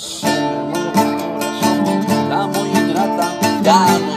Mueve 0.00 1.10
el 1.10 1.16
corazón, 1.32 2.28
la 2.30 2.46
muy 2.46 2.68
ingrata, 2.68 4.07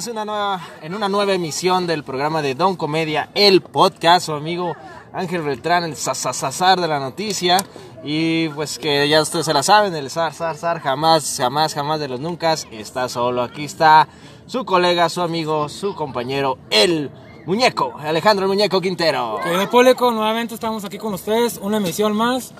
estamos 0.00 0.06
en 0.06 0.12
una, 0.12 0.24
nueva, 0.24 0.60
en 0.80 0.94
una 0.94 1.08
nueva 1.10 1.32
emisión 1.34 1.86
del 1.86 2.04
programa 2.04 2.40
de 2.40 2.54
Don 2.54 2.76
Comedia, 2.76 3.28
el 3.34 3.60
podcast, 3.60 4.26
su 4.26 4.32
amigo 4.32 4.74
Ángel 5.12 5.42
Beltrán, 5.42 5.84
el 5.84 5.94
sasasazar 5.94 6.80
de 6.80 6.88
la 6.88 6.98
noticia. 6.98 7.58
Y 8.02 8.48
pues 8.50 8.78
que 8.78 9.06
ya 9.10 9.20
ustedes 9.20 9.44
se 9.44 9.52
la 9.52 9.62
saben, 9.62 9.94
el 9.94 10.08
zar, 10.08 10.32
zar, 10.32 10.80
jamás, 10.80 11.36
jamás, 11.36 11.74
jamás 11.74 12.00
de 12.00 12.08
los 12.08 12.18
nunca 12.18 12.54
está 12.54 13.10
solo. 13.10 13.42
Aquí 13.42 13.64
está 13.64 14.08
su 14.46 14.64
colega, 14.64 15.10
su 15.10 15.20
amigo, 15.20 15.68
su 15.68 15.94
compañero, 15.94 16.56
el 16.70 17.10
muñeco, 17.44 17.92
Alejandro 17.98 18.46
el 18.46 18.48
Muñeco 18.48 18.80
Quintero. 18.80 19.38
Querido 19.42 19.68
público, 19.68 20.10
nuevamente 20.12 20.54
estamos 20.54 20.82
aquí 20.84 20.96
con 20.96 21.12
ustedes, 21.12 21.58
una 21.62 21.76
emisión 21.76 22.16
más. 22.16 22.54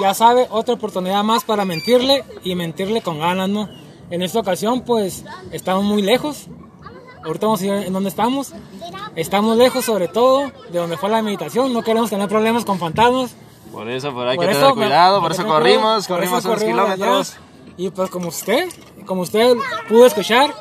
Ya 0.00 0.12
sabe, 0.12 0.48
otra 0.50 0.74
oportunidad 0.74 1.24
más 1.24 1.44
para 1.44 1.64
mentirle 1.64 2.24
y 2.42 2.54
mentirle 2.54 3.00
con 3.00 3.20
ganas, 3.20 3.48
¿no? 3.48 3.70
En 4.10 4.20
esta 4.20 4.40
ocasión, 4.40 4.82
pues, 4.82 5.24
estamos 5.50 5.82
muy 5.84 6.02
lejos. 6.02 6.48
Ahorita 7.24 7.46
vamos 7.46 7.62
a 7.62 7.66
ir 7.66 7.72
en 7.72 7.92
dónde 7.92 8.08
estamos. 8.10 8.52
Estamos 9.16 9.56
lejos, 9.56 9.84
sobre 9.84 10.08
todo, 10.08 10.50
de 10.70 10.78
donde 10.78 10.96
fue 10.96 11.08
la 11.08 11.22
meditación. 11.22 11.72
No 11.72 11.82
queremos 11.82 12.10
tener 12.10 12.28
problemas 12.28 12.64
con 12.64 12.78
fantasmas. 12.78 13.34
Por 13.72 13.88
eso, 13.88 14.12
por 14.12 14.28
hay 14.28 14.36
Por 14.36 14.46
que 14.46 14.52
eso, 14.52 14.60
tener 14.60 14.74
cuidado, 14.74 15.20
por 15.20 15.30
por 15.30 15.32
eso 15.32 15.46
corrimos, 15.46 16.06
por 16.06 16.16
corrimos 16.16 16.38
eso 16.40 16.48
unos 16.48 16.60
corrimos 16.60 16.84
kilómetros. 16.84 17.30
allá. 17.32 17.40
Y 17.76 17.90
pues 17.90 18.10
como 18.10 18.28
usted, 18.28 18.68
como 19.06 19.22
usted 19.22 19.56
pudo 19.88 20.06
escuchar, 20.06 20.54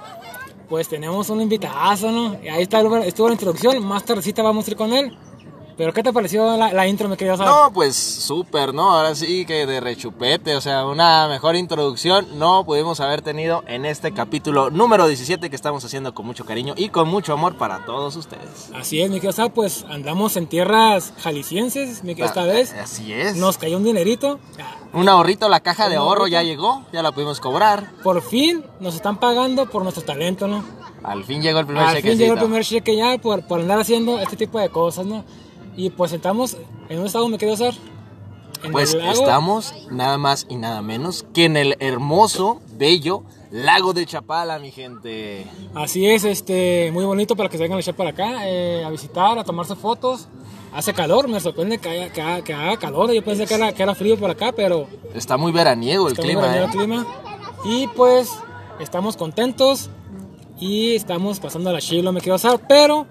pues 0.69 0.87
tenemos 0.87 1.29
un 1.29 1.41
invitadazo, 1.41 2.11
¿no? 2.11 2.37
Ahí 2.51 2.63
está, 2.63 2.81
estuvo 3.05 3.27
la 3.27 3.33
introducción, 3.33 3.85
más 3.85 4.03
tardecita 4.03 4.41
vamos 4.41 4.67
a 4.67 4.71
ir 4.71 4.77
con 4.77 4.93
él. 4.93 5.15
Pero 5.75 5.91
¿qué 5.93 6.03
te 6.03 6.13
pareció 6.13 6.55
la, 6.55 6.71
la 6.71 6.87
intro, 6.87 7.09
mi 7.09 7.17
querido? 7.17 7.37
No, 7.37 7.71
pues 7.73 7.95
súper, 7.95 8.73
¿no? 8.73 8.91
Ahora 8.91 9.15
sí 9.15 9.45
que 9.45 9.65
de 9.65 9.79
rechupete, 9.79 10.55
o 10.55 10.61
sea, 10.61 10.85
una 10.85 11.27
mejor 11.27 11.55
introducción 11.55 12.27
no 12.37 12.63
pudimos 12.63 12.99
haber 12.99 13.21
tenido 13.21 13.63
en 13.67 13.85
este 13.85 14.13
capítulo 14.13 14.69
número 14.69 15.07
17 15.07 15.49
que 15.49 15.55
estamos 15.55 15.83
haciendo 15.83 16.13
con 16.13 16.25
mucho 16.25 16.45
cariño 16.45 16.73
y 16.77 16.89
con 16.89 17.07
mucho 17.07 17.33
amor 17.33 17.57
para 17.57 17.85
todos 17.85 18.15
ustedes. 18.15 18.69
Así 18.75 19.01
es, 19.01 19.09
mi 19.09 19.15
querido 19.15 19.33
Sara, 19.33 19.49
pues 19.49 19.85
andamos 19.89 20.37
en 20.37 20.47
tierras 20.47 21.13
jaliscienses, 21.19 22.03
mi 22.03 22.13
querido, 22.13 22.27
esta 22.27 22.43
vez. 22.45 22.73
Así 22.73 23.11
es. 23.11 23.35
Nos 23.35 23.57
cayó 23.57 23.77
un 23.77 23.83
dinerito. 23.83 24.39
Un 24.93 25.09
ahorrito, 25.09 25.49
la 25.49 25.61
caja 25.61 25.89
de 25.89 25.95
ahorro 25.95 26.27
ya 26.27 26.43
llegó, 26.43 26.83
ya 26.93 27.01
la 27.01 27.11
pudimos 27.11 27.39
cobrar. 27.39 27.91
Por 28.03 28.21
fin 28.21 28.63
nos 28.79 28.93
están 28.93 29.17
pagando 29.19 29.67
por 29.67 29.81
nuestro 29.81 30.03
talento, 30.03 30.47
¿no? 30.47 30.63
Al 31.03 31.23
fin 31.23 31.41
llegó 31.41 31.59
el 31.59 31.65
primer 31.65 31.83
Al 31.83 32.01
fin 32.01 32.17
llegó 32.17 32.33
el 32.33 32.39
primer 32.39 32.63
cheque 32.63 32.95
ya 32.95 33.17
por, 33.17 33.45
por 33.45 33.59
andar 33.59 33.79
haciendo 33.79 34.19
este 34.19 34.37
tipo 34.37 34.59
de 34.59 34.69
cosas, 34.69 35.05
¿no? 35.05 35.25
Y 35.75 35.89
pues 35.89 36.11
estamos 36.13 36.57
en 36.89 36.99
un 36.99 37.05
estado, 37.05 37.27
me 37.29 37.37
querido 37.37 37.57
Sar. 37.57 37.73
En 38.63 38.71
Pues 38.71 38.93
estamos 38.93 39.73
nada 39.91 40.17
más 40.17 40.45
y 40.49 40.55
nada 40.55 40.81
menos 40.81 41.25
que 41.33 41.45
en 41.45 41.57
el 41.57 41.75
hermoso, 41.79 42.61
bello 42.77 43.23
lago 43.51 43.93
de 43.93 44.05
Chapala, 44.05 44.57
mi 44.59 44.71
gente. 44.71 45.45
Así 45.75 46.05
es, 46.07 46.23
este, 46.23 46.89
muy 46.93 47.03
bonito 47.05 47.35
para 47.35 47.49
que 47.49 47.57
se 47.57 47.63
vengan 47.63 47.77
a 47.77 47.81
echar 47.81 47.95
para 47.95 48.11
acá, 48.11 48.47
eh, 48.47 48.83
a 48.85 48.89
visitar, 48.89 49.37
a 49.37 49.43
tomarse 49.43 49.75
fotos. 49.75 50.27
Hace 50.73 50.93
calor, 50.93 51.27
me 51.27 51.39
sorprende 51.39 51.77
que, 51.77 51.87
haya- 51.89 52.11
que 52.11 52.21
haga, 52.21 52.43
que 52.43 52.53
haga 52.53 52.77
calor. 52.77 53.11
Yo 53.11 53.23
pensé 53.23 53.45
que 53.45 53.53
era, 53.53 53.73
que 53.73 53.83
era 53.83 53.93
frío 53.93 54.17
por 54.17 54.29
acá, 54.31 54.53
pero 54.55 54.87
Está 55.13 55.37
muy 55.37 55.51
veraniego 55.51 56.07
el 56.07 56.15
clima, 56.15 56.41
veraniego 56.41 56.65
¿eh? 56.65 56.69
el 56.71 56.77
clima. 56.77 57.05
Y 57.65 57.87
pues 57.89 58.31
estamos 58.79 59.17
contentos 59.17 59.89
y 60.59 60.95
estamos 60.95 61.39
pasando 61.39 61.71
la 61.71 61.79
chilo, 61.79 62.11
me 62.11 62.21
quiero 62.21 62.37
usar, 62.37 62.59
pero 62.67 63.05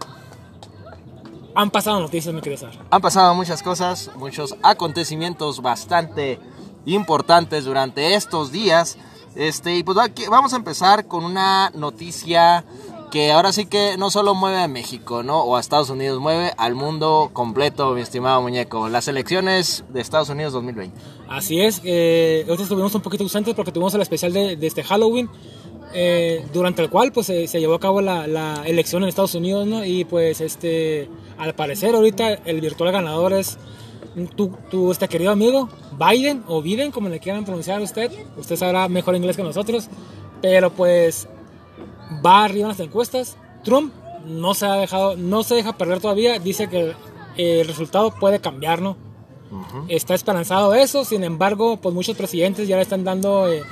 han 1.54 1.70
pasado 1.70 2.00
noticias, 2.00 2.34
quiero 2.40 2.56
usar. 2.56 2.72
Han 2.90 3.00
pasado 3.00 3.34
muchas 3.34 3.62
cosas, 3.62 4.10
muchos 4.16 4.56
acontecimientos 4.62 5.60
bastante 5.60 6.38
importantes 6.86 7.64
durante 7.64 8.14
estos 8.14 8.52
días. 8.52 8.98
Este, 9.34 9.76
y 9.76 9.82
pues 9.82 9.98
aquí 9.98 10.24
vamos 10.30 10.52
a 10.52 10.56
empezar 10.56 11.06
con 11.06 11.24
una 11.24 11.70
noticia 11.74 12.64
que 13.10 13.30
ahora 13.30 13.52
sí 13.52 13.66
que 13.66 13.96
no 13.98 14.10
solo 14.10 14.34
mueve 14.34 14.58
a 14.58 14.68
México, 14.68 15.22
¿no? 15.22 15.42
O 15.42 15.56
a 15.56 15.60
Estados 15.60 15.90
Unidos, 15.90 16.18
mueve 16.18 16.52
al 16.56 16.74
mundo 16.74 17.30
completo, 17.34 17.92
mi 17.92 18.00
estimado 18.00 18.40
muñeco. 18.40 18.88
Las 18.88 19.06
elecciones 19.06 19.84
de 19.90 20.00
Estados 20.00 20.30
Unidos 20.30 20.54
2020. 20.54 20.98
Así 21.28 21.60
es, 21.60 21.82
eh, 21.84 22.44
nosotros 22.46 22.64
estuvimos 22.64 22.94
un 22.94 23.02
poquito 23.02 23.24
ausentes 23.24 23.54
porque 23.54 23.70
tuvimos 23.70 23.94
el 23.94 24.00
especial 24.00 24.32
de, 24.32 24.56
de 24.56 24.66
este 24.66 24.82
Halloween, 24.82 25.28
eh, 25.94 26.44
durante 26.52 26.82
el 26.82 26.90
cual 26.90 27.12
pues 27.12 27.26
se, 27.26 27.46
se 27.46 27.60
llevó 27.60 27.74
a 27.74 27.80
cabo 27.80 28.00
la, 28.00 28.26
la 28.26 28.62
elección 28.66 29.02
en 29.02 29.08
Estados 29.08 29.34
Unidos, 29.34 29.66
¿no? 29.66 29.84
Y 29.84 30.04
pues 30.04 30.40
este, 30.40 31.08
al 31.38 31.54
parecer 31.54 31.94
ahorita 31.94 32.34
el 32.44 32.60
virtual 32.60 32.92
ganador 32.92 33.32
es 33.32 33.58
tu, 34.36 34.48
tu 34.70 34.90
este 34.90 35.08
querido 35.08 35.30
amigo 35.30 35.68
Biden 35.98 36.44
o 36.46 36.62
Biden, 36.62 36.90
como 36.90 37.08
le 37.08 37.20
quieran 37.20 37.44
pronunciar 37.44 37.80
a 37.80 37.84
usted, 37.84 38.10
usted 38.36 38.56
sabrá 38.56 38.88
mejor 38.88 39.16
inglés 39.16 39.36
que 39.36 39.42
nosotros, 39.42 39.88
pero 40.40 40.70
pues 40.70 41.28
va 42.24 42.44
arriba 42.44 42.64
en 42.64 42.68
las 42.68 42.80
encuestas, 42.80 43.36
Trump 43.64 43.92
no 44.26 44.54
se 44.54 44.66
ha 44.66 44.74
dejado, 44.74 45.16
no 45.16 45.42
se 45.42 45.54
deja 45.54 45.76
perder 45.76 46.00
todavía, 46.00 46.38
dice 46.38 46.68
que 46.68 46.94
el 47.36 47.66
resultado 47.66 48.14
puede 48.18 48.40
cambiar, 48.40 48.82
¿no? 48.82 48.96
está 49.88 50.14
esperanzado 50.14 50.74
eso, 50.74 51.04
sin 51.04 51.24
embargo, 51.24 51.76
pues 51.76 51.94
muchos 51.94 52.16
presidentes 52.16 52.68
ya 52.68 52.76
le 52.76 52.82
están 52.82 53.04
dando 53.04 53.52
eh, 53.52 53.62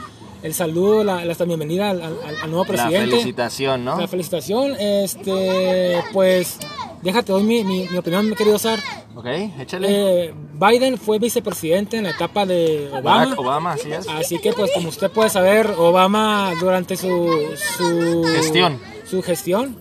el 0.43 0.55
saludo, 0.55 1.05
la, 1.05 1.25
la 1.25 1.35
bienvenida 1.45 1.91
al, 1.91 2.03
al- 2.03 2.17
al 2.43 2.51
nuevo 2.51 2.65
La 2.65 2.69
presidente. 2.69 3.11
felicitación, 3.11 3.85
¿no? 3.85 3.99
La 4.01 4.09
felicitación, 4.09 4.75
este, 4.79 6.03
pues, 6.13 6.59
déjate 7.03 7.33
doy 7.33 7.43
mi, 7.43 7.65
mi, 7.65 7.87
mi 7.89 7.97
opinión, 7.99 8.29
mi 8.29 8.37
querido 8.37 8.59
Sar. 8.59 8.79
Ok, 9.15 9.27
échale. 9.59 9.89
Eh, 10.29 10.35
Biden 10.55 10.97
fue 10.99 11.19
vicepresidente 11.19 11.97
en 11.99 12.05
la 12.05 12.11
etapa 12.11 12.47
de 12.47 12.89
Obama. 12.93 13.19
Barack 13.25 13.39
Obama, 13.41 13.73
así 13.73 13.93
es. 13.93 14.07
Así 14.09 14.39
que, 14.39 14.53
pues, 14.53 14.71
como 14.75 14.89
usted 14.89 15.11
puede 15.11 15.29
saber, 15.31 15.75
Obama 15.77 16.53
durante 16.61 16.97
su, 16.97 17.29
su 17.77 18.25
Gestión. 18.25 18.79
su 19.09 19.23
gestión, 19.23 19.77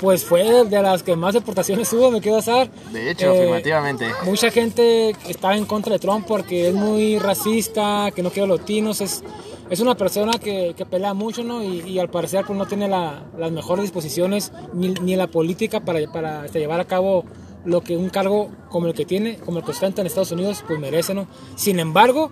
pues 0.00 0.24
fue 0.24 0.64
de 0.64 0.82
las 0.82 1.02
que 1.02 1.16
más 1.16 1.34
deportaciones 1.34 1.92
hubo, 1.92 2.10
me 2.10 2.20
quedo 2.20 2.40
Sar. 2.42 2.70
De 2.92 3.10
hecho, 3.10 3.26
Eh, 3.32 3.38
afirmativamente. 3.38 4.06
Mucha 4.24 4.50
gente 4.50 5.10
estaba 5.28 5.56
en 5.56 5.64
contra 5.64 5.92
de 5.94 5.98
Trump 5.98 6.24
porque 6.26 6.68
es 6.68 6.74
muy 6.74 7.18
racista, 7.18 8.10
que 8.14 8.22
no 8.22 8.30
quiere 8.30 8.48
latinos, 8.48 9.00
es, 9.00 9.22
es 9.70 9.80
una 9.80 9.94
persona 9.96 10.32
que, 10.38 10.74
que 10.76 10.86
pelea 10.86 11.14
mucho, 11.14 11.42
¿no? 11.44 11.62
Y, 11.62 11.98
al 11.98 12.08
parecer 12.10 12.44
pues 12.46 12.58
no 12.58 12.66
tiene 12.66 12.88
la- 12.88 13.24
las 13.38 13.52
mejores 13.52 13.82
disposiciones 13.84 14.52
ni, 14.72 14.88
ni 14.90 15.16
la 15.16 15.26
política 15.26 15.80
para, 15.80 16.00
para 16.12 16.46
este, 16.46 16.58
llevar 16.58 16.80
a 16.80 16.84
cabo 16.86 17.24
lo 17.64 17.82
que 17.82 17.96
un 17.96 18.08
cargo 18.08 18.50
como 18.70 18.86
el 18.86 18.94
que 18.94 19.04
tiene, 19.04 19.36
como 19.36 19.58
el 19.58 19.64
que 19.64 19.72
ostenta 19.72 20.00
en 20.00 20.06
Estados 20.06 20.32
Unidos, 20.32 20.64
pues 20.66 20.78
merece, 20.78 21.12
¿no? 21.14 21.26
Sin 21.56 21.80
embargo, 21.80 22.30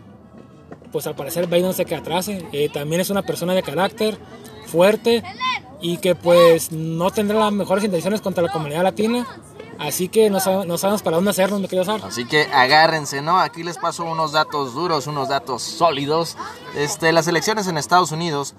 pues 0.93 1.07
al 1.07 1.15
parecer 1.15 1.47
Biden 1.47 1.75
se 1.75 1.85
queda 1.85 1.99
atrás, 1.99 2.29
¿eh? 2.29 2.47
Eh, 2.53 2.69
también 2.73 3.01
es 3.01 3.11
una 3.11 3.23
persona 3.23 3.53
de 3.55 3.63
carácter 3.63 4.17
fuerte 4.67 5.23
y 5.83 5.99
que 5.99 6.15
pues 6.15 6.73
no 6.73 7.11
tendrá 7.11 7.39
las 7.39 7.53
mejores 7.53 7.85
intenciones 7.85 8.21
contra 8.23 8.43
la 8.43 8.51
comunidad 8.51 8.83
latina. 8.83 9.27
Así 9.79 10.09
que 10.09 10.31
no, 10.31 10.41
sabe- 10.41 10.67
no 10.67 10.79
sabemos 10.79 11.03
para 11.03 11.17
dónde 11.17 11.31
hacernos, 11.31 11.61
me 11.61 11.69
querido 11.69 11.85
Sar. 11.85 12.01
Así 12.05 12.25
que 12.25 12.43
agárrense, 12.53 13.21
¿no? 13.23 13.39
Aquí 13.39 13.63
les 13.63 13.79
paso 13.79 14.05
unos 14.05 14.33
datos 14.33 14.75
duros, 14.75 15.07
unos 15.07 15.29
datos 15.29 15.63
sólidos. 15.63 16.37
Este, 16.75 17.13
las 17.13 17.29
elecciones 17.29 17.67
en 17.67 17.77
Estados 17.79 18.13
Unidos, 18.13 18.55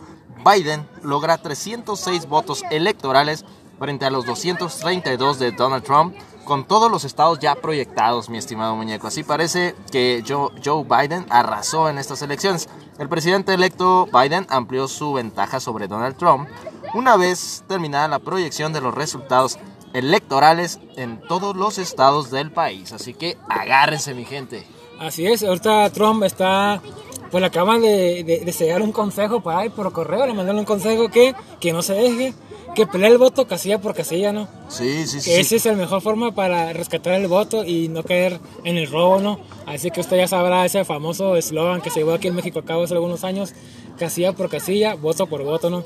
Biden 0.45 0.87
logra 1.01 1.37
306 1.37 2.27
votos 2.27 2.63
electorales 2.71 3.45
frente 3.79 4.05
a 4.05 4.09
los 4.09 4.25
232 4.25 5.39
de 5.39 5.51
Donald 5.51 5.83
Trump, 5.83 6.15
con 6.45 6.65
todos 6.65 6.89
los 6.89 7.03
estados 7.03 7.39
ya 7.39 7.55
proyectados, 7.55 8.29
mi 8.29 8.37
estimado 8.37 8.75
muñeco. 8.75 9.07
Así 9.07 9.23
parece 9.23 9.75
que 9.91 10.23
Joe, 10.25 10.49
Joe 10.63 10.83
Biden 10.83 11.25
arrasó 11.29 11.89
en 11.89 11.97
estas 11.97 12.21
elecciones. 12.21 12.69
El 12.99 13.09
presidente 13.09 13.53
electo 13.53 14.07
Biden 14.07 14.47
amplió 14.49 14.87
su 14.87 15.13
ventaja 15.13 15.59
sobre 15.59 15.87
Donald 15.87 16.15
Trump 16.15 16.47
una 16.93 17.17
vez 17.17 17.63
terminada 17.67 18.07
la 18.07 18.19
proyección 18.19 18.71
de 18.71 18.79
los 18.81 18.93
resultados 18.95 19.59
electorales 19.97 20.79
en 20.95 21.19
todos 21.21 21.55
los 21.55 21.77
estados 21.77 22.31
del 22.31 22.51
país. 22.51 22.93
Así 22.93 23.13
que 23.13 23.37
agárrense, 23.49 24.13
mi 24.13 24.25
gente. 24.25 24.65
Así 24.99 25.27
es, 25.27 25.43
ahorita 25.43 25.89
Trump 25.91 26.23
está, 26.23 26.81
pues 27.29 27.41
le 27.41 27.47
acaban 27.47 27.81
de, 27.81 28.23
de, 28.23 28.39
de 28.39 28.51
sellar 28.51 28.81
un 28.81 28.91
consejo 28.91 29.41
por 29.41 29.53
ahí, 29.53 29.69
por 29.69 29.91
correo, 29.91 30.25
le 30.25 30.33
mandaron 30.33 30.59
un 30.59 30.65
consejo 30.65 31.09
que, 31.09 31.35
que 31.59 31.71
no 31.71 31.83
se 31.83 31.93
deje, 31.93 32.33
que 32.73 32.87
pelee 32.87 33.09
el 33.09 33.19
voto 33.19 33.47
casilla 33.47 33.79
por 33.79 33.93
casilla, 33.93 34.33
¿no? 34.33 34.47
Sí, 34.69 35.05
sí, 35.05 35.21
sí. 35.21 35.33
Esa 35.33 35.55
es 35.55 35.65
la 35.65 35.73
mejor 35.73 36.01
forma 36.01 36.33
para 36.33 36.73
rescatar 36.73 37.13
el 37.13 37.27
voto 37.27 37.63
y 37.63 37.89
no 37.89 38.01
caer 38.01 38.39
en 38.63 38.77
el 38.77 38.89
robo, 38.89 39.19
¿no? 39.19 39.39
Así 39.67 39.91
que 39.91 40.01
usted 40.01 40.17
ya 40.17 40.27
sabrá 40.27 40.65
ese 40.65 40.83
famoso 40.83 41.35
eslogan 41.35 41.81
que 41.81 41.91
se 41.91 41.99
llevó 41.99 42.13
aquí 42.13 42.27
en 42.27 42.35
México 42.35 42.59
a 42.59 42.65
cabo 42.65 42.83
hace 42.83 42.95
algunos 42.95 43.23
años, 43.23 43.53
casilla 43.99 44.33
por 44.33 44.49
casilla, 44.49 44.95
voto 44.95 45.27
por 45.27 45.43
voto, 45.43 45.69
¿no? 45.69 45.83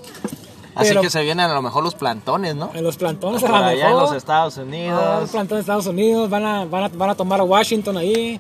Así 0.75 0.89
Pero- 0.89 1.01
que 1.01 1.09
se 1.09 1.21
vienen 1.23 1.49
a 1.49 1.53
lo 1.53 1.61
mejor 1.61 1.83
los 1.83 1.95
plantones, 1.95 2.55
¿no? 2.55 2.71
En 2.73 2.83
los 2.83 2.95
plantones, 2.97 3.41
Por 3.41 3.51
a 3.53 3.59
lo 3.59 3.65
allá 3.65 3.89
en 3.89 3.97
los 3.97 4.13
Estados 4.13 4.57
Ah, 4.57 4.61
Unidos. 4.61 5.21
los 5.21 5.29
plantones 5.31 5.65
de 5.65 5.71
Estados 5.71 5.87
Unidos 5.87 6.29
van 6.29 6.45
a, 6.45 6.65
van 6.65 6.83
a, 6.83 6.87
van 6.89 7.09
a 7.09 7.15
tomar 7.15 7.39
a 7.41 7.43
Washington 7.43 7.97
ahí. 7.97 8.39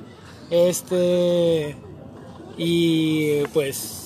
Este. 0.49 1.75
Y 2.57 3.41
pues. 3.53 3.97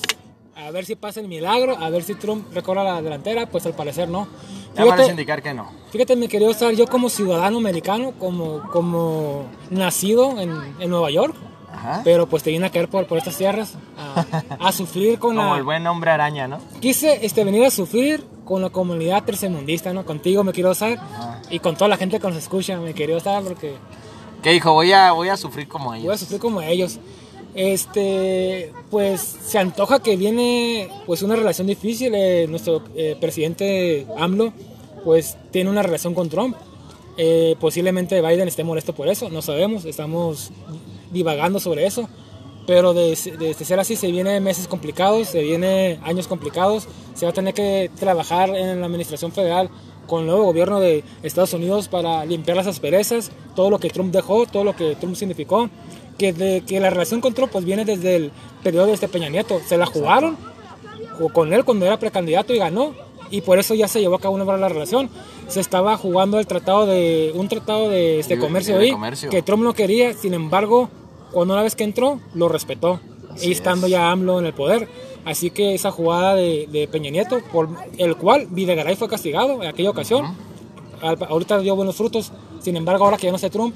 A 0.55 0.71
ver 0.71 0.85
si 0.85 0.95
pasa 0.95 1.19
el 1.19 1.27
milagro, 1.27 1.77
a 1.77 1.89
ver 1.89 2.01
si 2.03 2.15
Trump 2.15 2.51
recorre 2.53 2.83
la 2.83 2.99
delantera, 3.01 3.45
pues 3.45 3.65
al 3.65 3.73
parecer 3.73 4.07
no. 4.09 4.25
Ya 4.73 4.77
parece 4.77 4.93
Fíjate, 4.95 5.11
indicar 5.11 5.41
que 5.43 5.53
no. 5.53 5.69
fíjate 5.91 6.15
mi 6.15 6.27
querido 6.27 6.49
Star, 6.51 6.73
yo 6.73 6.87
como 6.87 7.09
ciudadano 7.09 7.57
americano, 7.59 8.13
como, 8.17 8.61
como 8.71 9.43
nacido 9.69 10.39
en, 10.39 10.51
en 10.79 10.89
Nueva 10.89 11.11
York, 11.11 11.35
Ajá. 11.85 12.01
pero 12.03 12.27
pues 12.27 12.41
te 12.43 12.51
vine 12.51 12.65
a 12.65 12.69
caer 12.71 12.87
por, 12.89 13.05
por 13.07 13.17
estas 13.17 13.37
tierras 13.37 13.73
a, 13.97 14.25
a 14.59 14.71
sufrir 14.71 15.19
con 15.19 15.35
Como 15.35 15.51
la... 15.51 15.57
el 15.57 15.63
buen 15.63 15.85
hombre 15.87 16.11
araña, 16.11 16.47
¿no? 16.47 16.59
Quise 16.79 17.25
este, 17.25 17.43
venir 17.43 17.63
a 17.65 17.71
sufrir 17.71 18.23
con 18.43 18.61
la 18.61 18.69
comunidad 18.69 19.23
tercermundista, 19.23 19.93
¿no? 19.93 20.05
Contigo 20.05 20.43
me 20.43 20.51
quiero 20.51 20.71
estar 20.71 20.99
y 21.49 21.59
con 21.59 21.75
toda 21.75 21.87
la 21.89 21.97
gente 21.97 22.19
que 22.19 22.27
nos 22.27 22.37
escucha 22.37 22.77
me 22.79 22.93
quiero 22.93 23.17
estar 23.17 23.43
porque 23.43 23.75
Que 24.43 24.51
dijo, 24.51 24.73
voy 24.73 24.91
a, 24.91 25.11
voy 25.11 25.29
a 25.29 25.37
sufrir 25.37 25.67
como 25.67 25.85
voy 25.89 25.97
a 25.97 26.01
ellos. 26.01 26.19
sufrir 26.19 26.39
como 26.39 26.61
ellos. 26.61 26.99
Este, 27.55 28.71
pues 28.91 29.21
se 29.45 29.57
antoja 29.57 29.99
que 29.99 30.17
viene 30.17 30.89
pues 31.05 31.21
una 31.23 31.35
relación 31.35 31.67
difícil. 31.67 32.13
eh, 32.13 32.45
nuestro 32.49 32.83
eh, 32.95 33.17
presidente 33.19 34.05
AMLO 34.17 34.53
pues 35.03 35.37
tiene 35.51 35.69
una 35.69 35.81
relación 35.81 36.13
con 36.13 36.29
Trump. 36.29 36.55
Eh, 37.17 37.55
posiblemente 37.59 38.21
Biden 38.21 38.47
esté 38.47 38.63
molesto 38.63 38.93
por 38.93 39.07
eso, 39.07 39.29
no 39.29 39.41
sabemos, 39.41 39.85
estamos 39.85 40.51
divagando 41.11 41.59
sobre 41.59 41.85
eso. 41.85 42.07
Pero 42.67 42.93
de, 42.95 43.15
de- 43.15 43.53
de 43.53 43.53
ser 43.53 43.79
así 43.79 43.95
se 43.95 44.09
vienen 44.11 44.43
meses 44.43 44.67
complicados, 44.67 45.27
se 45.27 45.41
vienen 45.43 45.99
años 46.03 46.27
complicados, 46.27 46.87
se 47.13 47.25
va 47.25 47.29
a 47.29 47.33
tener 47.33 47.53
que 47.53 47.91
trabajar 47.99 48.49
en 48.55 48.79
la 48.79 48.87
administración 48.87 49.31
federal 49.31 49.69
con 50.07 50.21
el 50.21 50.27
nuevo 50.27 50.43
gobierno 50.45 50.79
de 50.79 51.03
Estados 51.23 51.53
Unidos 51.53 51.87
para 51.87 52.25
limpiar 52.25 52.57
las 52.57 52.65
asperezas, 52.67 53.31
todo 53.55 53.69
lo 53.69 53.77
que 53.79 53.89
Trump 53.89 54.11
dejó, 54.13 54.45
todo 54.47 54.63
lo 54.63 54.75
que 54.75 54.95
Trump 54.95 55.15
significó, 55.15 55.69
que, 56.17 56.33
de, 56.33 56.61
que 56.61 56.79
la 56.79 56.89
relación 56.89 57.21
con 57.21 57.33
Trump 57.35 57.51
pues 57.51 57.65
viene 57.65 57.85
desde 57.85 58.15
el 58.15 58.31
periodo 58.63 58.87
de 58.87 58.93
este 58.93 59.07
Peña 59.07 59.29
Nieto, 59.29 59.59
se 59.67 59.77
la 59.77 59.85
jugaron 59.85 60.35
con 61.33 61.53
él 61.53 61.63
cuando 61.65 61.85
era 61.85 61.97
precandidato 61.99 62.53
y 62.53 62.57
ganó 62.57 62.93
y 63.37 63.41
por 63.41 63.59
eso 63.59 63.73
ya 63.73 63.87
se 63.87 63.99
llevó 63.99 64.15
a 64.15 64.19
cabo 64.19 64.35
una 64.35 64.43
buena 64.43 64.69
relación. 64.69 65.09
Se 65.47 65.59
estaba 65.59 65.97
jugando 65.97 66.39
el 66.39 66.47
tratado 66.47 66.85
de 66.85 67.31
un 67.35 67.47
tratado 67.47 67.89
de 67.89 68.19
este 68.19 68.35
Libre- 68.35 68.47
comercio 68.47 68.77
ahí 68.79 68.91
comercio. 68.91 69.29
que 69.29 69.41
Trump 69.41 69.63
no 69.63 69.73
quería, 69.73 70.13
sin 70.13 70.33
embargo, 70.33 70.89
cuando 71.31 71.53
una 71.53 71.63
vez 71.63 71.75
que 71.75 71.83
entró 71.83 72.19
lo 72.33 72.47
respetó 72.49 72.99
Así 73.31 73.49
y 73.49 73.51
estando 73.51 73.87
es. 73.87 73.91
ya 73.91 74.09
AMLO 74.11 74.39
en 74.39 74.45
el 74.45 74.53
poder. 74.53 74.87
Así 75.25 75.49
que 75.49 75.73
esa 75.73 75.91
jugada 75.91 76.35
de, 76.35 76.67
de 76.71 76.87
Peña 76.87 77.09
Nieto, 77.09 77.39
por 77.51 77.67
el 77.97 78.15
cual 78.15 78.47
Videgaray 78.49 78.95
fue 78.95 79.07
castigado 79.09 79.61
en 79.61 79.67
aquella 79.67 79.89
ocasión, 79.89 80.35
al- 81.01 81.17
ahorita 81.27 81.59
dio 81.59 81.75
buenos 81.75 81.95
frutos. 81.95 82.31
Sin 82.59 82.77
embargo, 82.77 83.05
ahora 83.05 83.17
que 83.17 83.25
ya 83.27 83.31
no 83.31 83.37
sé 83.39 83.49
Trump, 83.49 83.75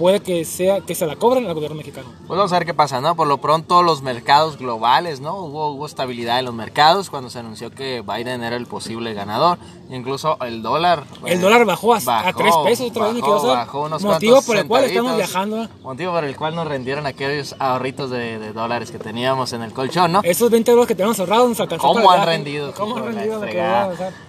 puede 0.00 0.20
que 0.20 0.46
sea 0.46 0.80
que 0.80 0.94
se 0.94 1.06
la 1.06 1.16
cobren 1.16 1.46
al 1.46 1.52
gobierno 1.52 1.76
mexicano. 1.76 2.08
Pues 2.26 2.38
vamos 2.38 2.50
a 2.52 2.58
ver 2.58 2.64
qué 2.64 2.72
pasa, 2.72 3.02
¿no? 3.02 3.14
Por 3.14 3.28
lo 3.28 3.36
pronto 3.36 3.82
los 3.82 4.00
mercados 4.00 4.56
globales, 4.56 5.20
¿no? 5.20 5.36
Hubo, 5.36 5.72
hubo 5.72 5.84
estabilidad 5.84 6.38
en 6.38 6.46
los 6.46 6.54
mercados 6.54 7.10
cuando 7.10 7.28
se 7.28 7.38
anunció 7.38 7.70
que 7.70 8.00
Biden 8.00 8.42
era 8.42 8.56
el 8.56 8.64
posible 8.64 9.12
ganador. 9.12 9.58
Incluso 9.90 10.38
el 10.40 10.62
dólar. 10.62 11.04
El 11.26 11.34
eh, 11.34 11.38
dólar 11.38 11.66
bajó 11.66 11.92
a, 11.92 11.98
a 11.98 12.32
3 12.32 12.54
pesos 12.64 12.90
otra 12.90 13.08
vez, 13.08 13.20
bajó, 13.20 13.46
bajó 13.46 13.80
unos 13.82 14.02
Motivo 14.02 14.40
por 14.40 14.56
el 14.56 14.66
cual 14.66 14.84
estamos 14.84 15.16
viajando. 15.16 15.68
Motivo 15.82 16.12
por 16.12 16.24
el 16.24 16.34
cual 16.34 16.54
nos 16.54 16.66
rendieron 16.66 17.06
aquellos 17.06 17.54
ahorritos 17.58 18.08
de, 18.08 18.38
de 18.38 18.52
dólares 18.54 18.90
que 18.90 18.98
teníamos 18.98 19.52
en 19.52 19.62
el 19.62 19.74
colchón, 19.74 20.12
¿no? 20.12 20.20
Esos 20.22 20.50
20 20.50 20.70
euros 20.70 20.86
que 20.86 20.94
tenemos 20.94 21.20
ahorrados 21.20 21.50
nos 21.50 21.60
alcanzó 21.60 21.86
¿Cómo 21.86 22.06
para 22.06 22.22
han 22.22 22.28
rendido? 22.28 22.72
¿Cómo 22.72 22.96
han 22.96 23.04
rendido? 23.04 23.44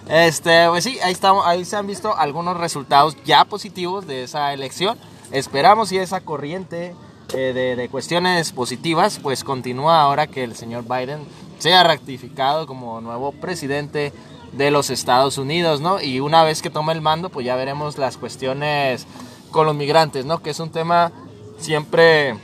Este, 0.09 0.67
pues 0.67 0.83
sí, 0.83 0.99
ahí 1.01 1.13
estamos, 1.13 1.45
ahí 1.45 1.63
se 1.63 1.77
han 1.77 1.87
visto 1.87 2.13
algunos 2.17 2.57
resultados 2.57 3.15
ya 3.23 3.45
positivos 3.45 4.05
de 4.05 4.23
esa 4.23 4.53
elección. 4.53 4.97
Esperamos 5.31 5.91
y 5.91 5.97
esa 5.97 6.21
corriente 6.21 6.93
eh, 7.33 7.53
de, 7.53 7.75
de 7.75 7.89
cuestiones 7.89 8.51
positivas, 8.51 9.19
pues 9.21 9.43
continúa 9.43 10.01
ahora 10.01 10.27
que 10.27 10.43
el 10.43 10.55
señor 10.55 10.83
Biden 10.83 11.21
sea 11.59 11.83
ratificado 11.83 12.67
como 12.67 13.01
nuevo 13.01 13.31
presidente 13.31 14.11
de 14.51 14.71
los 14.71 14.89
Estados 14.89 15.37
Unidos, 15.37 15.79
¿no? 15.79 16.01
Y 16.01 16.19
una 16.19 16.43
vez 16.43 16.61
que 16.61 16.69
tome 16.69 16.93
el 16.93 17.01
mando, 17.01 17.29
pues 17.29 17.45
ya 17.45 17.55
veremos 17.55 17.97
las 17.97 18.17
cuestiones 18.17 19.07
con 19.51 19.65
los 19.65 19.75
migrantes, 19.75 20.25
¿no? 20.25 20.41
Que 20.41 20.49
es 20.49 20.59
un 20.59 20.71
tema 20.71 21.11
siempre 21.59 22.35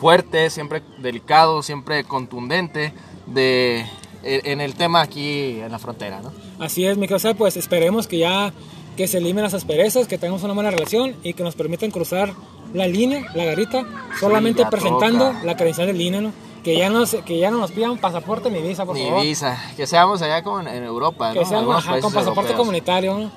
fuerte, 0.00 0.50
siempre 0.50 0.82
delicado, 0.98 1.62
siempre 1.62 2.04
contundente 2.04 2.92
de, 3.26 3.84
en 4.22 4.60
el 4.60 4.74
tema 4.74 5.00
aquí 5.00 5.60
en 5.60 5.70
la 5.72 5.78
frontera, 5.78 6.20
¿no? 6.20 6.32
Así 6.58 6.86
es, 6.86 6.96
mi 6.96 7.08
Sar, 7.08 7.36
pues 7.36 7.56
esperemos 7.56 8.06
que 8.06 8.18
ya 8.18 8.52
que 8.96 9.06
se 9.08 9.18
eliminen 9.18 9.44
las 9.44 9.54
asperezas, 9.54 10.06
que 10.06 10.18
tengamos 10.18 10.42
una 10.42 10.52
buena 10.54 10.70
relación 10.70 11.14
y 11.22 11.32
que 11.34 11.42
nos 11.42 11.54
permitan 11.54 11.90
cruzar 11.90 12.32
la 12.74 12.86
línea, 12.86 13.24
la 13.34 13.44
garita, 13.44 13.84
solamente 14.18 14.64
presentando 14.66 15.28
toca. 15.28 15.44
la 15.44 15.56
credencial 15.56 15.86
de 15.86 15.92
línea, 15.94 16.20
¿no? 16.20 16.32
Que 16.62 16.76
ya, 16.76 16.90
no, 16.90 17.06
se- 17.06 17.22
que 17.22 17.38
ya 17.38 17.50
no 17.50 17.56
nos 17.58 17.70
pidan 17.72 17.96
pasaporte 17.98 18.50
ni 18.50 18.60
visa, 18.60 18.84
por 18.84 18.94
Ni 18.94 19.04
favor. 19.06 19.22
visa, 19.22 19.58
que 19.76 19.86
seamos 19.86 20.20
allá 20.20 20.42
como 20.42 20.60
en, 20.60 20.68
en 20.68 20.84
Europa, 20.84 21.28
¿no? 21.28 21.34
que 21.34 21.46
ajá, 21.78 21.92
países 21.92 22.02
con 22.04 22.12
pasaporte 22.12 22.50
europeos. 22.50 22.58
comunitario. 22.58 23.18
¿no? 23.18 23.30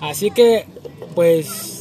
Así 0.00 0.30
que, 0.30 0.66
pues, 1.14 1.71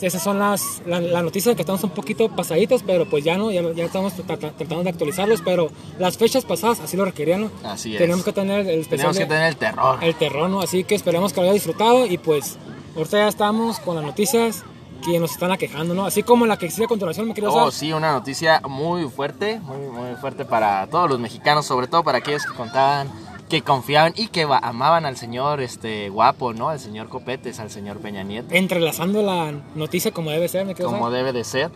esas 0.00 0.22
son 0.22 0.38
las, 0.38 0.82
la- 0.86 1.00
las 1.00 1.22
noticias 1.24 1.54
que 1.54 1.62
estamos 1.62 1.82
un 1.84 1.90
poquito 1.90 2.28
pasaditas, 2.28 2.82
pero 2.82 3.06
pues 3.08 3.24
ya 3.24 3.36
no, 3.36 3.50
ya, 3.50 3.62
ya 3.72 3.84
estamos 3.84 4.12
tra- 4.14 4.38
tra- 4.38 4.52
tratando 4.56 4.82
de 4.84 4.90
actualizarlos, 4.90 5.42
pero 5.42 5.70
las 5.98 6.16
fechas 6.18 6.44
pasadas 6.44 6.80
así 6.80 6.96
lo 6.96 7.04
requerían, 7.04 7.42
¿no? 7.42 7.50
Así 7.64 7.92
es. 7.94 7.98
Tenemos 7.98 8.24
que 8.24 8.32
tener 8.32 8.60
el 8.60 8.80
especial 8.80 9.12
Tenemos 9.12 9.18
que 9.18 9.26
tener 9.26 9.48
el 9.48 9.56
terror. 9.56 9.98
el 10.02 10.14
terror, 10.14 10.50
¿no? 10.50 10.60
Así 10.60 10.84
que 10.84 10.94
esperemos 10.94 11.32
que 11.32 11.40
lo 11.40 11.44
haya 11.44 11.54
disfrutado 11.54 12.06
y 12.06 12.18
pues, 12.18 12.58
ahorita 12.96 13.18
ya 13.18 13.28
estamos 13.28 13.78
con 13.80 13.96
las 13.96 14.04
noticias 14.04 14.62
que 15.04 15.18
nos 15.20 15.32
están 15.32 15.52
aquejando, 15.52 15.94
¿no? 15.94 16.06
Así 16.06 16.22
como 16.22 16.46
la 16.46 16.56
que 16.56 16.70
sigue 16.70 16.86
a 16.86 16.88
continuación, 16.88 17.28
me 17.28 17.34
quería 17.34 17.50
Oh, 17.50 17.70
sí, 17.70 17.92
una 17.92 18.12
noticia 18.12 18.60
muy 18.68 19.08
fuerte, 19.08 19.60
muy, 19.60 19.86
muy 19.88 20.14
fuerte 20.16 20.44
para 20.44 20.86
todos 20.88 21.08
los 21.08 21.18
mexicanos, 21.20 21.66
sobre 21.66 21.86
todo 21.86 22.02
para 22.02 22.18
aquellos 22.18 22.44
que 22.44 22.54
contaban, 22.54 23.08
que 23.48 23.62
confiaban 23.62 24.12
y 24.16 24.28
que 24.28 24.42
amaban 24.62 25.06
al 25.06 25.16
señor 25.16 25.60
este 25.60 26.08
guapo, 26.08 26.52
¿no? 26.52 26.68
Al 26.68 26.80
señor 26.80 27.08
Copetes, 27.08 27.60
al 27.60 27.70
señor 27.70 27.98
Peña 27.98 28.22
Nieto. 28.24 28.48
entrelazando 28.54 29.22
la 29.22 29.52
noticia 29.74 30.10
como 30.12 30.30
debe 30.30 30.48
ser, 30.48 30.66
me 30.66 30.74
quedo 30.74 30.90
como 30.90 31.10
debe 31.10 31.32
de 31.32 31.44
ser. 31.44 31.70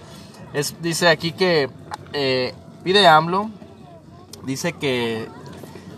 Es, 0.53 0.75
dice 0.83 1.09
aquí 1.09 1.31
que 1.33 1.71
eh, 2.13 2.55
pide 2.83 3.07
AMLO, 3.07 3.51
dice 4.45 4.73
que 4.73 5.29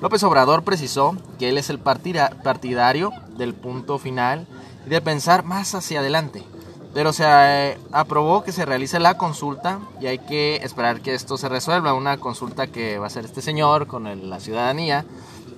López 0.01 0.23
Obrador 0.25 0.63
precisó 0.63 1.17
que 1.39 1.49
él 1.49 1.59
es 1.59 1.71
el 1.71 1.79
partida- 1.79 2.31
partidario 2.43 3.11
del 3.37 3.55
punto 3.55 3.99
final 3.99 4.47
y 4.87 4.91
de 4.91 5.01
pensar 5.01 5.45
más 5.45 5.75
hacia 5.75 6.01
adelante. 6.01 6.43
Pero 6.93 7.15
se 7.15 7.25
eh, 7.27 7.79
aprobó 7.93 8.45
que 8.45 8.53
se 8.53 8.67
realice 8.67 9.01
la 9.01 9.17
consulta 9.17 9.79
y 9.99 10.09
hay 10.09 10.19
que 10.19 10.57
esperar 10.57 11.01
que 11.01 11.15
esto 11.15 11.39
se 11.39 11.49
resuelva. 11.49 11.95
Una 11.95 12.19
consulta 12.19 12.67
que 12.67 12.99
va 12.99 13.05
a 13.05 13.07
hacer 13.07 13.25
este 13.25 13.41
señor 13.41 13.87
con 13.87 14.07
el- 14.07 14.29
la 14.29 14.41
ciudadanía 14.41 15.07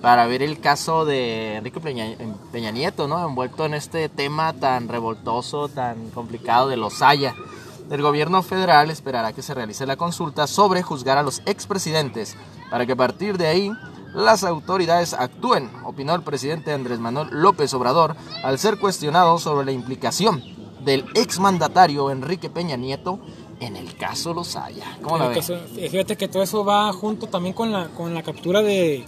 para 0.05 0.27
ver 0.27 0.43
el 0.43 0.59
caso 0.59 1.03
de 1.03 1.55
Enrique 1.55 1.79
Peña, 1.79 2.05
Peña 2.51 2.69
Nieto, 2.69 3.07
¿no? 3.07 3.27
Envuelto 3.27 3.65
en 3.65 3.73
este 3.73 4.07
tema 4.07 4.53
tan 4.53 4.87
revoltoso, 4.87 5.67
tan 5.67 6.11
complicado 6.11 6.67
de 6.69 6.77
los 6.77 7.01
Haya. 7.01 7.33
El 7.89 8.03
gobierno 8.03 8.43
federal 8.43 8.91
esperará 8.91 9.33
que 9.33 9.41
se 9.41 9.55
realice 9.55 9.87
la 9.87 9.95
consulta 9.95 10.45
sobre 10.45 10.83
juzgar 10.83 11.17
a 11.17 11.23
los 11.23 11.41
expresidentes 11.47 12.37
para 12.69 12.85
que 12.85 12.91
a 12.91 12.95
partir 12.95 13.39
de 13.39 13.47
ahí 13.47 13.71
las 14.13 14.43
autoridades 14.43 15.15
actúen, 15.15 15.71
opinó 15.83 16.13
el 16.13 16.21
presidente 16.21 16.71
Andrés 16.71 16.99
Manuel 16.99 17.29
López 17.31 17.73
Obrador 17.73 18.15
al 18.43 18.59
ser 18.59 18.77
cuestionado 18.77 19.39
sobre 19.39 19.65
la 19.65 19.71
implicación 19.71 20.43
del 20.81 21.03
exmandatario 21.15 22.11
Enrique 22.11 22.51
Peña 22.51 22.75
Nieto 22.77 23.17
en 23.59 23.75
el 23.75 23.97
caso 23.97 24.35
Los 24.35 24.55
Haya. 24.55 24.85
¿Cómo 25.01 25.17
la 25.17 25.29
ves? 25.29 25.49
eso- 25.49 25.57
Fíjate 25.89 26.15
que 26.15 26.27
todo 26.27 26.43
eso 26.43 26.63
va 26.63 26.93
junto 26.93 27.25
también 27.25 27.55
con 27.55 27.71
la, 27.71 27.87
con 27.87 28.13
la 28.13 28.21
captura 28.21 28.61
de 28.61 29.03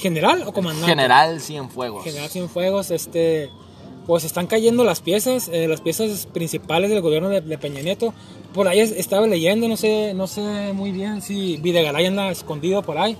general 0.00 0.42
o 0.46 0.52
comandante. 0.52 0.88
General 0.88 1.40
Cienfuegos. 1.40 2.04
General 2.04 2.28
Cienfuegos, 2.28 2.90
este, 2.90 3.50
pues 4.06 4.24
están 4.24 4.46
cayendo 4.46 4.82
las 4.84 5.00
piezas, 5.00 5.48
eh, 5.52 5.68
las 5.68 5.80
piezas 5.80 6.26
principales 6.26 6.90
del 6.90 7.00
gobierno 7.00 7.28
de, 7.28 7.40
de 7.40 7.58
Peña 7.58 7.80
Nieto. 7.82 8.12
Por 8.54 8.66
ahí 8.66 8.80
es- 8.80 8.90
estaba 8.92 9.26
leyendo, 9.26 9.68
no 9.68 9.76
sé, 9.76 10.12
no 10.14 10.26
sé 10.26 10.72
muy 10.74 10.90
bien 10.90 11.22
si 11.22 11.56
Videgaray 11.58 12.06
anda 12.06 12.30
escondido 12.30 12.82
por 12.82 12.98
ahí, 12.98 13.16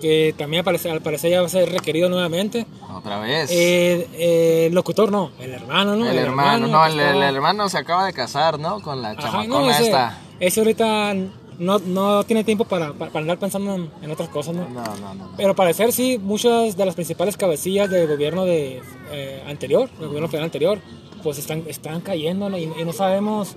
que 0.00 0.34
también 0.36 0.64
parece, 0.64 0.90
al 0.90 1.02
parecer 1.02 1.30
ya 1.30 1.40
va 1.40 1.46
a 1.46 1.50
ser 1.50 1.70
requerido 1.70 2.08
nuevamente. 2.08 2.66
Otra 2.96 3.20
vez. 3.20 3.50
Eh, 3.52 4.08
eh, 4.14 4.66
el 4.68 4.74
locutor 4.74 5.12
no, 5.12 5.30
el 5.38 5.52
hermano, 5.52 5.94
¿no? 5.96 6.08
el 6.10 6.18
hermano, 6.18 6.66
no, 6.66 6.84
el, 6.86 6.98
el 6.98 7.22
hermano 7.22 7.68
se 7.68 7.78
acaba 7.78 8.06
de 8.06 8.12
casar, 8.12 8.58
¿no? 8.58 8.80
Con 8.80 9.02
la 9.02 9.10
Ajá, 9.10 9.22
chamacona 9.22 9.66
no, 9.66 9.70
ese- 9.70 9.84
esta. 9.84 10.18
ese 10.40 10.60
ahorita 10.60 11.14
no, 11.60 11.78
no 11.78 12.24
tiene 12.24 12.42
tiempo 12.42 12.64
para, 12.64 12.92
para, 12.94 13.12
para 13.12 13.22
andar 13.22 13.38
pensando 13.38 13.74
en, 13.74 13.90
en 14.02 14.10
otras 14.10 14.30
cosas, 14.30 14.56
¿no? 14.56 14.68
No, 14.68 14.82
no, 14.96 15.14
no. 15.14 15.30
Pero 15.36 15.54
parecer 15.54 15.92
sí, 15.92 16.18
muchas 16.18 16.76
de 16.76 16.84
las 16.86 16.94
principales 16.94 17.36
cabecillas 17.36 17.90
del 17.90 18.08
gobierno 18.08 18.46
de, 18.46 18.80
eh, 19.12 19.42
anterior, 19.46 19.90
del 19.98 20.08
gobierno 20.08 20.28
federal 20.28 20.46
anterior, 20.46 20.78
pues 21.22 21.38
están, 21.38 21.64
están 21.68 22.00
cayendo 22.00 22.48
¿no? 22.48 22.56
y, 22.56 22.62
y 22.62 22.84
no 22.84 22.92
sabemos 22.94 23.56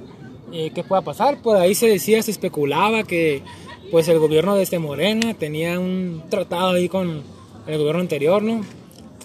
eh, 0.52 0.72
qué 0.76 0.84
pueda 0.84 1.02
pasar. 1.02 1.42
Por 1.42 1.56
ahí 1.56 1.74
se 1.76 1.88
decía, 1.88 2.22
se 2.22 2.32
especulaba 2.32 3.04
que 3.04 3.42
pues 3.90 4.08
el 4.10 4.20
gobierno 4.20 4.56
de 4.56 4.64
este 4.64 4.80
Morena 4.80 5.34
tenía 5.34 5.80
un 5.80 6.24
tratado 6.30 6.72
ahí 6.72 6.90
con 6.90 7.24
el 7.68 7.78
gobierno 7.78 8.02
anterior, 8.02 8.44
¿no? 8.44 8.62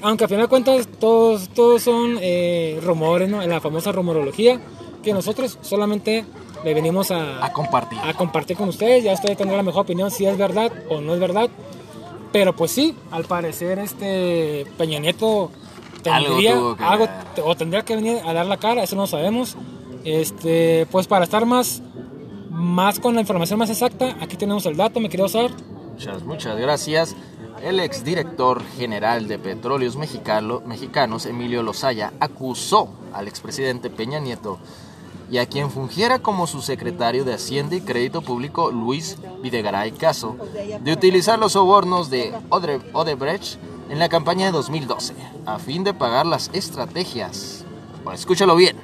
Aunque 0.02 0.24
a 0.24 0.28
final 0.28 0.44
de 0.44 0.48
cuentas 0.48 0.88
todos, 1.00 1.48
todos 1.48 1.82
son 1.82 2.18
eh, 2.20 2.78
rumores, 2.82 3.28
¿no? 3.28 3.42
En 3.42 3.50
la 3.50 3.60
famosa 3.60 3.90
rumorología, 3.90 4.60
que 5.08 5.14
nosotros 5.14 5.58
solamente 5.62 6.24
le 6.64 6.74
venimos 6.74 7.10
a, 7.10 7.44
A 7.44 7.52
compartir. 7.52 7.98
a 8.02 8.14
compartir 8.14 8.56
con 8.56 8.68
ustedes. 8.68 9.04
Ya 9.04 9.12
ustedes 9.12 9.36
tendrán 9.36 9.56
la 9.58 9.62
mejor 9.62 9.82
opinión 9.82 10.10
si 10.10 10.26
es 10.26 10.36
verdad 10.36 10.72
o 10.90 11.00
no 11.00 11.14
es 11.14 11.20
verdad. 11.20 11.48
Pero 12.32 12.54
pues 12.54 12.70
sí, 12.72 12.94
al 13.10 13.24
parecer 13.24 13.78
este 13.78 14.66
Peña 14.76 14.98
Nieto 14.98 15.50
Algo 16.04 16.28
tendría 16.28 16.54
tuvo 16.54 16.76
que 16.76 16.84
algo, 16.84 17.08
o 17.44 17.54
tendría 17.56 17.82
que 17.84 17.96
venir 17.96 18.18
a 18.26 18.32
dar 18.34 18.46
la 18.46 18.58
cara, 18.58 18.82
eso 18.82 18.96
no 18.96 19.06
sabemos. 19.06 19.56
Este, 20.04 20.86
pues 20.90 21.06
para 21.06 21.24
estar 21.24 21.44
más 21.46 21.82
más 22.50 22.98
con 22.98 23.14
la 23.14 23.20
información 23.20 23.58
más 23.58 23.70
exacta, 23.70 24.16
aquí 24.20 24.36
tenemos 24.36 24.66
el 24.66 24.76
dato, 24.76 25.00
me 25.00 25.08
quería 25.08 25.26
usar. 25.26 25.50
Muchas, 25.92 26.22
muchas 26.24 26.56
gracias. 26.58 27.14
El 27.62 27.80
exdirector 27.80 28.62
general 28.76 29.26
de 29.28 29.38
Petróleos 29.38 29.96
Mexicano- 29.96 30.60
Mexicanos, 30.66 31.24
Emilio 31.26 31.62
Lozaya, 31.62 32.12
acusó 32.20 32.88
al 33.12 33.26
expresidente 33.28 33.90
Peña 33.90 34.18
Nieto 34.20 34.58
y 35.30 35.38
a 35.38 35.46
quien 35.46 35.70
fungiera 35.70 36.18
como 36.18 36.46
su 36.46 36.62
secretario 36.62 37.24
de 37.24 37.34
Hacienda 37.34 37.76
y 37.76 37.80
Crédito 37.80 38.22
Público, 38.22 38.70
Luis 38.70 39.18
Videgaray 39.42 39.92
Caso, 39.92 40.36
de 40.80 40.92
utilizar 40.92 41.38
los 41.38 41.52
sobornos 41.52 42.10
de 42.10 42.34
Odebrecht 42.50 43.58
en 43.90 43.98
la 43.98 44.08
campaña 44.08 44.46
de 44.46 44.52
2012, 44.52 45.14
a 45.46 45.58
fin 45.58 45.84
de 45.84 45.94
pagar 45.94 46.26
las 46.26 46.50
estrategias, 46.52 47.64
bueno, 48.04 48.18
escúchalo 48.18 48.56
bien, 48.56 48.76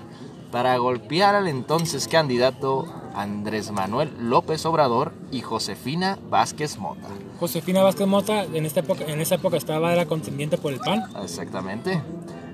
para 0.50 0.76
golpear 0.78 1.34
al 1.34 1.48
entonces 1.48 2.08
candidato 2.08 2.86
Andrés 3.14 3.70
Manuel 3.70 4.12
López 4.20 4.64
Obrador 4.66 5.12
y 5.30 5.40
Josefina 5.40 6.18
Vázquez 6.30 6.78
Mota. 6.78 7.08
Josefina 7.40 7.82
Vázquez 7.82 8.06
Mota 8.06 8.44
en 8.44 8.64
esta 8.64 8.80
época, 8.80 9.04
en 9.04 9.20
esa 9.20 9.36
época 9.36 9.56
estaba 9.56 9.92
era 9.92 10.06
contendiente 10.06 10.58
por 10.58 10.72
el 10.72 10.80
PAN. 10.80 11.04
Exactamente. 11.22 12.02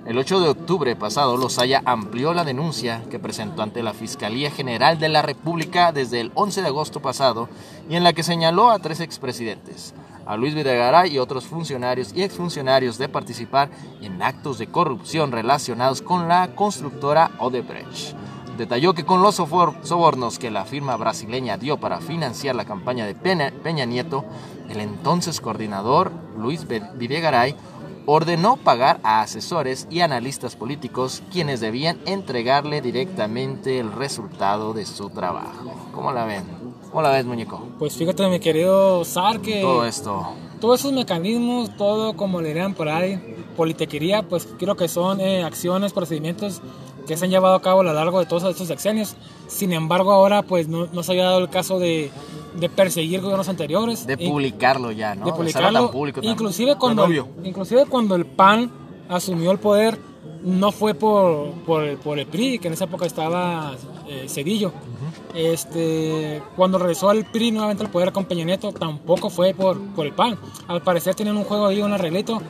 El 0.06 0.16
8 0.16 0.40
de 0.40 0.48
octubre 0.48 0.96
pasado, 0.96 1.36
Lozaya 1.36 1.82
amplió 1.84 2.32
la 2.32 2.44
denuncia 2.44 3.02
que 3.10 3.18
presentó 3.18 3.62
ante 3.62 3.82
la 3.82 3.92
Fiscalía 3.92 4.50
General 4.50 4.98
de 4.98 5.10
la 5.10 5.20
República 5.20 5.92
desde 5.92 6.20
el 6.20 6.32
11 6.34 6.62
de 6.62 6.68
agosto 6.68 7.00
pasado 7.00 7.50
y 7.88 7.96
en 7.96 8.04
la 8.04 8.14
que 8.14 8.22
señaló 8.22 8.70
a 8.70 8.78
tres 8.78 9.00
expresidentes, 9.00 9.94
a 10.24 10.38
Luis 10.38 10.54
Videgaray 10.54 11.12
y 11.12 11.18
otros 11.18 11.44
funcionarios 11.44 12.12
y 12.14 12.22
exfuncionarios 12.22 12.96
de 12.96 13.10
participar 13.10 13.68
en 14.00 14.22
actos 14.22 14.56
de 14.56 14.68
corrupción 14.68 15.32
relacionados 15.32 16.00
con 16.00 16.28
la 16.28 16.54
constructora 16.54 17.32
Odebrecht. 17.38 18.16
Detalló 18.56 18.94
que 18.94 19.04
con 19.04 19.22
los 19.22 19.36
sobornos 19.36 20.38
que 20.38 20.50
la 20.50 20.64
firma 20.64 20.96
brasileña 20.96 21.58
dio 21.58 21.78
para 21.78 22.00
financiar 22.00 22.54
la 22.54 22.64
campaña 22.64 23.06
de 23.06 23.14
Peña, 23.14 23.84
Nieto, 23.84 24.24
el 24.68 24.80
entonces 24.80 25.40
coordinador 25.40 26.10
Luis 26.36 26.66
Videgaray 26.66 27.54
ordenó 28.06 28.56
pagar 28.56 29.00
a 29.02 29.22
asesores 29.22 29.86
y 29.90 30.00
analistas 30.00 30.56
políticos 30.56 31.22
quienes 31.32 31.60
debían 31.60 31.98
entregarle 32.06 32.80
directamente 32.80 33.78
el 33.78 33.92
resultado 33.92 34.72
de 34.72 34.86
su 34.86 35.10
trabajo. 35.10 35.72
¿Cómo 35.92 36.12
la 36.12 36.24
ven? 36.24 36.44
¿Cómo 36.90 37.02
la 37.02 37.10
ves, 37.10 37.24
muñeco? 37.24 37.68
Pues 37.78 37.96
fíjate, 37.96 38.26
mi 38.28 38.40
querido 38.40 39.04
Sar, 39.04 39.40
que 39.40 39.60
Todo 39.60 39.86
esto. 39.86 40.26
todos 40.60 40.80
esos 40.80 40.92
mecanismos, 40.92 41.76
todo 41.76 42.16
como 42.16 42.40
le 42.40 42.48
dirán 42.48 42.74
por 42.74 42.88
ahí, 42.88 43.36
politiquería, 43.56 44.22
pues 44.22 44.48
creo 44.58 44.76
que 44.76 44.88
son 44.88 45.20
eh, 45.20 45.44
acciones, 45.44 45.92
procedimientos 45.92 46.60
que 47.06 47.16
se 47.16 47.24
han 47.24 47.30
llevado 47.30 47.54
a 47.54 47.62
cabo 47.62 47.80
a 47.80 47.84
lo 47.84 47.92
largo 47.92 48.18
de 48.18 48.26
todos 48.26 48.44
estos 48.44 48.68
sexenios. 48.68 49.16
Sin 49.46 49.72
embargo, 49.72 50.12
ahora 50.12 50.42
pues 50.42 50.68
no, 50.68 50.86
no 50.92 51.02
se 51.02 51.12
había 51.12 51.24
dado 51.24 51.38
el 51.38 51.48
caso 51.48 51.78
de, 51.78 52.10
de 52.54 52.68
perseguir 52.68 53.20
gobiernos 53.20 53.48
anteriores. 53.48 54.06
De 54.06 54.16
publicarlo 54.18 54.90
ya, 54.92 55.14
¿no? 55.14 55.26
de 55.26 55.32
publicarlo. 55.32 55.80
tan 55.84 55.90
público 55.90 56.20
inclusive, 56.22 56.76
cuando, 56.76 57.06
inclusive 57.44 57.86
cuando 57.86 58.14
el 58.16 58.26
PAN 58.26 58.70
asumió 59.08 59.50
el 59.52 59.58
poder, 59.58 59.98
no 60.42 60.72
fue 60.72 60.94
por, 60.94 61.50
por, 61.66 61.84
el- 61.84 61.96
por 61.98 62.18
el 62.18 62.26
PRI, 62.26 62.58
que 62.58 62.68
en 62.68 62.74
esa 62.74 62.84
época 62.84 63.04
estaba 63.06 63.72
eh, 64.08 64.26
Cedillo. 64.28 64.72
este, 65.34 66.42
cuando 66.56 66.78
regresó 66.78 67.10
el 67.12 67.24
PRI 67.24 67.52
nuevamente 67.52 67.84
al 67.84 67.90
poder 67.90 68.12
con 68.12 68.24
Peña 68.24 68.44
Nieto, 68.44 68.72
tampoco 68.72 69.30
fue 69.30 69.54
por, 69.54 69.78
por 69.94 70.06
el 70.06 70.12
PAN. 70.12 70.38
Al 70.68 70.82
parecer 70.82 71.14
tenían 71.14 71.36
un 71.36 71.44
juego 71.44 71.66
ahí, 71.66 71.82
un 71.82 71.92
arreglito, 71.92 72.40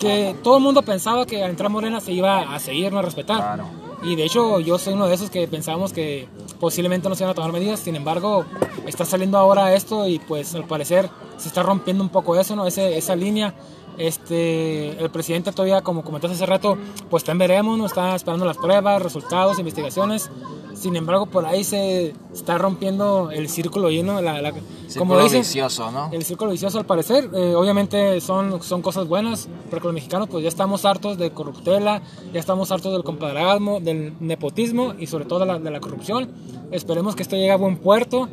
que 0.00 0.34
todo 0.42 0.58
el 0.58 0.62
mundo 0.62 0.82
pensaba 0.82 1.26
que 1.26 1.42
al 1.42 1.50
entrar 1.50 1.70
Morena 1.70 2.00
se 2.00 2.12
iba 2.12 2.54
a 2.54 2.58
seguir, 2.58 2.92
no 2.92 2.98
a 2.98 3.02
respetar. 3.02 3.38
Claro. 3.38 3.64
Y 4.02 4.16
de 4.16 4.24
hecho 4.24 4.60
yo 4.60 4.78
soy 4.78 4.94
uno 4.94 5.08
de 5.08 5.14
esos 5.14 5.30
que 5.30 5.48
pensábamos 5.48 5.92
que 5.92 6.28
posiblemente 6.60 7.08
no 7.08 7.14
se 7.14 7.24
iban 7.24 7.32
a 7.32 7.34
tomar 7.34 7.52
medidas, 7.52 7.80
sin 7.80 7.96
embargo 7.96 8.44
está 8.86 9.04
saliendo 9.04 9.38
ahora 9.38 9.74
esto 9.74 10.06
y 10.06 10.18
pues 10.18 10.54
al 10.54 10.64
parecer 10.64 11.08
se 11.38 11.48
está 11.48 11.62
rompiendo 11.62 12.02
un 12.02 12.10
poco 12.10 12.38
eso, 12.38 12.54
¿no? 12.56 12.66
Ese, 12.66 12.96
esa 12.96 13.16
línea. 13.16 13.54
Este, 13.98 14.90
el 15.02 15.10
presidente 15.10 15.52
todavía, 15.52 15.82
como 15.82 16.02
comentaste 16.04 16.34
hace 16.36 16.46
rato, 16.46 16.76
pues 17.10 17.22
está 17.22 17.32
en 17.32 17.38
veremos, 17.38 17.76
no 17.78 17.86
está 17.86 18.14
esperando 18.14 18.44
las 18.44 18.56
pruebas, 18.56 19.02
resultados, 19.02 19.58
investigaciones. 19.58 20.30
Sin 20.74 20.94
embargo, 20.94 21.24
por 21.26 21.46
ahí 21.46 21.64
se 21.64 22.14
está 22.34 22.58
rompiendo 22.58 23.30
el 23.30 23.48
círculo 23.48 23.88
lleno, 23.90 24.20
la, 24.20 24.42
la- 24.42 24.52
como 24.52 24.62
Círculo 24.88 25.22
dicen, 25.24 25.40
vicioso, 25.40 25.90
¿no? 25.90 26.10
el 26.12 26.22
círculo 26.24 26.50
vicioso 26.50 26.78
al 26.78 26.84
parecer, 26.84 27.30
eh, 27.34 27.54
obviamente 27.54 28.20
son, 28.20 28.62
son 28.62 28.82
cosas 28.82 29.08
buenas, 29.08 29.48
porque 29.70 29.86
los 29.86 29.94
mexicanos 29.94 30.28
pues 30.30 30.42
ya 30.42 30.48
estamos 30.48 30.84
hartos 30.84 31.16
de 31.16 31.30
corruptela, 31.30 32.02
ya 32.32 32.38
estamos 32.40 32.70
hartos 32.70 32.92
del 32.92 33.02
compadrazgo, 33.04 33.80
del 33.80 34.12
nepotismo 34.20 34.92
y 34.98 35.06
sobre 35.06 35.24
todo 35.24 35.40
de 35.40 35.46
la, 35.46 35.58
de 35.58 35.70
la 35.70 35.80
corrupción. 35.80 36.30
Esperemos 36.70 37.16
que 37.16 37.22
esto 37.22 37.36
llegue 37.36 37.50
a 37.52 37.56
buen 37.56 37.78
puerto, 37.78 38.28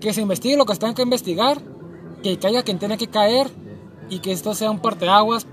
que 0.00 0.12
se 0.12 0.20
investigue 0.20 0.56
lo 0.56 0.66
que 0.66 0.74
tenga 0.74 0.94
que 0.94 1.02
investigar, 1.02 1.62
que 2.24 2.38
caiga 2.40 2.64
quien 2.64 2.80
tenga 2.80 2.96
que 2.96 3.06
caer 3.06 3.48
y 4.08 4.18
que 4.20 4.32
esto 4.32 4.54
sea 4.54 4.70
un 4.70 4.78
parteaguas 4.78 5.46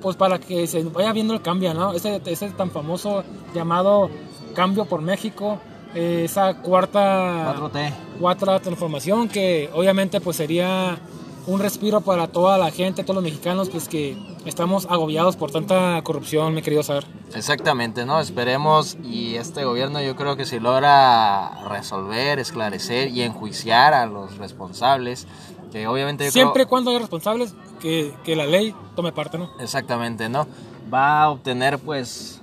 pues 0.00 0.16
para 0.16 0.38
que 0.38 0.66
se 0.66 0.82
vaya 0.84 1.12
viendo 1.12 1.32
el 1.32 1.42
cambio, 1.42 1.72
¿no? 1.74 1.92
Ese, 1.92 2.20
ese 2.26 2.50
tan 2.50 2.70
famoso 2.70 3.22
llamado 3.54 4.10
cambio 4.54 4.84
por 4.84 5.00
México, 5.00 5.58
eh, 5.94 6.22
esa 6.24 6.54
cuarta 6.54 7.54
4T. 7.54 7.92
cuarta 8.18 8.60
transformación 8.60 9.28
que 9.28 9.70
obviamente 9.72 10.20
pues 10.20 10.36
sería 10.36 10.98
un 11.46 11.60
respiro 11.60 12.00
para 12.00 12.28
toda 12.28 12.56
la 12.56 12.70
gente, 12.70 13.02
todos 13.02 13.16
los 13.16 13.24
mexicanos 13.24 13.68
pues 13.68 13.88
que 13.88 14.16
estamos 14.44 14.86
agobiados 14.88 15.36
por 15.36 15.50
tanta 15.50 16.00
corrupción, 16.02 16.54
mi 16.54 16.62
querido 16.62 16.82
Sar. 16.82 17.04
Exactamente, 17.34 18.04
¿no? 18.06 18.20
Esperemos 18.20 18.96
y 19.02 19.34
este 19.36 19.64
gobierno 19.64 20.00
yo 20.00 20.14
creo 20.14 20.36
que 20.36 20.46
si 20.46 20.60
logra 20.60 21.64
resolver, 21.68 22.38
esclarecer 22.38 23.08
y 23.08 23.22
enjuiciar 23.22 23.92
a 23.92 24.06
los 24.06 24.38
responsables, 24.38 25.26
que 25.72 25.86
obviamente 25.86 26.24
yo 26.26 26.30
Siempre 26.30 26.62
y 26.62 26.64
creo... 26.64 26.68
cuando 26.68 26.90
haya 26.90 27.00
responsables, 27.00 27.54
que, 27.80 28.14
que 28.24 28.36
la 28.36 28.46
ley 28.46 28.74
tome 28.94 29.10
parte, 29.12 29.38
¿no? 29.38 29.50
Exactamente, 29.58 30.28
¿no? 30.28 30.46
Va 30.92 31.22
a 31.22 31.30
obtener 31.30 31.78
pues 31.78 32.40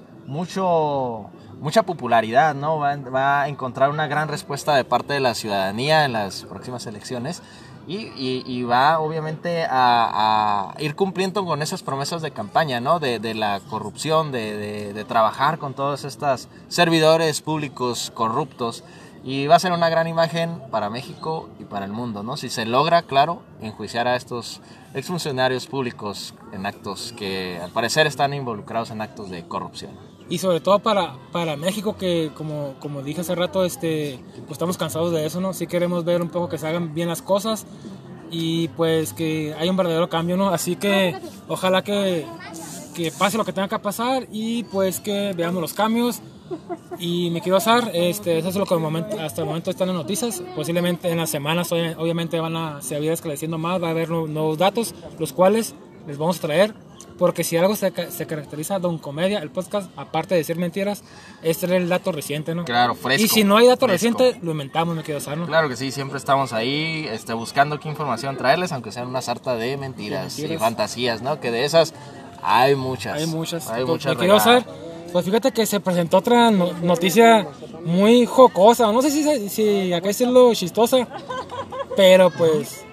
mucho 0.53 1.29
mucha 1.61 1.83
popularidad, 1.83 2.55
¿no? 2.55 2.79
Va, 2.79 2.95
va 2.95 3.41
a 3.41 3.49
encontrar 3.49 3.89
una 3.89 4.07
gran 4.07 4.29
respuesta 4.29 4.75
de 4.75 4.85
parte 4.85 5.13
de 5.13 5.19
la 5.19 5.35
ciudadanía 5.35 6.05
en 6.05 6.13
las 6.13 6.43
próximas 6.43 6.85
elecciones 6.85 7.41
y, 7.85 7.97
y- 8.15 8.43
y 8.45 8.63
va 8.63 8.99
obviamente 8.99 9.65
a, 9.65 10.71
a 10.71 10.81
ir 10.81 10.95
cumpliendo 10.95 11.43
con 11.45 11.61
esas 11.61 11.83
promesas 11.83 12.21
de 12.21 12.31
campaña, 12.31 12.79
¿no? 12.79 12.99
De, 12.99 13.19
de 13.19 13.33
la 13.33 13.59
corrupción, 13.69 14.31
de, 14.31 14.55
de- 14.55 14.93
de 14.93 15.03
trabajar 15.05 15.57
con 15.57 15.73
todos 15.73 16.05
estos 16.05 16.47
servidores 16.69 17.41
públicos 17.41 18.11
corruptos 18.15 18.83
y 19.23 19.47
va 19.47 19.55
a 19.55 19.59
ser 19.59 19.71
una 19.71 19.89
gran 19.89 20.07
imagen 20.07 20.61
para 20.71 20.89
México 20.89 21.49
y 21.59 21.65
para 21.65 21.85
el 21.85 21.91
mundo, 21.91 22.23
¿no? 22.23 22.37
Si 22.37 22.49
se 22.49 22.65
logra, 22.65 23.01
claro, 23.01 23.41
enjuiciar 23.61 24.07
a 24.07 24.15
estos 24.15 24.61
exfuncionarios 24.93 25.67
públicos 25.67 26.33
en 26.51 26.65
actos 26.65 27.13
que 27.17 27.59
al 27.61 27.71
parecer 27.71 28.07
están 28.07 28.33
involucrados 28.33 28.91
en 28.91 29.01
actos 29.01 29.29
de 29.29 29.45
corrupción. 29.45 29.91
Y 30.29 30.37
sobre 30.37 30.59
todo 30.59 30.79
para, 30.79 31.15
para 31.31 31.57
México 31.57 31.97
que 31.97 32.31
como, 32.35 32.75
como 32.79 33.01
dije 33.01 33.21
hace 33.21 33.33
rato, 33.35 33.65
este, 33.65 34.19
pues 34.41 34.51
estamos 34.51 34.77
cansados 34.77 35.11
de 35.11 35.25
eso, 35.25 35.41
¿no? 35.41 35.53
Sí 35.53 35.65
queremos 35.65 36.05
ver 36.05 36.21
un 36.21 36.29
poco 36.29 36.49
que 36.49 36.57
se 36.57 36.67
hagan 36.67 36.93
bien 36.93 37.09
las 37.09 37.21
cosas 37.21 37.65
y 38.31 38.67
pues 38.69 39.13
que 39.13 39.55
haya 39.57 39.71
un 39.71 39.77
verdadero 39.77 40.07
cambio, 40.07 40.37
¿no? 40.37 40.49
Así 40.49 40.75
que 40.75 41.15
ojalá 41.47 41.83
que, 41.83 42.27
que 42.95 43.11
pase 43.11 43.37
lo 43.37 43.45
que 43.45 43.53
tenga 43.53 43.67
que 43.67 43.79
pasar 43.79 44.27
y 44.31 44.63
pues 44.65 44.99
que 44.99 45.33
veamos 45.35 45.61
los 45.61 45.73
cambios. 45.73 46.21
Y 46.99 47.29
me 47.29 47.41
quiero 47.41 47.57
hacer, 47.57 47.91
este, 47.93 48.37
eso 48.39 48.49
es 48.49 48.55
lo 48.55 48.65
que 48.65 48.75
momento- 48.75 49.19
hasta 49.19 49.41
el 49.41 49.47
momento 49.47 49.69
están 49.71 49.89
en 49.89 49.95
noticias. 49.95 50.41
Posiblemente 50.55 51.09
en 51.09 51.17
las 51.17 51.29
semanas, 51.29 51.71
obvi- 51.71 51.95
obviamente, 51.97 52.39
van 52.39 52.55
a 52.55 52.81
se 52.81 52.95
va 52.95 53.01
a 53.01 53.05
ir 53.05 53.11
esclareciendo 53.11 53.57
más, 53.57 53.81
va 53.81 53.87
a 53.87 53.91
haber 53.91 54.09
nu- 54.09 54.27
nuevos 54.27 54.57
datos, 54.57 54.93
los 55.17 55.31
cuales 55.33 55.75
les 56.07 56.17
vamos 56.17 56.37
a 56.37 56.41
traer 56.41 56.73
Porque 57.17 57.43
si 57.43 57.57
algo 57.57 57.75
se, 57.75 57.91
se 58.11 58.25
caracteriza 58.27 58.79
Don 58.79 58.97
Comedia, 58.97 59.39
el 59.39 59.49
podcast, 59.49 59.91
aparte 59.97 60.35
de 60.35 60.39
decir 60.39 60.55
mentiras, 60.55 61.03
es 61.43 61.57
tener 61.57 61.81
el 61.81 61.89
dato 61.89 62.13
reciente, 62.13 62.55
¿no? 62.55 62.63
Claro, 62.63 62.95
fresco. 62.95 63.25
y 63.25 63.27
si 63.27 63.43
no 63.43 63.57
hay 63.57 63.67
dato 63.67 63.87
fresco. 63.87 64.17
reciente, 64.17 64.39
lo 64.41 64.53
inventamos, 64.53 64.95
me 64.95 65.03
quedo 65.03 65.17
¿no? 65.35 65.45
Claro 65.45 65.67
que 65.67 65.75
sí, 65.75 65.91
siempre 65.91 66.17
estamos 66.17 66.53
ahí 66.53 67.05
este, 67.11 67.33
buscando 67.33 67.77
qué 67.77 67.89
información 67.89 68.37
traerles, 68.37 68.71
aunque 68.71 68.93
sean 68.93 69.07
una 69.09 69.21
sarta 69.21 69.55
de 69.55 69.75
mentiras, 69.75 70.37
De 70.37 70.43
mentiras. 70.43 70.51
y 70.61 70.63
fantasías, 70.63 71.21
¿no? 71.21 71.41
Que 71.41 71.51
de 71.51 71.65
esas 71.65 71.93
hay 72.41 72.75
muchas. 72.75 73.15
Hay 73.17 73.27
muchas. 73.27 73.69
Hay 73.69 73.83
muchas 73.83 74.13
me 74.15 74.19
quiero 74.19 74.37
regadas. 74.39 74.65
Pues 75.11 75.25
fíjate 75.25 75.51
que 75.51 75.65
se 75.65 75.79
presentó 75.79 76.17
otra 76.17 76.51
no- 76.51 76.71
noticia 76.81 77.47
muy 77.85 78.25
jocosa, 78.25 78.91
no 78.91 79.01
sé 79.01 79.09
si, 79.11 79.49
si 79.49 79.93
acá 79.93 80.07
decirlo 80.07 80.53
chistosa, 80.53 81.07
pero 81.95 82.29
pues 82.31 82.85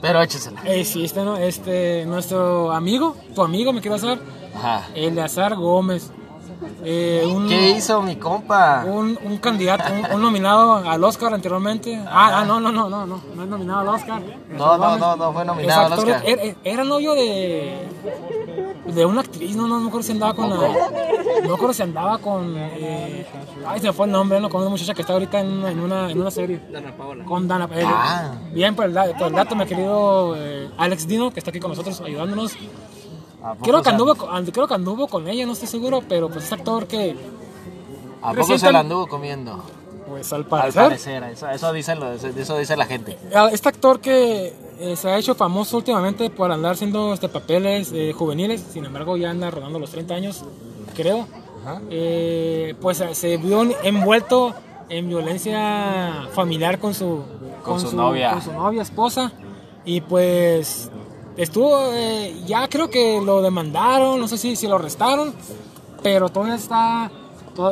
Pero 0.00 0.22
échesela. 0.22 0.60
existe, 0.66 1.22
¿no? 1.24 1.36
Este, 1.36 2.04
nuestro 2.06 2.72
amigo, 2.72 3.16
tu 3.34 3.42
amigo, 3.42 3.72
me 3.72 3.80
quiero 3.80 3.98
saber, 3.98 4.20
Ajá. 4.56 4.88
Eleazar 4.94 5.54
Gómez. 5.56 6.10
eh, 6.84 7.22
un, 7.26 7.48
¿Qué 7.48 7.70
hizo 7.70 8.00
mi 8.02 8.16
compa? 8.16 8.84
un, 8.86 9.18
un 9.24 9.36
candidato, 9.38 9.84
un, 9.92 10.14
un 10.16 10.22
nominado 10.22 10.76
al 10.76 11.02
Oscar 11.04 11.32
anteriormente. 11.34 11.96
Ah, 12.06 12.40
ah, 12.40 12.44
no, 12.44 12.60
no, 12.60 12.70
no, 12.72 12.88
no, 12.88 13.06
no, 13.06 13.20
no 13.34 13.42
es 13.42 13.48
nominado 13.48 13.80
al 13.80 13.88
Oscar. 13.88 14.22
No, 14.50 14.76
no, 14.78 14.96
no, 14.98 15.16
no 15.16 15.32
fue 15.32 15.44
nominado 15.44 15.86
al 15.86 15.92
Oscar. 15.94 16.22
Era, 16.26 16.42
era 16.64 16.84
novio 16.84 17.14
de 17.14 17.86
de 18.94 19.04
una 19.04 19.20
actriz, 19.20 19.56
no, 19.56 19.62
no, 19.68 19.76
no 19.76 19.80
me 19.82 19.88
acuerdo 19.88 20.02
si 20.06 20.12
andaba 20.12 20.34
con 20.34 20.48
la, 20.50 20.56
no 20.56 21.48
me 21.48 21.54
acuerdo 21.54 21.72
si 21.72 21.82
andaba 21.82 22.18
con, 22.18 22.54
eh, 22.56 23.26
ay, 23.66 23.80
se 23.80 23.86
me 23.88 23.92
fue 23.92 24.06
el 24.06 24.12
nombre, 24.12 24.40
¿no? 24.40 24.48
Con 24.48 24.60
una 24.62 24.70
muchacha 24.70 24.94
que 24.94 25.02
está 25.02 25.12
ahorita 25.14 25.40
en 25.40 25.48
una, 25.48 25.70
en 25.70 25.80
una, 25.80 26.10
en 26.10 26.20
una 26.20 26.30
serie. 26.30 26.60
Dana 26.70 26.96
Paola. 26.96 27.24
Con 27.24 27.46
Dana 27.48 27.68
eh, 27.74 27.84
Ah. 27.86 28.32
Bien, 28.52 28.74
por 28.74 28.84
el, 28.86 28.92
da- 28.94 29.12
por 29.16 29.28
el 29.28 29.32
dato, 29.34 29.54
mi 29.56 29.66
querido 29.66 30.34
eh, 30.36 30.68
Alex 30.78 31.06
Dino, 31.06 31.30
que 31.32 31.40
está 31.40 31.50
aquí 31.50 31.60
con 31.60 31.70
nosotros 31.70 32.00
ayudándonos. 32.00 32.54
¿A 33.42 33.54
poco 33.54 33.64
Creo 33.64 33.82
que, 33.82 33.88
anduvo, 33.90 34.14
con- 34.16 34.44
creo 34.46 34.68
que 34.68 34.74
anduvo 34.74 35.06
con 35.08 35.26
ella, 35.28 35.46
no 35.46 35.52
estoy 35.52 35.68
seguro, 35.68 36.02
pero 36.08 36.28
pues 36.28 36.44
es 36.44 36.52
actor 36.52 36.86
que, 36.86 37.16
¿A 38.22 38.34
poco 38.34 38.58
se 38.58 38.70
la 38.70 38.80
anduvo 38.80 39.06
comiendo? 39.06 39.62
Pues 40.10 40.30
al 40.32 40.40
Al 40.42 40.46
parecer, 40.72 41.22
eso, 41.24 41.48
eso, 41.48 41.72
dice 41.72 41.94
lo- 41.96 42.12
eso 42.12 42.58
dice 42.58 42.76
la 42.76 42.84
gente. 42.86 43.16
Ah, 43.34 43.48
Este 43.52 43.68
actor 43.70 44.00
que 44.00 44.52
eh, 44.78 44.96
se 44.96 45.08
ha 45.08 45.16
hecho 45.18 45.34
famoso 45.34 45.76
últimamente 45.78 46.28
por 46.30 46.50
andar 46.52 46.72
haciendo 46.72 47.14
este, 47.14 47.28
papeles 47.28 47.90
eh, 47.94 48.12
juveniles, 48.12 48.62
sin 48.72 48.84
embargo 48.84 49.16
ya 49.16 49.30
anda 49.30 49.50
rodando 49.50 49.78
los 49.78 49.90
30 49.90 50.14
años, 50.14 50.42
creo, 50.94 51.26
eh, 51.90 52.74
pues 52.80 53.02
se 53.12 53.36
vio 53.36 53.62
envuelto 53.82 54.54
en 54.88 55.08
violencia 55.08 56.26
familiar 56.32 56.78
con 56.78 56.94
su, 56.94 57.22
Con 57.64 57.80
su 57.80 57.94
novia. 57.96 58.32
con 58.32 58.42
su 58.42 58.52
novia, 58.52 58.82
esposa, 58.82 59.32
y 59.84 60.00
pues 60.00 60.90
estuvo, 61.36 61.78
ya 62.46 62.66
creo 62.68 62.90
que 62.90 63.20
lo 63.24 63.40
demandaron, 63.42 64.18
no 64.20 64.26
sé 64.28 64.36
si, 64.38 64.56
si 64.56 64.66
lo 64.66 64.76
arrestaron, 64.76 65.32
pero 66.02 66.28
todavía 66.30 66.54
está, 66.56 67.10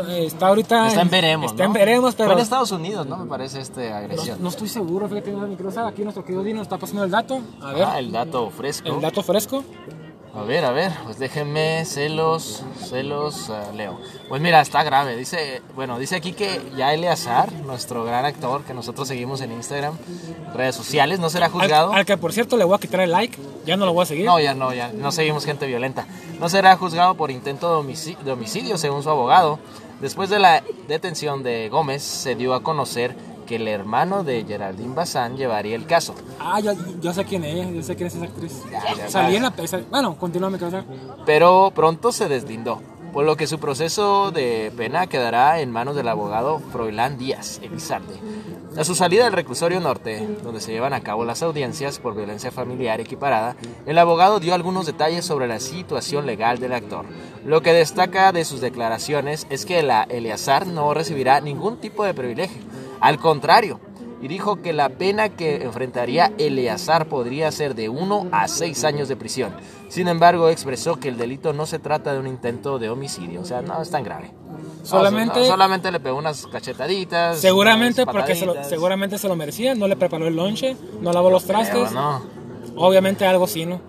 está 0.09 0.49
ahorita... 0.49 0.89
Está 0.89 1.03
en 1.03 1.11
veremos, 1.11 1.51
Está 1.53 1.65
¿no? 1.65 1.69
en 1.69 1.73
veremos, 1.75 2.15
pero... 2.15 2.29
Fue 2.29 2.35
en 2.35 2.41
Estados 2.43 2.71
Unidos, 2.73 3.07
¿no? 3.07 3.17
Me 3.19 3.27
parece 3.27 3.61
este 3.61 3.91
No, 3.91 3.97
agresión. 3.97 4.39
no 4.41 4.49
estoy 4.49 4.69
seguro, 4.69 5.09
fíjate, 5.09 5.31
mi 5.33 5.57
Sara, 5.73 5.89
aquí 5.89 6.03
nuestro 6.03 6.25
querido 6.25 6.43
Dino 6.43 6.63
está 6.63 6.79
pasando 6.79 7.05
el 7.05 7.11
dato. 7.11 7.41
A 7.61 7.73
ver, 7.73 7.85
Ah, 7.85 7.99
el 7.99 8.13
dato 8.13 8.51
fresco. 8.51 8.89
el 8.89 9.01
dato 9.01 9.23
fresco. 9.23 9.65
A 10.35 10.43
ver, 10.43 10.65
a 10.65 10.71
ver, 10.73 10.93
pues 11.05 11.19
déjenme 11.19 11.85
celos, 11.85 12.63
celos, 12.89 13.51
ah, 13.51 13.73
Leo. 13.75 13.99
Pues 14.29 14.41
mira, 14.41 14.61
está 14.61 14.85
grave. 14.85 15.17
Dice, 15.17 15.63
bueno, 15.75 15.99
dice 15.99 16.17
aquí 16.17 16.33
que 16.33 16.61
ya 16.77 16.95
Eleazar, 16.95 17.53
nuestro 17.53 18.05
gran 18.05 18.25
actor 18.25 18.63
que 18.63 18.73
nosotros 18.75 19.09
seguimos 19.09 19.41
en 19.41 19.53
Instagram, 19.53 19.97
redes 20.55 20.77
sociales, 20.77 21.19
no 21.19 21.29
será 21.31 21.47
Al, 21.47 21.53
juzgado. 21.53 21.93
al 21.93 22.05
que 22.05 22.17
por 22.17 22.33
cierto 22.33 22.57
le 22.57 22.65
voy 22.65 22.77
a 22.77 22.79
quitar 22.79 23.01
el 23.01 23.11
like, 23.11 23.37
ya 23.67 23.77
no 23.77 23.87
lo 23.87 23.93
voy 23.95 24.03
a 24.05 24.07
seguir. 24.07 24.27
No, 24.27 24.39
ya 24.39 24.55
no, 24.55 24.73
ya 24.73 24.93
no 24.93 25.11
seguimos 25.11 25.45
gente 25.45 25.67
violenta. 25.67 26.07
No 26.39 26.49
será 26.49 26.77
juzgado 26.77 27.15
por 27.15 27.31
intento 27.31 27.69
de 27.71 27.77
homicidio, 27.77 28.23
de 28.23 28.31
homicidio, 28.33 28.79
según 28.79 29.03
su 29.03 29.11
abogado. 29.11 29.59
Después 30.01 30.31
de 30.31 30.39
la 30.39 30.63
detención 30.87 31.43
de 31.43 31.69
Gómez, 31.69 32.03
se 32.03 32.37
dio 32.37 32.55
a 32.55 32.63
conocer 32.63 33.17
que 33.49 33.57
el 33.57 33.67
hermano 33.67 34.23
de 34.25 34.45
Geraldine 34.47 34.95
Bazán 34.95 35.37
llevaría 35.37 35.75
el 35.75 35.87
caso. 35.87 36.15
Ah, 36.39 36.61
yo, 36.61 36.73
yo 37.01 37.15
sé 37.15 37.25
quién 37.25 37.45
es, 37.45 37.75
yo 37.75 37.83
sé 37.83 37.97
quién 37.97 38.09
es 38.09 38.15
esa 38.15 38.27
actriz. 38.27 38.63
ya 38.71 39.09
Salí 39.09 39.37
en 39.37 39.43
la... 39.43 39.55
Bueno, 39.91 40.17
continúa, 40.19 40.51
mi 40.51 40.59
Sara. 40.59 40.85
pero 41.25 41.73
pronto 41.75 42.13
se 42.13 42.29
deslindó, 42.29 42.83
por 43.19 43.27
lo 43.27 43.37
que 43.37 43.49
su 43.49 43.59
proceso 43.59 44.31
de 44.31 44.73
pena 44.77 45.09
quedará 45.09 45.59
en 45.59 45.73
manos 45.73 45.97
del 45.97 46.07
abogado 46.07 46.61
Froilán 46.71 47.19
Díaz 47.19 47.59
Elizalde. 47.61 48.15
A 48.77 48.85
su 48.85 48.95
salida 48.95 49.25
del 49.25 49.33
reclusorio 49.33 49.81
norte, 49.81 50.25
donde 50.45 50.61
se 50.61 50.71
llevan 50.71 50.93
a 50.93 51.01
cabo 51.01 51.25
las 51.25 51.43
audiencias 51.43 51.99
por 51.99 52.15
violencia 52.15 52.53
familiar 52.53 53.01
equiparada, 53.01 53.57
el 53.87 53.99
abogado 53.99 54.39
dio 54.39 54.55
algunos 54.55 54.87
detalles 54.87 55.25
sobre 55.25 55.49
la 55.49 55.59
situación 55.59 56.27
legal 56.27 56.61
del 56.61 56.73
actor. 56.73 57.07
Lo 57.45 57.61
que 57.61 57.73
destaca 57.73 58.31
de 58.31 58.45
sus 58.45 58.61
declaraciones 58.61 59.49
es 59.51 59.67
que 59.67 59.83
la 59.83 60.05
Eleazar 60.05 60.69
no 60.69 60.95
recibirá 60.95 61.41
ningún 61.41 61.79
tipo 61.79 62.05
de 62.05 62.15
privilegio, 62.15 62.63
al 63.01 63.19
contrario, 63.19 63.81
y 64.21 64.29
dijo 64.29 64.57
que 64.63 64.73
la 64.73 64.89
pena 64.89 65.29
que 65.29 65.63
enfrentaría 65.63 66.33
Eleazar 66.39 67.07
podría 67.07 67.51
ser 67.53 67.75
de 67.75 67.89
1 67.89 68.29
a 68.33 68.49
6 68.49 68.85
años 68.85 69.09
de 69.09 69.17
prisión. 69.17 69.53
Sin 69.89 70.09
embargo, 70.09 70.49
expresó 70.49 70.97
que 70.97 71.09
el 71.09 71.17
delito 71.17 71.53
no 71.53 71.67
se 71.67 71.79
trata 71.79 72.13
de 72.13 72.19
un 72.19 72.27
intento 72.27 72.79
de 72.79 72.91
homicidio, 72.91 73.41
o 73.41 73.45
sea, 73.45 73.63
no 73.63 73.81
es 73.81 73.91
tan 73.91 74.03
grave. 74.05 74.33
Solamente- 74.83 75.41
no, 75.41 75.47
solamente 75.47 75.91
le 75.93 76.01
pegó 76.01 76.19
unas 76.19 76.47
cachetaditas. 76.47 77.41
Seguramente 77.41 78.03
unas 78.03 78.15
porque 78.15 78.35
se 78.35 78.47
lo, 78.47 78.63
seguramente 78.65 79.19
se 79.19 79.29
lo 79.29 79.37
merecía, 79.37 79.75
no 79.75 79.87
le 79.87 79.97
preparó 79.97 80.27
el 80.27 80.35
lonche, 80.37 80.77
no 81.01 81.13
lavó 81.13 81.31
los 81.31 81.45
trastes. 81.45 81.93
no. 81.93 82.39
Obviamente 82.81 83.27
algo 83.27 83.49
sí, 83.49 83.67
¿no? 83.67 83.81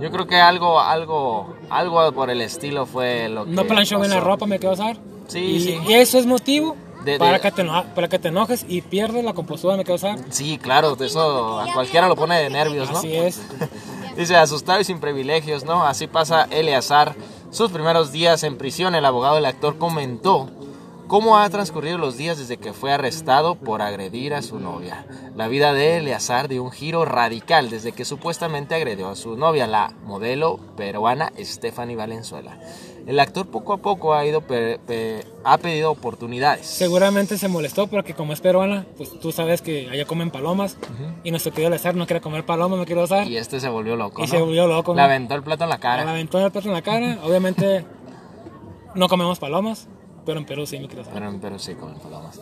Yo 0.00 0.10
creo 0.10 0.26
que 0.26 0.34
algo, 0.36 0.80
algo, 0.80 1.54
algo 1.70 2.10
por 2.10 2.28
el 2.28 2.40
estilo 2.40 2.86
fue 2.86 3.28
lo 3.28 3.44
que. 3.44 3.52
No 3.52 3.64
planchó 3.64 4.00
bien 4.00 4.10
la 4.10 4.18
ropa, 4.18 4.46
me 4.46 4.58
quedo 4.58 4.74
Sara. 4.74 4.98
Sí, 5.28 5.38
y, 5.38 5.60
sí. 5.60 5.78
y 5.86 5.92
eso 5.92 6.18
es 6.18 6.26
motivo 6.26 6.74
De- 7.04 7.18
para, 7.18 7.32
de- 7.34 7.40
Que 7.40 7.50
te 7.52 7.62
eno- 7.62 7.84
para 7.94 8.08
que 8.08 8.18
te 8.18 8.28
enojes 8.28 8.64
y 8.68 8.80
pierdas 8.82 9.24
la 9.24 9.32
compostura, 9.34 9.76
me 9.76 9.98
Sara. 9.98 10.16
Sí, 10.30 10.58
claro, 10.58 10.96
eso 11.00 11.60
a 11.60 11.72
cualquiera 11.72 12.08
lo 12.08 12.16
pone 12.16 12.38
de 12.40 12.50
nervios, 12.50 12.90
¿no? 12.90 12.98
Así 12.98 13.14
es. 13.16 13.40
Dice, 14.16 14.36
asustado 14.36 14.80
y 14.80 14.84
sin 14.84 15.00
privilegios, 15.00 15.64
¿no? 15.64 15.84
Así 15.84 16.06
pasa 16.06 16.46
Eleazar. 16.50 17.14
Sus 17.50 17.70
primeros 17.70 18.12
días 18.12 18.42
en 18.44 18.56
prisión, 18.56 18.94
el 18.94 19.04
abogado 19.04 19.34
del 19.36 19.46
actor 19.46 19.76
comentó 19.78 20.50
cómo 21.06 21.38
ha 21.38 21.48
transcurrido 21.50 21.98
los 21.98 22.16
días 22.16 22.38
desde 22.38 22.56
que 22.56 22.72
fue 22.72 22.92
arrestado 22.92 23.54
por 23.56 23.82
agredir 23.82 24.32
a 24.32 24.40
su 24.40 24.58
novia. 24.58 25.04
La 25.36 25.48
vida 25.48 25.74
de 25.74 25.98
Eleazar 25.98 26.48
dio 26.48 26.62
un 26.62 26.70
giro 26.70 27.04
radical 27.04 27.68
desde 27.68 27.92
que 27.92 28.04
supuestamente 28.06 28.74
agredió 28.74 29.08
a 29.10 29.16
su 29.16 29.36
novia, 29.36 29.66
la 29.66 29.92
modelo 30.04 30.58
peruana 30.76 31.30
Stephanie 31.38 31.96
Valenzuela. 31.96 32.58
El 33.06 33.18
actor 33.18 33.46
poco 33.48 33.72
a 33.72 33.78
poco 33.78 34.14
ha, 34.14 34.24
ido 34.24 34.42
pe- 34.42 34.78
pe- 34.86 35.24
ha 35.44 35.58
pedido 35.58 35.90
oportunidades. 35.90 36.66
Seguramente 36.66 37.36
se 37.36 37.48
molestó 37.48 37.88
porque 37.88 38.14
como 38.14 38.32
es 38.32 38.40
peruana, 38.40 38.86
pues 38.96 39.18
tú 39.20 39.32
sabes 39.32 39.60
que 39.60 39.88
allá 39.90 40.04
comen 40.04 40.30
palomas 40.30 40.76
y 41.24 41.30
nuestro 41.32 41.52
querido 41.52 41.70
Lezar 41.70 41.96
no 41.96 42.06
quiere 42.06 42.20
comer 42.20 42.46
palomas, 42.46 42.78
me 42.78 42.86
quiero 42.86 43.02
usar. 43.02 43.26
Y 43.26 43.36
este 43.36 43.58
se 43.58 43.68
volvió 43.68 43.96
loco. 43.96 44.20
Y 44.22 44.26
¿no? 44.26 44.30
se 44.30 44.38
volvió 44.40 44.66
loco, 44.68 44.92
Le 44.94 45.00
¿no? 45.00 45.04
aventó 45.04 45.34
el 45.34 45.42
plato 45.42 45.64
en 45.64 45.70
la 45.70 45.76
Le 45.76 45.80
cara. 45.82 46.10
aventó 46.10 46.38
el 46.44 46.52
plato 46.52 46.68
en 46.68 46.74
la 46.74 46.82
cara. 46.82 47.18
Obviamente 47.24 47.84
no 48.94 49.08
comemos 49.08 49.38
palomas, 49.38 49.88
pero 50.24 50.38
en 50.38 50.46
Perú 50.46 50.66
sí, 50.66 50.78
me 50.78 50.86
quiero 50.86 51.02
usar. 51.02 51.14
Pero, 51.14 51.34
pero 51.40 51.58
sí, 51.58 51.74
comen 51.74 51.96
palomas. 51.98 52.40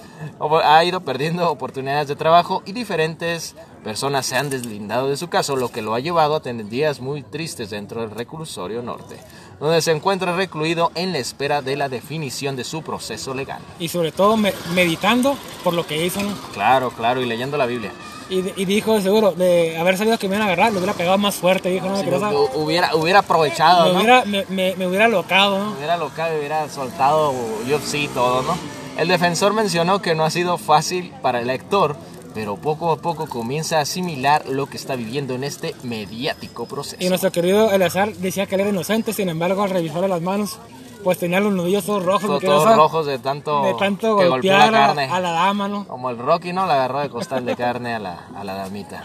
Ha 0.64 0.84
ido 0.84 1.00
perdiendo 1.00 1.50
oportunidades 1.50 2.08
de 2.08 2.16
trabajo 2.16 2.62
y 2.66 2.72
diferentes 2.72 3.54
personas 3.84 4.26
se 4.26 4.36
han 4.36 4.50
deslindado 4.50 5.08
de 5.08 5.16
su 5.16 5.28
caso, 5.28 5.56
lo 5.56 5.70
que 5.70 5.80
lo 5.80 5.94
ha 5.94 6.00
llevado 6.00 6.34
a 6.34 6.40
tener 6.40 6.66
días 6.66 7.00
muy 7.00 7.22
tristes 7.22 7.70
dentro 7.70 8.02
del 8.02 8.10
reclusorio 8.10 8.82
norte, 8.82 9.16
donde 9.60 9.82
se 9.82 9.92
encuentra 9.92 10.34
recluido 10.34 10.90
en 10.94 11.12
la 11.12 11.18
espera 11.18 11.60
de 11.62 11.76
la 11.76 11.88
definición 11.88 12.56
de 12.56 12.64
su 12.64 12.82
proceso 12.82 13.34
legal. 13.34 13.60
Y 13.78 13.88
sobre 13.88 14.10
todo 14.10 14.36
me- 14.36 14.54
meditando 14.74 15.36
por 15.62 15.74
lo 15.74 15.86
que 15.86 16.04
hizo, 16.04 16.20
¿no? 16.22 16.34
Claro, 16.52 16.90
claro, 16.90 17.20
y 17.20 17.26
leyendo 17.26 17.56
la 17.56 17.66
Biblia. 17.66 17.92
Y, 18.30 18.38
y 18.60 18.64
dijo 18.64 19.00
seguro, 19.00 19.32
de 19.32 19.76
haber 19.76 19.98
sabido 19.98 20.16
que 20.16 20.28
me 20.28 20.36
iban 20.36 20.48
a 20.48 20.52
agarrar, 20.52 20.72
lo 20.72 20.78
hubiera 20.78 20.94
pegado 20.94 21.18
más 21.18 21.34
fuerte, 21.34 21.68
dijo, 21.68 21.86
no 21.88 21.96
me 21.96 22.04
hu- 22.08 22.50
hubiera, 22.54 22.94
hubiera 22.94 23.18
aprovechado, 23.18 23.86
Me 23.86 23.92
¿no? 23.92 23.98
hubiera, 23.98 24.24
me, 24.24 24.44
me- 24.48 24.76
me 24.76 24.86
hubiera 24.86 25.08
locado, 25.08 25.58
¿no? 25.58 25.72
hubiera 25.72 25.96
locado, 25.96 26.38
hubiera 26.38 26.68
soltado 26.68 27.32
UFC 27.68 27.94
y 27.94 28.08
todo, 28.08 28.42
¿no? 28.42 28.56
El 28.96 29.08
defensor 29.08 29.52
mencionó 29.52 30.00
que 30.00 30.14
no 30.14 30.24
ha 30.24 30.30
sido 30.30 30.58
fácil 30.58 31.12
para 31.22 31.40
el 31.40 31.50
actor, 31.50 31.96
pero 32.34 32.56
poco 32.56 32.92
a 32.92 32.96
poco 32.96 33.26
comienza 33.26 33.78
a 33.78 33.82
asimilar 33.82 34.46
lo 34.48 34.66
que 34.66 34.76
está 34.76 34.96
viviendo 34.96 35.34
en 35.34 35.44
este 35.44 35.74
mediático 35.82 36.66
proceso. 36.66 36.96
Y 37.02 37.08
nuestro 37.08 37.32
querido 37.32 37.70
Eleazar 37.72 38.12
decía 38.14 38.46
que 38.46 38.54
él 38.54 38.62
era 38.62 38.70
inocente, 38.70 39.12
sin 39.12 39.28
embargo, 39.28 39.62
al 39.62 39.70
revisarle 39.70 40.08
las 40.08 40.22
manos, 40.22 40.58
pues 41.02 41.18
tenía 41.18 41.40
los 41.40 41.52
nudillos 41.52 41.84
todos 41.84 42.04
rojos, 42.04 42.26
Todos, 42.26 42.42
todos 42.42 42.76
rojos 42.76 43.06
de 43.06 43.18
tanto, 43.18 43.62
de 43.62 43.74
tanto 43.74 44.16
que 44.18 44.28
golpeó 44.28 44.52
golpear 44.52 44.72
la 44.72 44.86
carne. 44.88 45.04
a 45.10 45.20
la 45.20 45.30
dama, 45.32 45.66
¿no? 45.68 45.86
Como 45.88 46.10
el 46.10 46.18
Rocky, 46.18 46.52
¿no? 46.52 46.66
Le 46.66 46.72
agarró 46.72 47.00
de 47.00 47.08
costal 47.08 47.44
de 47.44 47.56
carne 47.56 47.94
a 47.94 47.98
la, 47.98 48.28
a 48.34 48.44
la 48.44 48.54
damita. 48.54 49.04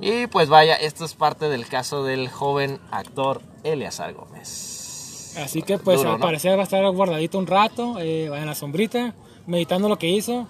Y 0.00 0.26
pues 0.26 0.48
vaya, 0.48 0.74
esto 0.74 1.04
es 1.04 1.14
parte 1.14 1.48
del 1.48 1.66
caso 1.68 2.02
del 2.02 2.28
joven 2.28 2.80
actor 2.90 3.40
Eleazar 3.62 4.12
Gómez. 4.14 5.34
Así 5.42 5.62
que 5.62 5.78
pues 5.78 5.98
Duro, 5.98 6.14
al 6.14 6.18
¿no? 6.18 6.24
parecer 6.26 6.56
va 6.58 6.62
a 6.62 6.64
estar 6.64 6.84
guardadito 6.90 7.38
un 7.38 7.46
rato, 7.46 7.98
eh, 8.00 8.26
en 8.26 8.46
la 8.46 8.54
sombrita, 8.54 9.14
meditando 9.46 9.88
lo 9.88 9.98
que 9.98 10.08
hizo. 10.08 10.46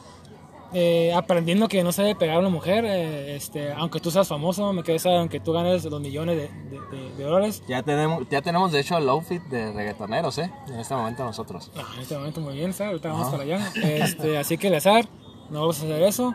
Eh, 0.74 1.12
aprendiendo 1.14 1.68
que 1.68 1.82
no 1.84 1.92
se 1.92 2.02
debe 2.02 2.14
pegar 2.14 2.36
a 2.36 2.38
una 2.40 2.48
mujer, 2.48 2.84
eh, 2.86 3.36
este, 3.36 3.72
aunque 3.72 4.00
tú 4.00 4.10
seas 4.10 4.26
famoso, 4.28 4.72
me 4.72 4.82
quedes 4.82 5.04
aunque 5.06 5.38
tú 5.40 5.52
ganes 5.52 5.84
los 5.84 6.00
millones 6.00 6.36
de, 6.36 6.48
de- 6.70 6.80
de- 6.96 7.14
de 7.16 7.24
dólares. 7.24 7.62
Ya 7.68 7.82
tenemos, 7.82 8.26
ya 8.30 8.40
tenemos 8.42 8.72
de 8.72 8.80
hecho 8.80 8.96
el 8.98 9.08
outfit 9.08 9.42
de 9.44 9.72
reggaetoneros, 9.72 10.38
¿eh? 10.38 10.50
En 10.68 10.80
este 10.80 10.94
momento 10.94 11.24
nosotros. 11.24 11.70
Ah, 11.76 11.82
en 11.96 12.02
este 12.02 12.16
momento 12.16 12.40
muy 12.40 12.54
bien, 12.54 12.72
¿sabes? 12.72 12.92
Ahorita 12.92 13.08
vamos 13.10 13.28
para 13.30 13.42
allá. 13.42 13.60
Este, 13.82 14.38
así 14.38 14.56
que, 14.58 14.70
Lazar, 14.70 15.06
no 15.50 15.66
vas 15.66 15.80
a 15.82 15.84
hacer 15.84 16.02
eso. 16.02 16.34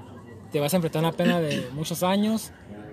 Te 0.52 0.60
vas 0.60 0.74
a 0.74 0.78
enfrentar 0.78 1.04
a 1.04 1.08
una 1.10 1.18
pena 1.18 1.40
de 1.42 1.70
muchos 1.74 2.04
años, 2.04 2.52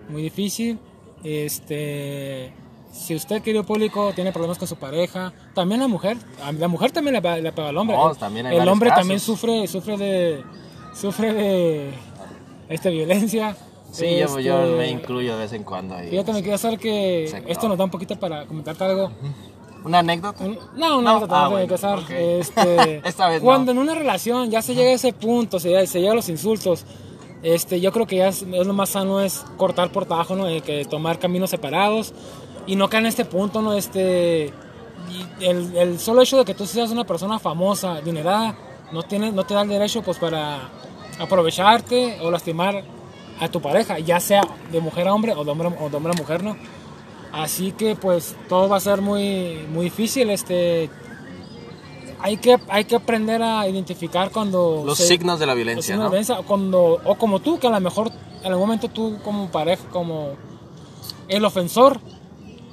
muy 0.08 0.22
difícil. 0.22 0.78
Este, 1.22 2.52
si 2.92 3.14
usted, 3.14 3.42
querido 3.42 3.64
público, 3.64 4.12
tiene 4.14 4.32
problemas 4.32 4.58
con 4.58 4.68
su 4.68 4.76
pareja, 4.76 5.32
también 5.54 5.80
la 5.80 5.88
mujer, 5.88 6.16
la 6.58 6.68
mujer 6.68 6.90
también 6.92 7.14
le, 7.14 7.22
pa- 7.22 7.38
le 7.38 7.52
pega 7.52 7.68
al 7.68 7.76
hombre. 7.76 7.96
No, 7.96 8.10
El- 8.12 8.16
también 8.16 8.46
el 8.46 8.68
hombre 8.68 8.88
casos. 8.90 9.00
también 9.02 9.20
sufre, 9.20 9.66
sufre 9.66 9.96
de, 9.96 10.44
sufre 10.94 11.32
de, 11.32 11.90
este, 12.68 12.90
violencia. 12.90 13.56
Sí, 13.92 14.18
yo, 14.18 14.40
yo 14.40 14.62
Este, 14.64 14.76
me 14.76 14.90
incluyo 14.90 15.34
de 15.36 15.42
vez 15.42 15.52
en 15.52 15.62
cuando 15.62 15.94
ahí. 15.94 16.10
Fíjate, 16.10 16.32
me 16.32 16.40
quiero 16.42 16.56
hacer 16.56 16.78
que 16.78 17.24
esto 17.46 17.64
no. 17.64 17.70
nos 17.70 17.78
da 17.78 17.84
un 17.84 17.90
poquito 17.90 18.18
para 18.18 18.44
comentarte 18.46 18.82
algo. 18.84 19.10
¿Una 19.84 20.00
anécdota? 20.00 20.42
Un- 20.44 20.58
No, 20.76 21.00
no, 21.00 21.20
No, 21.20 21.26
no, 21.26 21.34
ah, 21.34 21.44
no, 21.44 21.50
bueno, 21.50 21.66
que 21.66 21.72
casar. 21.74 21.98
ok. 21.98 22.10
Este, 22.10 23.02
Esta 23.08 23.28
vez 23.28 23.40
no. 23.40 23.46
cuando 23.46 23.70
en 23.72 23.78
una 23.78 23.94
relación 23.94 24.50
ya 24.50 24.62
se 24.62 24.74
llega 24.74 24.90
a 24.90 24.94
ese 24.94 25.12
punto, 25.12 25.60
se, 25.60 25.86
se 25.86 26.00
llega 26.00 26.12
a 26.12 26.16
los 26.16 26.28
insultos, 26.28 26.84
este, 27.42 27.80
yo 27.80 27.92
creo 27.92 28.06
que 28.06 28.16
ya 28.16 28.28
es, 28.28 28.42
es 28.42 28.66
lo 28.66 28.72
más 28.72 28.88
sano 28.90 29.20
es 29.20 29.44
cortar 29.58 29.92
por 29.92 30.06
tajo, 30.06 30.34
¿no? 30.34 30.46
Que 30.62 30.86
tomar 30.86 31.18
caminos 31.18 31.50
separados 31.50 32.14
y 32.66 32.74
no 32.76 32.88
caer 32.88 33.02
en 33.02 33.08
este 33.08 33.26
punto, 33.26 33.60
¿no? 33.60 33.74
Este, 33.74 34.46
el, 35.40 35.76
el 35.76 35.98
solo 36.00 36.22
hecho 36.22 36.38
de 36.38 36.44
que 36.46 36.54
tú 36.54 36.66
seas 36.66 36.90
una 36.90 37.04
persona 37.04 37.38
famosa, 37.38 37.96
adinerada, 37.96 38.56
no, 38.90 39.02
tiene, 39.02 39.30
no 39.30 39.44
te 39.44 39.52
da 39.54 39.62
el 39.62 39.68
derecho 39.68 40.00
pues 40.02 40.18
para 40.18 40.70
aprovecharte 41.18 42.18
o 42.22 42.30
lastimar 42.30 42.84
a 43.40 43.48
tu 43.48 43.60
pareja, 43.60 43.98
ya 43.98 44.20
sea 44.20 44.42
de 44.70 44.80
mujer 44.80 45.08
a 45.08 45.14
hombre 45.14 45.32
o 45.34 45.44
de 45.44 45.50
hombre, 45.50 45.68
o 45.80 45.88
de 45.88 45.96
hombre 45.96 46.12
a 46.14 46.16
mujer, 46.16 46.42
¿no? 46.42 46.56
Así 47.32 47.72
que 47.72 47.96
pues 47.96 48.36
todo 48.48 48.68
va 48.68 48.76
a 48.76 48.80
ser 48.80 49.00
muy, 49.02 49.66
muy 49.72 49.84
difícil. 49.86 50.30
Este, 50.30 50.88
hay, 52.20 52.36
que, 52.36 52.58
hay 52.68 52.84
que 52.84 52.96
aprender 52.96 53.42
a 53.42 53.68
identificar 53.68 54.30
cuando... 54.30 54.82
Los 54.86 54.98
se- 54.98 55.06
signos 55.08 55.38
de 55.40 55.46
la 55.46 55.54
violencia, 55.54 55.96
de 55.96 56.02
¿no? 56.02 56.08
violencia, 56.10 56.36
cuando, 56.46 57.00
o 57.04 57.14
como 57.16 57.40
tú, 57.40 57.58
que 57.58 57.66
a 57.66 57.70
lo 57.70 57.80
mejor 57.80 58.10
en 58.42 58.46
algún 58.52 58.66
momento 58.66 58.88
tú 58.88 59.18
como 59.24 59.48
pareja, 59.50 59.82
como 59.90 60.30
el 61.28 61.44
ofensor, 61.44 61.98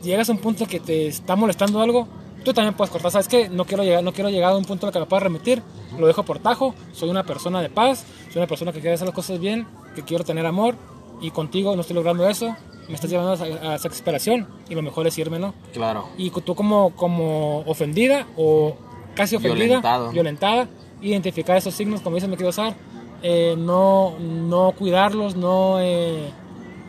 llegas 0.04 0.30
a 0.30 0.34
un 0.34 0.38
punto 0.40 0.66
que 0.68 0.80
te 0.80 1.08
está 1.08 1.36
molestando 1.36 1.82
algo, 1.82 2.08
tú 2.44 2.54
también 2.54 2.74
puedes 2.76 2.92
cortar. 2.92 3.12
¿Sabes 3.12 3.28
qué? 3.28 3.50
No 3.50 3.66
quiero 3.66 3.84
llegar, 3.84 4.04
no 4.04 4.14
quiero 4.14 4.30
llegar 4.30 4.52
a 4.54 4.58
un 4.58 4.66
punto 4.66 4.86
en 4.86 4.90
el 4.90 4.94
que 4.94 5.00
me 5.00 5.06
pueda 5.06 5.22
remitir. 5.22 5.62
Lo 5.98 6.08
dejo 6.08 6.24
por 6.24 6.40
tajo. 6.40 6.74
Soy 6.94 7.10
una 7.10 7.24
persona 7.24 7.62
de 7.62 7.70
paz. 7.70 8.06
Soy 8.32 8.38
una 8.40 8.48
persona 8.48 8.72
que 8.72 8.80
quiere 8.80 8.96
hacer 8.96 9.08
las 9.08 9.16
cosas 9.16 9.40
bien, 9.40 9.68
que 9.96 10.04
quiero 10.04 10.24
tener 10.24 10.46
amor. 10.46 10.76
Y 11.22 11.32
contigo 11.32 11.76
no 11.76 11.82
estoy 11.82 11.96
logrando 11.96 12.28
eso. 12.28 12.56
Me 12.88 12.96
estás 12.96 13.10
llevando 13.10 13.32
a 13.32 13.36
esa, 13.36 13.46
a 13.46 13.76
esa 13.76 13.88
desesperación. 13.90 14.48
Y 14.70 14.76
lo 14.76 14.82
mejor 14.82 15.06
es 15.08 15.18
irme, 15.18 15.40
¿no? 15.40 15.54
Claro. 15.74 16.08
Y 16.18 16.30
tú 16.32 16.56
como, 16.56 16.92
como 16.96 17.60
ofendida 17.62 18.28
o 18.38 18.76
casi 19.16 19.36
ofendida, 19.36 19.66
Violentado. 19.66 20.12
violentada, 20.12 20.68
identificar 21.02 21.58
esos 21.58 21.74
signos, 21.74 22.02
como 22.02 22.16
dice 22.16 22.28
mi 22.28 22.36
querido 22.38 22.52
Sar, 22.52 22.76
eh, 23.22 23.56
no, 23.58 24.18
no 24.20 24.72
cuidarlos, 24.72 25.36
no... 25.36 25.80
eh, 25.80 26.32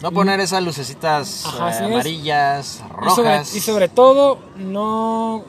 No 0.02 0.10
poner 0.12 0.40
esas 0.40 0.62
lucecitas 0.62 1.46
Ajá, 1.46 1.80
eh, 1.80 1.84
amarillas, 1.84 2.76
y, 2.76 3.10
sobre, 3.14 3.28
rojas. 3.30 3.54
y 3.54 3.60
sobre 3.60 3.88
todo, 3.88 4.38
no... 4.56 5.44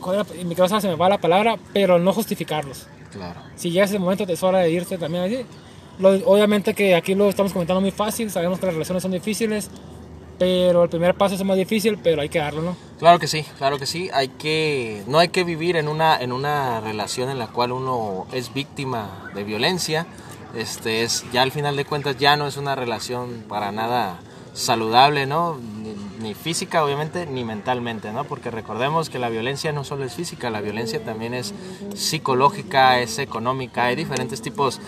¿cuál 0.00 0.16
era? 0.20 0.44
Mi 0.44 0.54
Sar, 0.54 0.80
se 0.80 0.88
me 0.88 0.94
va 0.94 1.08
la 1.08 1.18
palabra, 1.18 1.56
pero 1.72 1.98
no 1.98 2.12
justificarlos. 2.12 2.86
Claro. 3.10 3.40
Si 3.56 3.70
llega 3.70 3.84
ese 3.86 3.98
momento, 3.98 4.24
es 4.24 4.42
hora 4.42 4.58
de 4.60 4.70
irse 4.70 4.96
también 4.98 5.24
así. 5.24 5.46
Lo- 5.98 6.10
obviamente 6.30 6.74
que 6.74 6.94
aquí 6.94 7.14
lo 7.14 7.28
estamos 7.28 7.52
comentando 7.52 7.80
muy 7.80 7.90
fácil, 7.90 8.30
sabemos 8.30 8.58
que 8.58 8.66
las 8.66 8.74
relaciones 8.74 9.02
son 9.02 9.12
difíciles, 9.12 9.70
pero 10.38 10.82
el 10.82 10.88
primer 10.88 11.14
paso 11.14 11.34
es 11.36 11.44
más 11.44 11.56
difícil, 11.56 11.98
pero 12.02 12.22
hay 12.22 12.28
que 12.28 12.38
darlo, 12.40 12.62
¿no? 12.62 12.76
Claro 12.98 13.18
que 13.20 13.28
sí, 13.28 13.44
claro 13.58 13.78
que 13.78 13.86
sí. 13.86 14.10
Hay 14.12 14.28
que, 14.28 15.02
no 15.06 15.18
hay 15.20 15.28
que 15.28 15.44
vivir 15.44 15.76
en 15.76 15.86
una, 15.88 16.16
en 16.20 16.32
una 16.32 16.80
relación 16.80 17.30
en 17.30 17.38
la 17.38 17.46
cual 17.48 17.70
uno 17.72 18.26
es 18.32 18.52
víctima 18.52 19.30
de 19.34 19.44
violencia. 19.44 20.06
Este 20.56 21.02
es, 21.02 21.24
ya 21.32 21.42
al 21.42 21.52
final 21.52 21.76
de 21.76 21.84
cuentas 21.84 22.16
ya 22.16 22.36
no 22.36 22.46
es 22.46 22.56
una 22.56 22.74
relación 22.74 23.44
para 23.48 23.72
nada 23.72 24.20
saludable, 24.54 25.26
¿no? 25.26 25.58
Ni, 26.20 26.34
física, 26.34 26.82
obviamente, 26.84 27.26
ni 27.26 27.44
mentalmente, 27.44 28.12
¿no? 28.12 28.24
Porque 28.24 28.50
recordemos 28.50 29.10
que 29.10 29.18
la 29.18 29.28
violencia 29.28 29.72
no 29.72 29.84
solo 29.84 30.04
es 30.04 30.14
física, 30.14 30.48
la 30.48 30.62
violencia 30.62 31.04
también 31.04 31.34
es 31.34 31.52
psicológica, 31.94 33.00
es 33.00 33.18
económica, 33.18 33.86
hay 33.86 33.96
diferentes 33.96 34.40
tipos 34.40 34.80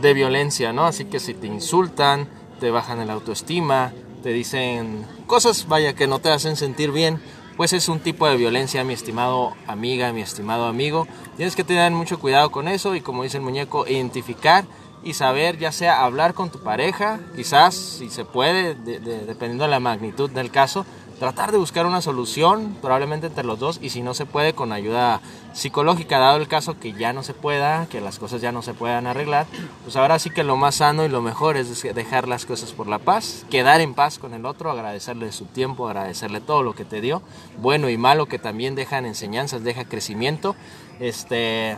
de 0.00 0.14
violencia, 0.14 0.72
¿no? 0.72 0.86
Así 0.86 1.04
que 1.04 1.20
si 1.20 1.34
te 1.34 1.46
insultan, 1.46 2.28
te 2.58 2.70
bajan 2.70 3.00
el 3.00 3.10
autoestima, 3.10 3.92
te 4.22 4.30
dicen 4.30 5.06
cosas, 5.26 5.68
vaya, 5.68 5.94
que 5.94 6.06
no 6.06 6.18
te 6.18 6.30
hacen 6.30 6.56
sentir 6.56 6.90
bien, 6.90 7.20
pues 7.56 7.72
es 7.72 7.88
un 7.88 8.00
tipo 8.00 8.26
de 8.26 8.36
violencia, 8.36 8.82
mi 8.84 8.94
estimado 8.94 9.54
amiga, 9.66 10.12
mi 10.12 10.22
estimado 10.22 10.66
amigo. 10.66 11.06
Tienes 11.36 11.54
que 11.54 11.62
tener 11.62 11.92
mucho 11.92 12.18
cuidado 12.18 12.50
con 12.50 12.68
eso 12.68 12.94
y 12.94 13.00
como 13.00 13.22
dice 13.22 13.36
el 13.36 13.44
muñeco, 13.44 13.86
identificar 13.86 14.64
y 15.02 15.14
saber 15.14 15.58
ya 15.58 15.72
sea 15.72 16.02
hablar 16.04 16.34
con 16.34 16.50
tu 16.50 16.58
pareja, 16.60 17.20
quizás 17.36 17.74
si 17.74 18.10
se 18.10 18.24
puede, 18.24 18.74
de- 18.74 19.00
de- 19.00 19.24
dependiendo 19.26 19.64
de 19.64 19.70
la 19.70 19.80
magnitud 19.80 20.28
del 20.30 20.50
caso, 20.50 20.84
tratar 21.18 21.52
de 21.52 21.58
buscar 21.58 21.84
una 21.84 22.00
solución, 22.00 22.78
probablemente 22.80 23.26
entre 23.26 23.44
los 23.44 23.58
dos, 23.58 23.78
y 23.82 23.90
si 23.90 24.00
no 24.00 24.14
se 24.14 24.24
puede, 24.24 24.54
con 24.54 24.72
ayuda 24.72 25.20
psicológica, 25.52 26.18
dado 26.18 26.38
el 26.38 26.48
caso 26.48 26.78
que 26.80 26.94
ya 26.94 27.12
no 27.12 27.22
se 27.22 27.34
pueda, 27.34 27.86
que 27.90 28.00
las 28.00 28.18
cosas 28.18 28.40
ya 28.40 28.52
no 28.52 28.62
se 28.62 28.72
puedan 28.72 29.06
arreglar, 29.06 29.46
pues 29.84 29.96
ahora 29.96 30.18
sí 30.18 30.30
que 30.30 30.44
lo 30.44 30.56
más 30.56 30.76
sano 30.76 31.04
y 31.04 31.10
lo 31.10 31.20
mejor 31.20 31.58
es 31.58 31.82
dejar 31.94 32.26
las 32.26 32.46
cosas 32.46 32.72
por 32.72 32.86
la 32.86 32.98
paz, 32.98 33.44
quedar 33.50 33.82
en 33.82 33.92
paz 33.92 34.18
con 34.18 34.32
el 34.32 34.46
otro, 34.46 34.70
agradecerle 34.70 35.30
su 35.32 35.44
tiempo, 35.44 35.86
agradecerle 35.88 36.40
todo 36.40 36.62
lo 36.62 36.74
que 36.74 36.86
te 36.86 37.02
dio, 37.02 37.20
bueno 37.58 37.90
y 37.90 37.98
malo, 37.98 38.24
que 38.24 38.38
también 38.38 38.74
dejan 38.74 39.04
enseñanzas, 39.04 39.62
deja 39.62 39.84
crecimiento, 39.84 40.56
este, 41.00 41.76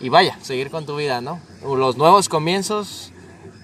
y 0.00 0.08
vaya, 0.08 0.38
seguir 0.42 0.70
con 0.70 0.86
tu 0.86 0.96
vida, 0.96 1.20
¿no? 1.20 1.40
Los 1.62 1.96
nuevos 1.96 2.28
comienzos 2.28 3.12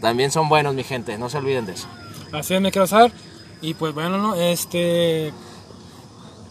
también 0.00 0.30
son 0.30 0.48
buenos, 0.48 0.74
mi 0.74 0.84
gente, 0.84 1.18
no 1.18 1.28
se 1.28 1.38
olviden 1.38 1.66
de 1.66 1.72
eso. 1.72 1.86
Así 2.32 2.54
es, 2.54 2.60
me 2.60 2.70
quiero 2.70 2.84
usar. 2.84 3.12
Y 3.60 3.74
pues 3.74 3.94
bueno, 3.94 4.18
¿no? 4.18 4.34
Este. 4.34 5.32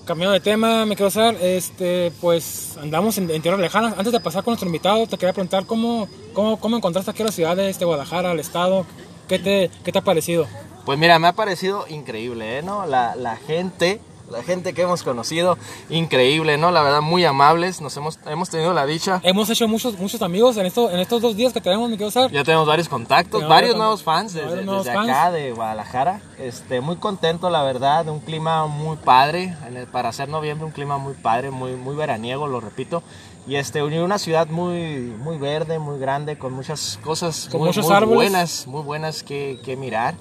Cambiando 0.06 0.34
de 0.34 0.39
tema, 0.39 0.86
me 0.86 0.96
quiero 0.96 1.10
usar. 1.10 1.36
Este, 1.41 2.12
pues 2.22 2.78
andamos 2.82 3.17
en, 3.17 3.30
en 3.30 3.41
tierras 3.41 3.60
lejanas. 3.60 3.98
Antes 3.98 4.13
de 4.13 4.20
pasar 4.20 4.44
con 4.44 4.54
nuestro 4.54 4.67
invitado, 4.67 5.06
te 5.08 5.17
quería 5.17 5.34
preguntar 5.34 5.65
cómo, 5.65 6.08
cómo, 6.34 6.60
cómo 6.60 6.78
encontraste 6.78 7.12
aquí 7.12 7.24
la 7.24 7.32
ciudad 7.32 7.56
de 7.56 7.70
este 7.70 7.86
Guadalajara, 7.86 8.32
al 8.32 8.39
estado. 8.39 8.86
¿Qué 9.28 9.39
te, 9.39 9.70
qué 9.84 9.91
te 9.91 10.00
ha 10.00 10.04
parecido? 10.04 10.48
Pues 10.86 10.98
mira, 10.98 11.20
me 11.20 11.28
ha 11.28 11.34
parecido 11.34 11.86
increíble, 11.88 12.58
¿eh? 12.58 12.62
¿no? 12.63 12.86
La, 12.86 13.15
la 13.15 13.36
gente, 13.36 14.02
la 14.32 14.41
gente 14.44 14.74
que 14.74 14.82
hemos 14.84 15.04
conocido, 15.04 15.58
increíble, 15.89 16.58
¿no? 16.58 16.72
La 16.72 16.82
verdad, 16.82 17.02
muy 17.02 17.24
amables, 17.26 17.82
nos 17.82 17.96
hemos, 17.98 18.17
hemos 18.26 18.50
tenido 18.50 18.74
la 18.74 18.86
dicha. 18.86 19.20
Hemos 19.24 19.50
hecho 19.50 19.67
muchos, 19.67 19.98
muchos 20.00 20.22
amigos 20.22 20.58
en, 20.58 20.65
esto, 20.65 20.89
en 20.89 21.00
estos 21.00 21.22
dos 21.22 21.36
días 21.36 21.54
que 21.54 21.62
tenemos, 21.62 21.89
quiero 21.89 22.08
usar. 22.08 22.32
Ya 22.32 22.44
tenemos 22.44 22.67
varios 22.67 22.89
contactos, 22.89 23.48
varios 23.48 23.76
nuevos 23.76 24.04
fans 24.04 24.34
desde, 24.34 24.48
varios 24.48 24.65
nuevos 24.65 24.86
desde 24.86 24.98
fans. 24.98 25.10
acá 25.10 25.32
de 25.32 25.52
Guadalajara. 25.52 26.22
Este, 26.39 26.82
muy 26.82 26.96
contento, 26.96 27.50
la 27.50 27.63
verdad, 27.63 28.06
de 28.06 28.12
un 28.12 28.20
clima 28.20 28.65
muy 28.67 28.98
padre. 28.98 29.56
en 29.67 29.78
el- 29.78 29.88
para 29.88 30.12
ser 30.13 30.30
noviembre, 30.30 30.65
un 30.65 30.72
clima 30.72 30.98
muy 30.98 31.13
padre, 31.13 31.52
muy, 31.52 31.74
muy 31.76 31.96
veraniego, 31.96 32.48
lo 32.48 32.60
repito. 32.62 33.04
Y 33.48 33.56
este, 33.56 33.82
una 33.84 34.20
ciudad 34.20 34.48
muy, 34.48 35.00
muy 35.17 35.38
verde, 35.38 35.80
muy 35.80 36.00
grande, 36.00 36.38
con 36.38 36.54
muchas 36.54 37.00
cosas 37.04 37.50
Con 37.52 37.60
muy, 37.62 37.72
muy 37.76 37.91
árboles. 37.94 38.15
buenas, 38.15 38.67
muy 38.67 38.84
buenas 38.84 39.24
que, 39.24 39.60
que 39.65 39.76
mirar. 39.76 40.13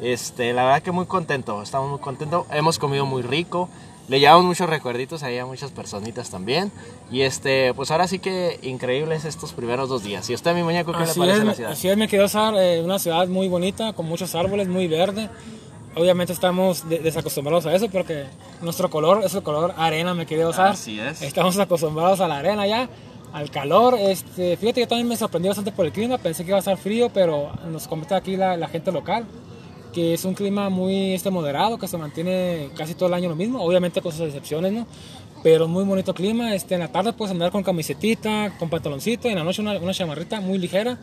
Este, 0.00 0.52
la 0.52 0.64
verdad 0.64 0.82
que 0.82 0.90
muy 0.92 1.06
contento, 1.06 1.62
estamos 1.62 1.90
muy 1.90 1.98
contentos. 2.00 2.46
Hemos 2.52 2.78
comido 2.78 3.06
muy 3.06 3.22
rico. 3.22 3.68
Le 4.06 4.20
llevamos 4.20 4.44
muchos 4.44 4.68
recuerditos 4.68 5.22
ahí 5.22 5.38
a 5.38 5.46
muchas 5.46 5.70
personitas 5.70 6.28
también. 6.28 6.70
Y 7.10 7.22
este, 7.22 7.72
pues 7.74 7.90
ahora 7.90 8.06
sí 8.06 8.18
que 8.18 8.58
increíbles 8.62 9.24
estos 9.24 9.52
primeros 9.54 9.88
dos 9.88 10.02
días. 10.04 10.28
¿Y 10.28 10.34
usted, 10.34 10.54
mi 10.54 10.62
muñeco, 10.62 10.92
qué 10.92 10.98
le 10.98 11.04
Así 11.04 11.18
parece 11.20 11.38
es, 11.38 11.44
la 11.44 11.54
ciudad? 11.54 11.72
así 11.72 11.88
es, 11.88 11.96
me 11.96 12.22
usar 12.22 12.54
eh, 12.58 12.82
una 12.84 12.98
ciudad 12.98 13.26
muy 13.28 13.48
bonita, 13.48 13.94
con 13.94 14.04
muchos 14.06 14.34
árboles, 14.34 14.68
muy 14.68 14.88
verde. 14.88 15.30
Obviamente 15.96 16.32
estamos 16.34 16.86
de- 16.88 16.98
desacostumbrados 16.98 17.64
a 17.66 17.74
eso 17.74 17.88
porque 17.88 18.24
nuestro 18.60 18.90
color 18.90 19.22
es 19.24 19.32
el 19.34 19.42
color 19.42 19.74
arena, 19.78 20.12
me 20.12 20.26
quiero 20.26 20.50
usar. 20.50 20.72
Así 20.72 21.00
es. 21.00 21.22
Estamos 21.22 21.56
acostumbrados 21.58 22.20
a 22.20 22.28
la 22.28 22.38
arena 22.38 22.66
ya, 22.66 22.88
al 23.32 23.50
calor. 23.50 23.94
Este, 23.98 24.56
fíjate 24.58 24.82
que 24.82 24.86
también 24.86 25.08
me 25.08 25.16
sorprendió 25.16 25.50
bastante 25.50 25.72
por 25.72 25.86
el 25.86 25.92
clima, 25.92 26.18
pensé 26.18 26.42
que 26.44 26.50
iba 26.50 26.56
a 26.56 26.58
estar 26.58 26.76
frío, 26.76 27.08
pero 27.14 27.52
nos 27.70 27.86
comenta 27.88 28.16
aquí 28.16 28.36
la, 28.36 28.56
la 28.58 28.68
gente 28.68 28.92
local 28.92 29.24
que 29.94 30.12
es 30.14 30.24
un 30.24 30.34
clima 30.34 30.68
muy 30.68 31.14
este, 31.14 31.30
moderado, 31.30 31.78
que 31.78 31.86
se 31.86 31.96
mantiene 31.96 32.70
casi 32.76 32.94
todo 32.94 33.08
el 33.08 33.14
año 33.14 33.28
lo 33.28 33.36
mismo, 33.36 33.62
obviamente 33.62 34.02
con 34.02 34.12
sus 34.12 34.22
excepciones, 34.22 34.72
¿no? 34.72 34.86
Pero 35.42 35.68
muy 35.68 35.84
bonito 35.84 36.14
clima, 36.14 36.54
este, 36.54 36.74
en 36.74 36.80
la 36.80 36.88
tarde 36.88 37.12
puedes 37.12 37.30
andar 37.30 37.52
con 37.52 37.62
camisetita, 37.62 38.56
con 38.58 38.70
pantaloncito, 38.70 39.28
y 39.28 39.32
en 39.32 39.38
la 39.38 39.44
noche 39.44 39.62
una, 39.62 39.78
una 39.78 39.92
chamarrita 39.92 40.40
muy 40.40 40.58
ligera. 40.58 40.98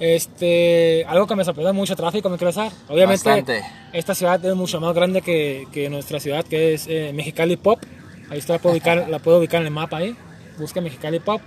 este, 0.00 1.04
algo 1.06 1.26
que 1.26 1.36
me 1.36 1.44
sorprendió, 1.44 1.72
mucho 1.74 1.94
tráfico, 1.94 2.28
me 2.28 2.36
quiero 2.36 2.50
usar. 2.50 2.72
Obviamente, 2.88 3.28
Bastante. 3.28 3.62
esta 3.92 4.14
ciudad 4.14 4.44
es 4.44 4.54
mucho 4.54 4.80
más 4.80 4.94
grande 4.94 5.22
que, 5.22 5.68
que 5.70 5.88
nuestra 5.90 6.18
ciudad, 6.18 6.44
que 6.44 6.74
es 6.74 6.86
eh, 6.88 7.12
Mexicali 7.14 7.56
Pop. 7.56 7.78
Ahí 8.30 8.38
está, 8.38 8.54
la 8.54 8.58
puedo, 8.58 8.72
ubicar, 8.72 9.06
la 9.08 9.18
puedo 9.18 9.38
ubicar 9.38 9.60
en 9.60 9.66
el 9.66 9.72
mapa 9.72 9.98
ahí. 9.98 10.16
Busca 10.58 10.80
Mexicali 10.80 11.20
Pop. 11.20 11.42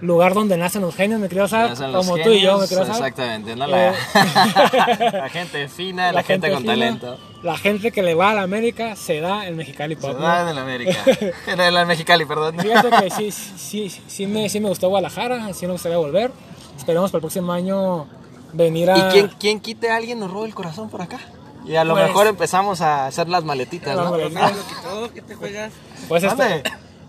Lugar 0.00 0.34
donde 0.34 0.56
nacen 0.56 0.82
los 0.82 0.94
genios, 0.94 1.20
me 1.20 1.28
Nacen 1.28 1.92
los 1.92 2.06
como 2.06 2.22
tú 2.22 2.30
y 2.30 2.42
yo, 2.42 2.58
me 2.58 2.64
querido 2.68 2.84
Sar. 2.86 2.96
Exactamente, 2.96 3.56
¿no? 3.56 3.66
La, 3.66 3.90
Eh. 3.90 3.94
la 5.12 5.28
gente 5.28 5.68
fina, 5.68 6.12
la, 6.12 6.22
gente, 6.22 6.50
con 6.50 6.60
fina, 6.60 6.72
talento. 6.72 7.18
La 7.42 7.56
gente 7.56 7.92
que 7.92 8.02
le 8.02 8.14
va 8.14 8.30
a 8.30 8.34
la 8.34 8.42
América 8.42 8.96
se 8.96 9.20
da 9.20 9.46
en 9.46 9.56
Mexicali 9.56 9.96
Pop. 9.96 10.12
Se 10.12 10.18
¿no? 10.18 10.26
da 10.26 10.42
en 10.42 10.48
el 10.48 10.58
América. 10.58 10.98
en 11.46 11.60
el 11.60 11.86
Mexicali, 11.86 12.24
perdón. 12.24 12.58
Fíjate 12.58 12.90
que 12.90 13.10
sí, 13.16 13.30
sí, 13.30 13.88
sí, 13.90 14.02
sí 14.06 14.26
me, 14.26 14.48
sí 14.48 14.60
me 14.60 14.68
gustó 14.68 14.88
Guadalajara, 14.88 15.52
sí 15.52 15.66
me 15.66 15.72
gustaría 15.72 15.98
volver. 15.98 16.30
Esperemos 16.76 17.10
para 17.10 17.18
el 17.18 17.22
próximo 17.22 17.52
año 17.52 18.06
venir 18.52 18.90
a... 18.90 18.98
¿Y 18.98 19.12
quién, 19.12 19.30
quién 19.38 19.60
quite 19.60 19.90
a 19.90 19.96
alguien 19.96 20.18
nos 20.18 20.30
robe 20.30 20.48
el 20.48 20.54
corazón 20.54 20.90
por 20.90 21.02
acá? 21.02 21.18
Y 21.66 21.76
a 21.76 21.84
lo 21.84 21.94
Pues- 21.94 22.06
mejor 22.08 22.26
empezamos 22.26 22.80
a 22.80 23.06
hacer 23.06 23.28
las 23.28 23.44
maletitas, 23.44 23.96
Las 23.96 24.04
¿no? 24.04 24.10
maletitas. 24.10 24.52
lo 24.56 24.62
quitó, 24.66 25.14
¿qué 25.14 25.22
te 25.22 25.34
juegas? 25.34 25.72
Pues 26.08 26.22
este, 26.24 26.42
¿Dónde? 26.42 26.62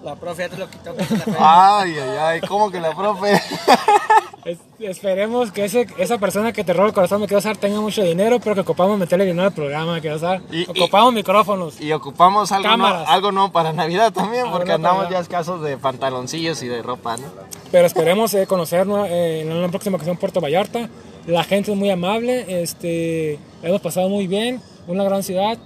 La 0.06 0.16
profe 0.16 0.44
ya 0.44 0.50
te 0.50 0.58
lo 0.58 0.70
quitó. 0.70 0.94
Ay, 1.40 1.96
ay, 1.98 2.18
ay, 2.20 2.42
¿cómo 2.42 2.70
que 2.72 2.80
la 2.80 2.96
profe? 2.96 3.34
es- 4.46 4.60
esperemos 4.80 5.52
que 5.52 5.66
ese, 5.66 5.88
esa 5.98 6.18
persona 6.20 6.54
que 6.54 6.64
te 6.64 6.74
roba 6.74 6.88
el 6.90 6.94
corazón 6.94 7.22
me 7.22 7.28
quiero 7.28 7.40
usar 7.40 7.58
tenga 7.58 7.82
mucho 7.82 8.04
dinero, 8.04 8.40
pero 8.40 8.54
que 8.56 8.62
ocupamos 8.62 9.00
meterle 9.00 9.26
dinero 9.26 9.48
al 9.48 9.54
programa, 9.54 10.00
quiero 10.00 10.18
usar. 10.18 10.42
Y- 10.52 10.62
y- 10.62 10.82
Ocupamos 10.82 11.12
micrófonos. 11.14 11.82
Y 11.82 11.92
ocupamos 11.92 12.52
algo, 12.52 12.68
no, 12.70 12.72
Cámaras. 12.74 13.10
algo 13.10 13.32
no 13.32 13.52
para 13.52 13.74
Navidad 13.74 14.14
también, 14.14 14.46
porque 14.52 14.70
no 14.70 14.76
andamos 14.76 15.10
ya 15.10 15.20
escasos 15.20 15.62
de 15.64 15.76
pantaloncillos 15.78 16.62
y 16.62 16.68
de 16.68 16.82
ropa, 16.84 17.18
¿no? 17.18 17.26
Pero 17.72 17.88
esperemos 17.88 18.34
eh, 18.36 18.46
conocernos 18.46 19.08
eh, 19.10 19.42
en 19.42 19.52
una 19.52 19.70
próxima 19.70 19.96
ocasión 19.96 20.14
en 20.16 20.20
Puerto 20.20 20.40
Vallarta. 20.40 20.88
La 21.26 21.44
gente 21.44 21.72
es 21.72 21.78
muy 21.78 21.90
amable, 21.90 22.62
este, 22.62 23.40
hemos 23.64 23.82
pasado 23.82 24.08
muy 24.10 24.28
bien, 24.28 24.62
una 24.88 25.04
gran 25.04 25.24
ciudad. 25.24 25.58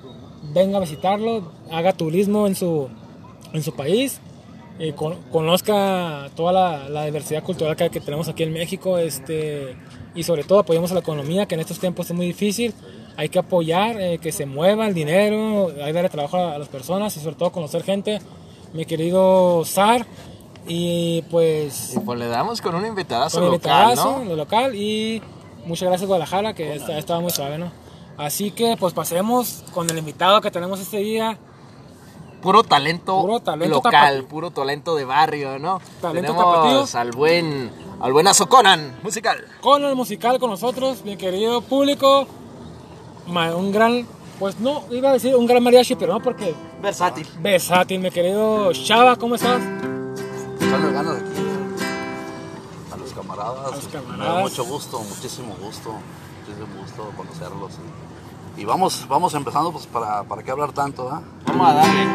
Venga 0.54 0.78
a 0.78 0.80
visitarlo, 0.82 1.52
haga 1.70 1.92
turismo 1.92 2.48
en 2.48 2.56
su, 2.56 2.88
en 3.52 3.62
su 3.62 3.76
país, 3.76 4.22
eh, 4.80 4.94
con- 4.94 5.18
conozca 5.32 6.30
toda 6.36 6.52
la, 6.54 6.90
la 6.90 7.06
diversidad 7.06 7.44
cultural 7.44 7.76
que, 7.76 7.90
que 7.90 8.00
tenemos 8.00 8.28
aquí 8.30 8.44
en 8.44 8.54
México 8.54 8.98
este, 8.98 9.76
y 10.16 10.24
sobre 10.24 10.44
todo 10.44 10.60
apoyemos 10.60 10.90
a 10.92 10.94
la 10.96 11.02
economía, 11.02 11.46
que 11.46 11.56
en 11.56 11.62
estos 11.62 11.80
tiempos 11.80 12.10
es 12.10 12.16
muy 12.16 12.26
difícil. 12.26 12.74
Hay 13.18 13.28
que 13.30 13.40
apoyar, 13.40 14.00
eh, 14.00 14.18
que 14.20 14.32
se 14.32 14.46
mueva 14.46 14.88
el 14.88 14.94
dinero, 14.94 15.68
hay 15.78 15.88
que 15.88 15.94
darle 15.94 16.10
trabajo 16.10 16.38
a, 16.38 16.56
a 16.56 16.58
las 16.58 16.70
personas 16.70 17.16
y 17.18 17.20
sobre 17.20 17.36
todo 17.36 17.52
conocer 17.52 17.84
gente. 17.84 18.20
Mi 18.74 18.86
querido 18.86 19.64
Sar, 19.66 20.06
y 20.68 21.24
pues 21.24 21.96
Y 21.96 22.00
pues 22.00 22.20
le 22.20 22.28
damos 22.28 22.62
con 22.62 22.76
un 22.76 22.86
invitadazo 22.86 23.40
con 23.42 23.52
local, 23.52 23.90
invitadazo, 23.92 24.20
¿no? 24.20 24.26
lo 24.26 24.36
local 24.36 24.76
y 24.76 25.22
muchas 25.66 25.90
gracias 25.90 26.08
Guadalajara 26.08 26.54
que 26.54 26.76
está- 26.76 26.98
estaba 26.98 27.20
muy 27.20 27.32
suave, 27.32 27.58
¿no? 27.58 27.72
Así 28.18 28.52
que 28.52 28.76
pues 28.78 28.94
pasemos 28.94 29.64
con 29.74 29.90
el 29.90 29.98
invitado 29.98 30.40
que 30.42 30.52
tenemos 30.52 30.80
este 30.80 30.98
día. 30.98 31.38
Puro 32.42 32.64
talento, 32.64 33.20
Puro 33.22 33.40
talento 33.42 33.76
local, 33.84 34.24
puro 34.24 34.52
talento 34.52 34.96
de 34.96 35.04
barrio, 35.06 35.60
¿no? 35.60 35.82
Talento 36.02 36.34
Tenemos 36.34 36.96
al 36.96 37.12
buen, 37.12 37.70
al 38.00 38.14
buenazo 38.14 38.48
Conan, 38.48 38.98
musical. 39.04 39.46
Con 39.62 39.84
el 39.84 39.94
musical 39.96 40.40
con 40.40 40.50
nosotros, 40.50 41.04
mi 41.04 41.18
querido 41.18 41.62
público, 41.62 42.28
un 43.28 43.72
gran, 43.74 44.08
pues 44.40 44.58
no, 44.60 44.84
iba 44.90 45.10
a 45.10 45.14
decir 45.14 45.36
un 45.36 45.46
gran 45.48 45.62
mariachi, 45.64 45.96
pero 45.96 46.14
no 46.14 46.22
porque 46.22 46.56
Versátil. 46.82 47.28
versátil, 47.42 48.00
mi 48.00 48.10
querido 48.10 48.72
Chava, 48.72 49.18
¿cómo 49.18 49.36
estás? 49.36 49.62
Echarle 50.62 50.92
ganas 50.94 51.18
aquí 51.18 51.42
a 52.94 52.98
los 52.98 53.12
camaradas. 53.14 53.72
los 53.76 53.86
Me 53.86 53.92
da 53.92 54.02
camaradas. 54.02 54.42
mucho 54.44 54.64
gusto, 54.64 55.00
muchísimo 55.02 55.56
gusto, 55.62 55.92
muchísimo 56.40 56.82
gusto 56.82 57.12
conocerlos. 57.18 57.74
Y, 57.74 58.09
y 58.60 58.66
vamos, 58.66 59.06
vamos 59.08 59.34
empezando 59.36 59.72
pues 59.72 59.88
para, 59.88 60.24
para 60.24 60.44
qué 60.44 60.52
hablar 60.52 60.74
tanto, 60.74 61.10
¿ah? 61.10 61.22
Vamos 61.48 61.70
a 61.70 61.74
darle. 61.76 62.06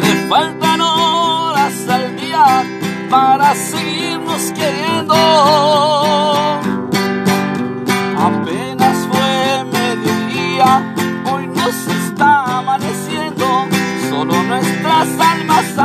Le 0.00 0.28
faltan 0.28 0.80
horas 0.80 1.88
al 1.88 2.16
día 2.16 2.64
para 3.08 3.54
seguirnos 3.54 4.42
queriendo. 4.52 5.14
Apenas 8.18 8.96
fue 9.08 9.64
mediodía, 9.72 10.94
hoy 11.32 11.46
nos 11.46 11.86
está 11.86 12.58
amaneciendo. 12.58 13.46
Solo 14.10 14.42
nuestras 14.42 15.08
almas 15.20 15.78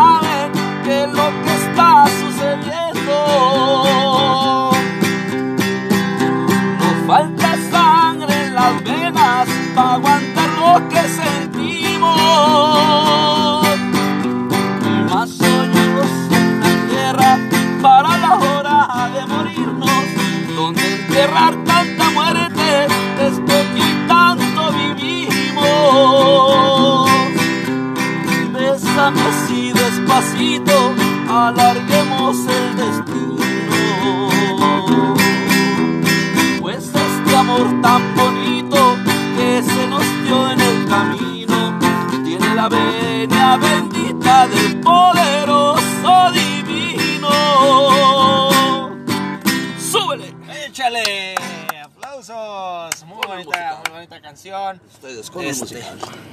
con 55.30 55.44
Este, 55.46 55.82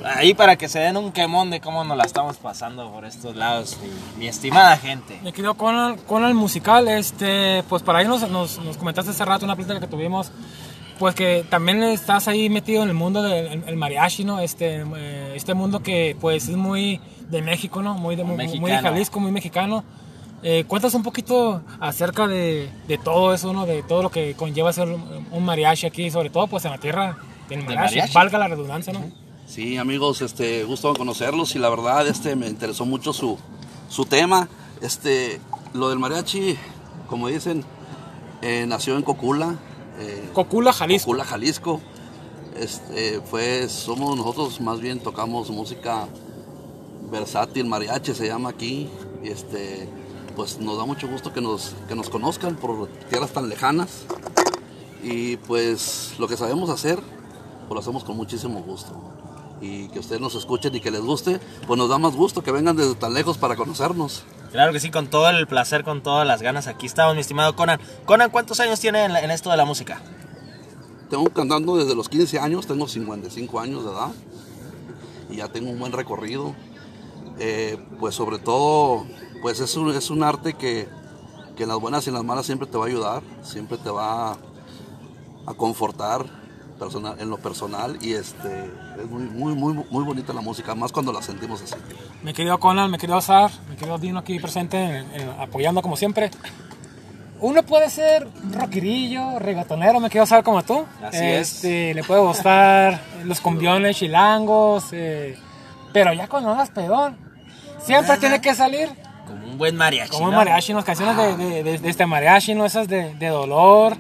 ahí 0.05 0.35
para 0.35 0.57
que 0.57 0.69
se 0.69 0.79
den 0.79 0.97
un 0.97 1.13
quemón 1.13 1.51
de 1.51 1.61
cómo 1.61 1.85
nos 1.85 1.97
la 1.97 2.05
estamos 2.05 2.37
pasando 2.37 2.91
por 2.91 3.05
estos 3.05 3.37
lados, 3.37 3.77
mi, 3.83 4.21
mi 4.21 4.29
estimada 4.29 4.77
gente. 4.77 5.19
Me 5.23 5.33
quedo 5.33 5.55
con 5.55 5.75
el, 5.77 5.97
con 6.05 6.25
el 6.25 6.35
musical, 6.35 6.89
este, 6.89 7.63
pues 7.69 7.83
para 7.83 7.99
ahí 8.01 8.07
nos, 8.09 8.29
nos, 8.31 8.59
nos 8.59 8.77
comentaste 8.77 9.11
hace 9.11 9.25
rato 9.25 9.45
una 9.45 9.57
plática 9.57 9.81
que 9.81 9.87
tuvimos, 9.87 10.31
pues 10.99 11.15
que 11.15 11.45
también 11.49 11.83
estás 11.83 12.27
ahí 12.29 12.49
metido 12.49 12.83
en 12.83 12.89
el 12.89 12.95
mundo 12.95 13.23
del 13.23 13.47
el- 13.47 13.65
el 13.69 13.77
mariachi, 13.77 14.25
¿no? 14.25 14.41
Este, 14.41 14.83
eh, 14.97 15.33
este 15.35 15.55
mundo 15.55 15.81
que 15.83 16.17
pues 16.21 16.49
es 16.49 16.57
muy 16.57 17.01
de 17.29 17.43
México, 17.43 17.83
¿no? 17.83 17.95
Muy 17.95 18.17
de, 18.17 18.25
muy, 18.25 18.37
muy 18.37 18.47
de 18.47 18.57
Mexicano. 18.57 18.89
Jalisco, 18.89 19.21
muy 19.21 19.33
mexicano. 19.33 19.85
Eh, 20.43 20.65
cuéntanos 20.69 20.95
un 20.95 21.03
poquito 21.03 21.63
acerca 21.81 22.27
de, 22.27 22.71
de 22.87 22.99
todo 22.99 23.35
eso, 23.35 23.53
¿no? 23.53 23.67
De 23.67 23.83
todo 23.83 24.03
lo 24.03 24.11
que 24.11 24.35
conlleva 24.35 24.73
ser 24.73 24.89
un 24.89 25.27
un 25.31 25.45
mariachi 25.45 25.87
aquí, 25.87 26.11
sobre 26.11 26.31
todo 26.31 26.47
pues 26.47 26.65
en 26.67 26.71
la 26.71 26.79
tierra 26.79 27.17
mariachi, 27.49 27.75
mariachi. 27.75 28.13
valga 28.15 28.39
la 28.39 28.49
redundancia, 28.49 28.93
¿no? 28.93 29.01
Sí, 29.47 29.77
amigos, 29.77 30.23
este, 30.23 30.65
gusto 30.65 30.93
conocerlos 30.95 31.55
y 31.55 31.59
la 31.59 31.69
verdad, 31.71 32.07
este, 32.09 32.35
me 32.35 32.49
interesó 32.49 32.85
mucho 32.85 33.13
su, 33.13 33.39
su 33.89 34.05
tema. 34.05 34.49
Este, 34.81 35.41
lo 35.73 35.89
del 35.89 35.99
mariachi, 35.99 36.57
como 37.09 37.29
dicen, 37.29 37.65
eh, 38.43 38.65
nació 38.67 38.97
en 38.97 39.03
Cocula, 39.03 39.57
eh, 39.99 40.29
Cocula, 40.33 40.73
Jalisco. 40.73 41.07
Cocula, 41.07 41.25
Jalisco. 41.25 41.81
Este, 42.57 43.21
pues 43.31 43.73
somos 43.73 44.17
nosotros, 44.17 44.61
más 44.61 44.81
bien 44.81 45.01
tocamos 45.01 45.51
música 45.51 46.09
versátil, 47.11 47.67
mariachi 47.67 48.15
se 48.15 48.27
llama 48.27 48.51
aquí. 48.51 48.89
Y 49.23 49.29
este, 49.29 49.89
pues 50.35 50.59
nos 50.59 50.77
da 50.79 50.85
mucho 50.85 51.09
gusto 51.09 51.33
que 51.33 51.41
nos, 51.41 51.75
que 51.89 51.95
nos 51.95 52.11
conozcan 52.11 52.57
por 52.57 52.89
tierras 53.09 53.31
tan 53.31 53.49
lejanas. 53.49 54.05
Y 55.03 55.37
pues 55.37 56.15
lo 56.19 56.27
que 56.29 56.37
sabemos 56.37 56.69
hacer, 56.71 56.99
pues 57.69 57.75
lo 57.75 57.81
hacemos 57.81 58.05
con 58.05 58.17
muchísimo 58.17 58.61
gusto. 58.61 58.93
Y 59.61 59.89
que 59.89 59.99
ustedes 60.01 60.21
nos 60.21 60.35
escuchen 60.35 60.75
y 60.75 60.81
que 60.81 60.91
les 60.91 61.01
guste, 61.01 61.41
pues 61.67 61.79
nos 61.79 61.89
da 61.89 61.97
más 61.99 62.15
gusto 62.15 62.43
que 62.43 62.53
vengan 62.53 62.77
desde 62.77 62.95
tan 62.95 63.15
lejos 63.15 63.39
para 63.39 63.57
conocernos. 63.57 64.23
Claro 64.53 64.73
que 64.73 64.81
sí, 64.81 64.91
con 64.91 65.09
todo 65.09 65.29
el 65.31 65.47
placer, 65.47 65.83
con 65.83 66.03
todas 66.03 66.27
las 66.27 66.43
ganas. 66.43 66.67
Aquí 66.67 66.87
estamos, 66.87 67.15
mi 67.15 67.21
estimado 67.23 67.57
Conan. 67.57 67.81
Conan, 68.05 68.31
¿cuántos 68.31 68.61
años 68.61 68.81
tiene 68.81 69.05
en, 69.05 69.13
la- 69.13 69.23
en 69.23 69.31
esto 69.31 69.51
de 69.51 69.57
la 69.57 69.65
música? 69.65 70.01
Tengo 71.11 71.25
cantando 71.31 71.77
desde 71.77 71.95
los 71.95 72.09
15 72.09 72.39
años, 72.39 72.67
tengo 72.67 72.87
55 72.89 73.61
años 73.61 73.85
de 73.85 73.91
edad 73.93 74.09
y 75.31 75.37
ya 75.37 75.49
tengo 75.49 75.71
un 75.71 75.79
buen 75.79 75.93
recorrido. 75.93 76.55
Eh, 77.39 77.79
pues 78.01 78.15
sobre 78.15 78.39
todo, 78.39 79.07
pues 79.43 79.61
es 79.61 79.77
un, 79.77 79.91
es 79.95 80.11
un 80.11 80.23
arte 80.23 80.55
que, 80.55 80.89
que 81.57 81.63
en 81.65 81.69
las 81.69 81.79
buenas 81.79 82.07
y 82.07 82.09
en 82.11 82.15
las 82.15 82.25
malas 82.25 82.45
siempre 82.47 82.67
te 82.67 82.77
va 82.79 82.85
a 82.85 82.89
ayudar, 82.89 83.23
siempre 83.43 83.79
te 83.79 83.91
va 83.91 84.33
a, 84.33 84.37
a 85.47 85.55
confortar 85.55 86.25
personal, 86.77 87.17
en 87.19 87.29
lo 87.31 87.39
personal 87.39 87.99
y 88.01 88.13
este, 88.15 88.71
es 88.99 89.07
muy, 89.11 89.23
muy, 89.25 89.55
muy, 89.55 89.85
muy 89.91 90.05
bonita 90.05 90.33
la 90.33 90.41
música, 90.41 90.75
más 90.75 90.93
cuando 90.93 91.13
la 91.13 91.23
sentimos 91.23 91.63
así. 91.63 91.75
Me 92.23 92.33
querido 92.35 92.59
Conan, 92.59 92.91
me 92.91 92.99
querido 92.99 93.21
Sar, 93.21 93.51
me 93.69 93.77
querido 93.77 93.99
Dino 93.99 94.19
aquí 94.21 94.39
presente, 94.39 94.77
en- 94.83 95.11
en- 95.15 95.31
apoyando 95.41 95.83
como 95.83 95.97
siempre. 95.97 96.31
Uno 97.41 97.63
puede 97.65 97.91
ser 97.91 98.27
rockerillo, 98.53 99.39
regatonero, 99.39 100.01
me 100.01 100.09
quiero 100.09 100.25
saber 100.27 100.43
como 100.45 100.63
tú. 100.63 100.87
Así 101.03 101.19
es. 101.23 101.55
este, 101.57 101.93
Le 101.95 102.03
puede 102.03 102.21
gustar 102.23 103.01
los 103.25 103.41
cumbiones 103.41 103.97
chilangos, 103.97 104.87
eh, 104.93 105.37
pero 105.93 106.13
ya 106.15 106.29
cuando 106.29 106.51
andas 106.53 106.71
pedón, 106.71 107.17
siempre 107.81 108.17
tiene 108.17 108.41
que 108.41 108.55
salir 108.55 108.89
Como 109.27 109.45
un 109.49 109.59
buen 109.59 109.77
mariachi. 109.77 110.11
Como 110.13 110.27
un 110.29 110.35
mariachi, 110.35 110.73
¿no? 110.73 110.83
canciones 110.83 111.17
de, 111.17 111.37
de, 111.37 111.63
de- 111.63 111.79
de 111.79 111.89
este 111.91 112.07
mariachi, 112.07 112.55
¿no? 112.55 112.65
Esas 112.65 112.89
de, 112.89 113.15
de 113.15 113.27
dolor. 113.29 113.97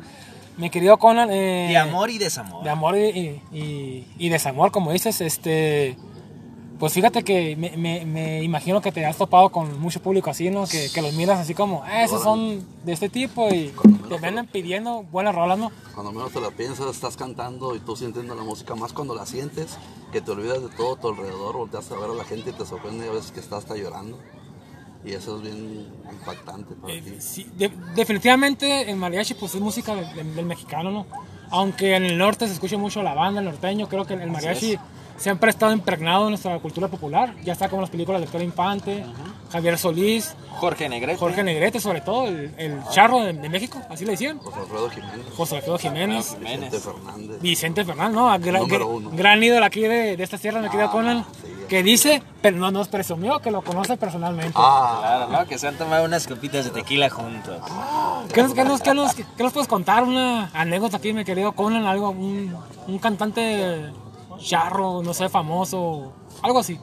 Mi 0.57 0.71
querido 0.71 0.97
Conan. 0.99 1.31
eh, 1.31 1.66
De 1.69 1.77
amor 1.77 2.11
y 2.11 2.19
desamor. 2.19 2.64
De 2.64 2.71
amor 2.71 2.97
y, 2.97 3.40
y- 3.53 4.07
y 4.19 4.29
desamor, 4.29 4.71
como 4.73 4.92
dices, 4.92 5.21
este... 5.21 5.97
Pues 6.79 6.92
fíjate 6.92 7.23
que 7.25 7.57
me, 7.57 7.75
me- 7.79 8.05
me 8.05 8.42
imagino 8.42 8.83
que 8.83 8.92
te 8.92 9.07
has 9.07 9.16
topado 9.16 9.49
con 9.49 9.81
mucho 9.81 10.03
público 10.03 10.29
así, 10.29 10.51
¿no? 10.51 10.66
Que, 10.66 10.90
que 10.92 11.01
los 11.01 11.14
miras 11.14 11.38
así 11.40 11.55
como, 11.55 11.83
ah, 11.85 12.03
esos 12.05 12.23
son 12.23 12.66
de 12.85 12.92
este 12.92 13.09
tipo 13.09 13.49
y 13.49 13.73
te 14.11 14.19
venden 14.19 14.47
pidiendo 14.47 15.03
buenas 15.11 15.35
rolas, 15.35 15.59
¿no? 15.59 15.73
Cuando 15.95 16.12
menos 16.12 16.33
te 16.33 16.40
la 16.42 16.51
piensas, 16.51 16.87
estás 16.95 17.16
cantando 17.16 17.75
y 17.75 17.81
tú 17.81 17.97
sintiendo 17.97 18.35
la 18.35 18.42
música, 18.42 18.75
más 18.75 18.92
cuando 18.92 19.14
la 19.14 19.25
sientes, 19.25 19.79
que 20.12 20.21
te 20.21 20.31
olvidas 20.33 20.61
de 20.61 20.69
todo 20.69 20.97
a 20.97 21.01
tu 21.01 21.09
alrededor, 21.09 21.57
volteas 21.57 21.90
a 21.92 21.97
ver 21.97 22.11
a 22.11 22.14
la 22.14 22.25
gente 22.25 22.51
y 22.51 22.53
te 22.53 22.66
sorprende 22.66 23.09
a 23.09 23.12
veces 23.12 23.33
que 23.33 23.40
estás 23.40 23.61
hasta 23.61 23.75
llorando. 23.75 24.19
Y 25.07 25.12
eso 25.12 25.37
es 25.37 25.42
bien 25.42 25.87
impactante 26.11 26.75
para 26.75 26.92
Eh, 26.92 27.01
ti. 27.01 27.14
sí, 27.21 27.47
de- 27.57 27.71
definitivamente 27.95 28.90
el 28.90 28.97
mariachi 28.97 29.35
pues 29.35 29.55
es 29.55 29.61
música 29.61 29.95
del, 29.95 30.12
del- 30.16 30.35
del 30.35 30.45
mexicano, 30.47 30.90
¿no? 30.90 31.07
Aunque 31.51 31.95
en 31.95 32.05
el 32.05 32.19
norte 32.19 32.47
se 32.49 32.55
escucha 32.55 32.77
mucho 32.77 33.03
la 33.05 33.14
banda, 33.14 33.38
el 33.40 33.47
norteño, 33.47 33.88
creo 33.88 34.05
que 34.05 34.14
el 34.14 34.29
mariachi 34.31 34.77
siempre 35.16 35.48
ha 35.48 35.50
estado 35.50 35.72
impregnado 35.72 36.24
en 36.24 36.31
nuestra 36.31 36.59
cultura 36.59 36.88
popular. 36.88 37.35
Ya 37.44 37.52
está 37.52 37.68
como 37.68 37.83
las 37.83 37.90
películas 37.90 38.20
de 38.20 38.26
Pedro 38.26 38.44
Infante, 38.44 39.05
Javier 39.52 39.79
Solís, 39.79 40.35
Jorge 40.59 40.88
Negrete. 40.88 41.18
Jorge 41.18 41.42
Negrete 41.42 41.81
sobre 41.81 42.00
todo, 42.00 42.26
el, 42.26 42.52
el 42.59 42.81
charro 42.90 43.20
de, 43.20 43.33
de 43.35 43.48
México, 43.48 43.79
así 43.90 44.05
le 44.05 44.12
decían. 44.12 44.38
José 44.38 44.61
Alfredo 44.61 44.90
Jiménez, 44.90 45.26
José 45.37 45.57
Alfredo 45.57 45.79
Jiménez, 45.79 46.37
Vicente 46.40 46.79
Fernández. 46.81 47.40
Vicente 47.42 47.85
Fernández, 47.85 48.14
¿no? 48.14 48.29
Gra- 48.38 48.61
Número 48.61 48.88
gra- 48.90 48.96
uno. 48.96 49.11
gran 49.12 49.42
ídolo 49.42 49.64
aquí 49.66 49.81
de, 49.83 50.16
de 50.16 50.22
esta 50.24 50.38
tierra, 50.38 50.61
me 50.61 50.70
queda 50.70 50.90
Conan, 50.90 51.24
sí. 51.42 51.48
que 51.68 51.83
dice, 51.83 52.22
pero 52.42 52.57
no 52.57 52.70
nos 52.70 52.88
presumió 52.88 53.38
que 53.40 53.50
lo 53.50 53.62
conoce 53.62 53.96
personalmente. 53.96 54.52
Ah, 54.57 54.98
Claro, 55.00 55.33
¿no? 55.33 55.46
Que 55.48 55.59
se 55.59 55.68
han 55.68 55.76
tomado 55.76 56.05
unas 56.05 56.26
copitas 56.26 56.64
de 56.64 56.70
tequila 56.70 57.09
juntos. 57.11 57.59
¿Qué 58.33 58.42
nos, 58.42 58.55
qué 58.55 58.64
nos- 58.64 58.81
qué 58.81 58.94
nos- 58.94 59.14
qué 59.14 59.42
nos 59.42 59.52
puedes 59.52 59.68
contar? 59.68 60.05
Una 60.05 60.50
anécdota 60.55 60.96
aquí, 60.96 61.12
mi 61.12 61.24
querido 61.24 61.52
Conan, 61.52 61.85
algo, 61.87 62.11
un, 62.11 62.57
un 62.88 62.98
cantante 62.98 63.85
charro, 64.38 65.03
no 65.03 65.12
sé, 65.14 65.29
famoso, 65.29 66.12
algo 66.42 66.59
así. 66.59 66.79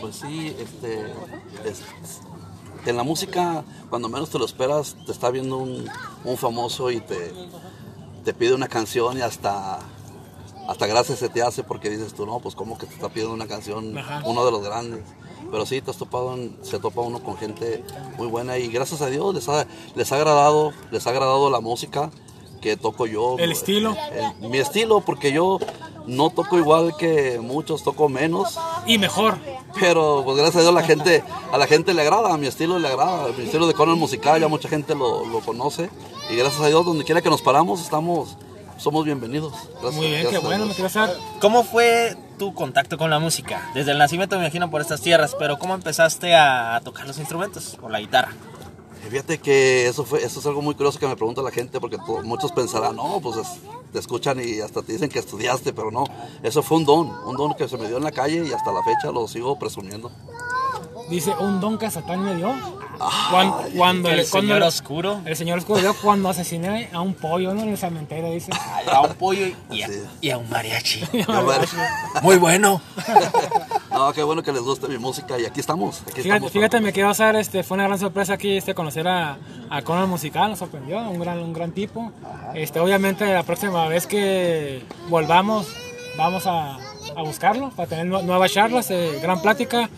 pues 0.00 0.16
sí, 0.16 0.54
este, 0.58 1.02
es- 1.64 1.82
en 2.86 2.96
la 2.96 3.02
música, 3.02 3.64
cuando 3.90 4.08
menos 4.08 4.30
te 4.30 4.38
lo 4.38 4.44
esperas, 4.46 4.96
te 5.04 5.12
está 5.12 5.30
viendo 5.30 5.58
un, 5.58 5.86
un 6.24 6.36
famoso 6.36 6.90
y 6.90 7.00
te, 7.00 7.34
te 8.24 8.32
pide 8.32 8.54
una 8.54 8.68
canción 8.68 9.18
y 9.18 9.20
hasta, 9.20 9.80
hasta 10.68 10.86
gracias 10.86 11.18
se 11.18 11.28
te 11.28 11.42
hace 11.42 11.64
porque 11.64 11.90
dices 11.90 12.14
tú, 12.14 12.24
no, 12.24 12.38
pues 12.38 12.54
como 12.54 12.78
que 12.78 12.86
te 12.86 12.94
está 12.94 13.08
pidiendo 13.08 13.34
una 13.34 13.46
canción 13.46 13.96
Ajá. 13.98 14.22
uno 14.24 14.44
de 14.44 14.52
los 14.52 14.62
grandes. 14.62 15.02
Pero 15.50 15.66
sí, 15.66 15.80
te 15.82 15.90
has 15.90 15.96
topado, 15.96 16.36
se 16.62 16.78
topa 16.78 17.00
uno 17.00 17.20
con 17.22 17.36
gente 17.36 17.84
muy 18.16 18.26
buena 18.28 18.58
y 18.58 18.68
gracias 18.68 19.00
a 19.02 19.06
Dios 19.06 19.34
les 19.34 19.48
ha, 19.48 19.66
les 19.94 20.12
ha 20.12 20.16
agradado, 20.16 20.72
les 20.90 21.06
ha 21.06 21.10
agradado 21.10 21.50
la 21.50 21.60
música 21.60 22.10
que 22.62 22.76
toco 22.76 23.06
yo. 23.06 23.36
El 23.38 23.52
estilo. 23.52 23.96
El- 24.40 24.48
mi 24.50 24.58
estilo, 24.58 25.00
porque 25.00 25.32
yo 25.32 25.58
no 26.08 26.30
toco 26.30 26.58
igual 26.58 26.94
que 26.98 27.38
muchos, 27.40 27.82
toco 27.84 28.08
menos. 28.08 28.58
Y 28.86 28.98
mejor. 28.98 29.38
Pero 29.78 30.22
pues 30.24 30.36
gracias 30.36 30.56
a 30.56 30.60
Dios 30.62 30.74
la 30.74 30.82
gente, 30.82 31.22
a 31.52 31.58
la 31.58 31.66
gente 31.66 31.94
le 31.94 32.02
agrada, 32.02 32.34
a 32.34 32.38
mi 32.38 32.46
estilo 32.48 32.78
le 32.78 32.88
agrada, 32.88 33.28
mi 33.36 33.44
estilo 33.44 33.66
de 33.66 33.74
Conan 33.74 33.98
musical 33.98 34.40
ya 34.40 34.48
mucha 34.48 34.68
gente 34.68 34.94
lo, 34.94 35.24
lo 35.26 35.40
conoce 35.40 35.90
y 36.30 36.36
gracias 36.36 36.60
a 36.62 36.66
Dios 36.68 36.84
donde 36.84 37.04
quiera 37.04 37.20
que 37.20 37.30
nos 37.30 37.42
paramos 37.42 37.80
estamos, 37.80 38.36
somos 38.78 39.04
bienvenidos. 39.04 39.52
Gracias- 39.80 39.94
Muy 39.94 40.06
bien, 40.06 40.16
qué 40.16 40.22
gracias 40.22 40.42
bueno, 40.42 40.58
me 40.60 40.64
Dios. 40.66 40.76
quiero 40.76 40.88
saber. 40.88 41.16
¿Cómo 41.40 41.62
fue 41.64 42.16
tu 42.38 42.54
contacto 42.54 42.96
con 42.98 43.10
la 43.10 43.18
música? 43.18 43.70
Desde 43.74 43.92
el 43.92 43.98
nacimiento 43.98 44.36
me 44.36 44.42
imagino 44.44 44.70
por 44.70 44.80
estas 44.80 45.00
tierras, 45.02 45.36
pero 45.38 45.58
¿cómo 45.58 45.74
empezaste 45.74 46.34
a 46.34 46.80
tocar 46.84 47.06
los 47.06 47.18
instrumentos? 47.18 47.76
Por 47.80 47.90
la 47.90 48.00
guitarra. 48.00 48.32
Fíjate 49.10 49.38
que 49.38 49.86
eso 49.86 50.04
fue, 50.04 50.22
eso 50.22 50.40
es 50.40 50.46
algo 50.46 50.60
muy 50.60 50.74
curioso 50.74 50.98
que 50.98 51.06
me 51.06 51.16
pregunta 51.16 51.40
la 51.42 51.50
gente 51.50 51.80
porque 51.80 51.96
to- 51.96 52.22
muchos 52.24 52.52
pensarán, 52.52 52.96
no, 52.96 53.20
pues 53.22 53.36
es- 53.38 53.58
te 53.92 53.98
escuchan 53.98 54.38
y 54.38 54.60
hasta 54.60 54.82
te 54.82 54.92
dicen 54.92 55.08
que 55.08 55.18
estudiaste, 55.18 55.72
pero 55.72 55.90
no, 55.90 56.04
eso 56.42 56.62
fue 56.62 56.76
un 56.76 56.84
don, 56.84 57.10
un 57.26 57.36
don 57.36 57.54
que 57.54 57.66
se 57.68 57.78
me 57.78 57.86
dio 57.88 57.96
en 57.96 58.04
la 58.04 58.12
calle 58.12 58.46
y 58.46 58.52
hasta 58.52 58.70
la 58.70 58.82
fecha 58.82 59.10
lo 59.10 59.26
sigo 59.26 59.58
presumiendo. 59.58 60.10
Dice, 61.08 61.34
un 61.40 61.58
don 61.58 61.78
que 61.78 61.90
Satán 61.90 62.22
me 62.22 62.34
dio. 62.36 62.52
Cuando, 63.30 63.56
cuando 63.76 64.08
El 64.10 64.28
cuando- 64.28 64.40
señor 64.54 64.62
oscuro. 64.62 65.20
El 65.24 65.36
señor 65.36 65.58
oscuro 65.58 65.80
dio 65.80 65.94
cuando 66.02 66.28
asesiné 66.28 66.88
a 66.92 67.00
un 67.00 67.14
pollo, 67.14 67.54
¿no? 67.54 67.62
En 67.62 67.68
el 67.70 67.78
cementerio, 67.78 68.30
dice. 68.32 68.50
A 68.92 69.00
un 69.02 69.14
pollo 69.14 69.46
y 69.70 69.82
a, 69.82 69.88
Sí. 69.88 70.02
y 70.20 70.30
a 70.30 70.38
un 70.38 70.48
mariachi. 70.50 71.00
Yo, 71.12 71.46
Muy 72.22 72.36
bueno. 72.38 72.80
no, 73.92 74.12
qué 74.12 74.22
bueno 74.22 74.42
que 74.42 74.52
les 74.52 74.62
guste 74.62 74.88
mi 74.88 74.98
música 74.98 75.38
y 75.38 75.44
aquí 75.46 75.60
estamos. 75.60 76.00
Aquí 76.02 76.22
Fíjate, 76.22 76.28
estamos 76.46 76.52
fíjate, 76.52 76.80
me 76.80 76.92
quiero 76.92 77.10
hacer, 77.10 77.36
este, 77.36 77.62
fue 77.62 77.76
una 77.76 77.84
gran 77.86 77.98
sorpresa 77.98 78.34
aquí 78.34 78.56
este, 78.56 78.74
conocer 78.74 79.06
a, 79.08 79.38
a 79.70 79.82
Conan 79.82 80.08
Musical, 80.08 80.50
nos 80.50 80.58
sorprendió, 80.58 80.98
un 80.98 81.18
gran, 81.20 81.38
un 81.38 81.52
gran 81.52 81.72
tipo. 81.72 82.12
Este, 82.54 82.80
obviamente 82.80 83.24
la 83.32 83.42
próxima 83.42 83.86
vez 83.88 84.06
que 84.06 84.82
volvamos 85.08 85.66
vamos 86.16 86.44
a, 86.46 86.78
a 87.16 87.22
buscarlo 87.22 87.70
para 87.70 87.88
tener 87.88 88.06
nu- 88.06 88.22
nuevas 88.22 88.52
charlas, 88.52 88.90
eh, 88.90 89.18
gran 89.22 89.40
plática. 89.40 89.88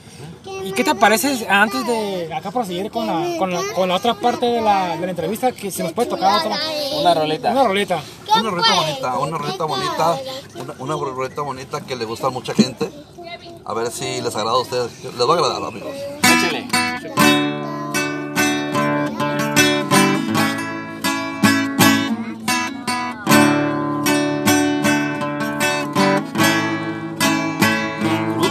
¿Y 0.64 0.72
qué 0.72 0.84
te 0.84 0.94
parece 0.94 1.46
antes 1.48 1.86
de 1.86 2.32
acá 2.34 2.50
proseguir 2.50 2.90
con 2.90 3.06
la, 3.06 3.38
con 3.38 3.50
la, 3.52 3.60
con 3.74 3.88
la 3.88 3.96
otra 3.96 4.14
parte 4.14 4.46
de 4.46 4.60
la, 4.60 4.96
de 4.96 5.04
la 5.04 5.10
entrevista? 5.10 5.52
Que 5.52 5.70
si 5.70 5.82
nos 5.82 5.92
puede 5.92 6.08
tocar 6.10 6.38
otra, 6.44 6.58
Una 7.00 7.14
roleta. 7.14 7.50
una 7.52 7.64
rolita. 7.64 8.00
Una 8.38 8.50
roleta 8.50 8.74
bonita, 8.74 9.18
una 9.18 9.38
roleta 9.38 9.64
bonita, 9.64 10.18
una, 10.56 10.74
una 10.78 10.94
roleta 11.12 11.42
bonita 11.42 11.80
que 11.82 11.96
le 11.96 12.04
gusta 12.04 12.28
a 12.28 12.30
mucha 12.30 12.54
gente. 12.54 12.90
A 13.64 13.74
ver 13.74 13.90
si 13.90 14.20
les 14.20 14.34
agrada 14.34 14.56
a 14.56 14.60
ustedes. 14.60 14.90
Les 15.04 15.28
va 15.28 15.34
a 15.34 15.36
agradar, 15.36 15.62
amigos. 15.64 15.90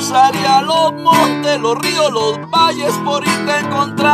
Cruzaría 0.09 0.61
los 0.63 0.91
montes, 0.93 1.59
los 1.59 1.77
ríos, 1.77 2.11
los 2.11 2.49
valles 2.49 2.95
por 3.05 3.23
irte 3.23 3.51
a 3.51 3.59
encontrar. 3.59 4.07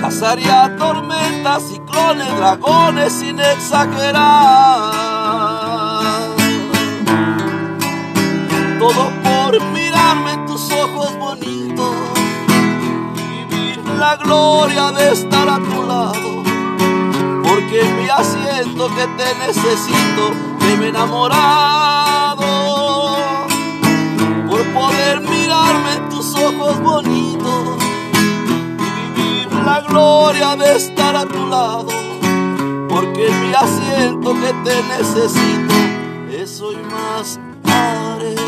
Cazaría 0.00 0.76
tormentas, 0.78 1.64
ciclones, 1.64 2.36
dragones 2.36 3.12
sin 3.12 3.40
exagerar. 3.40 4.14
Todo 8.78 9.10
por 9.24 9.60
mirarme 9.72 10.34
en 10.34 10.46
tus 10.46 10.70
ojos 10.70 11.18
bonitos. 11.18 11.96
Vivir 13.16 13.84
la 13.98 14.14
gloria 14.14 14.92
de 14.92 15.14
estar 15.14 15.48
a 15.48 15.58
tu 15.58 15.82
lado 15.82 16.28
porque 17.42 17.82
mi 17.82 18.08
asiento 18.08 18.88
que 18.94 19.06
te 19.16 19.34
necesito, 19.46 20.32
me 20.76 20.86
he 20.86 20.88
enamorado, 20.88 22.46
por 24.48 24.64
poder 24.72 25.20
mirarme 25.20 25.94
en 25.96 26.08
tus 26.08 26.34
ojos 26.34 26.80
bonitos 26.80 27.76
y 28.78 29.20
vivir 29.20 29.52
la 29.64 29.80
gloria 29.88 30.56
de 30.56 30.76
estar 30.76 31.16
a 31.16 31.24
tu 31.24 31.46
lado, 31.46 31.88
porque 32.88 33.28
en 33.28 33.40
mi 33.40 33.54
asiento 33.54 34.34
que 34.34 34.52
te 34.64 34.82
necesito, 34.96 35.74
eso 36.30 36.72
y 36.72 36.76
más 36.76 37.38
haré. 37.64 38.47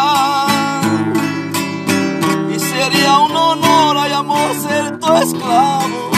esclavo, 5.21 6.11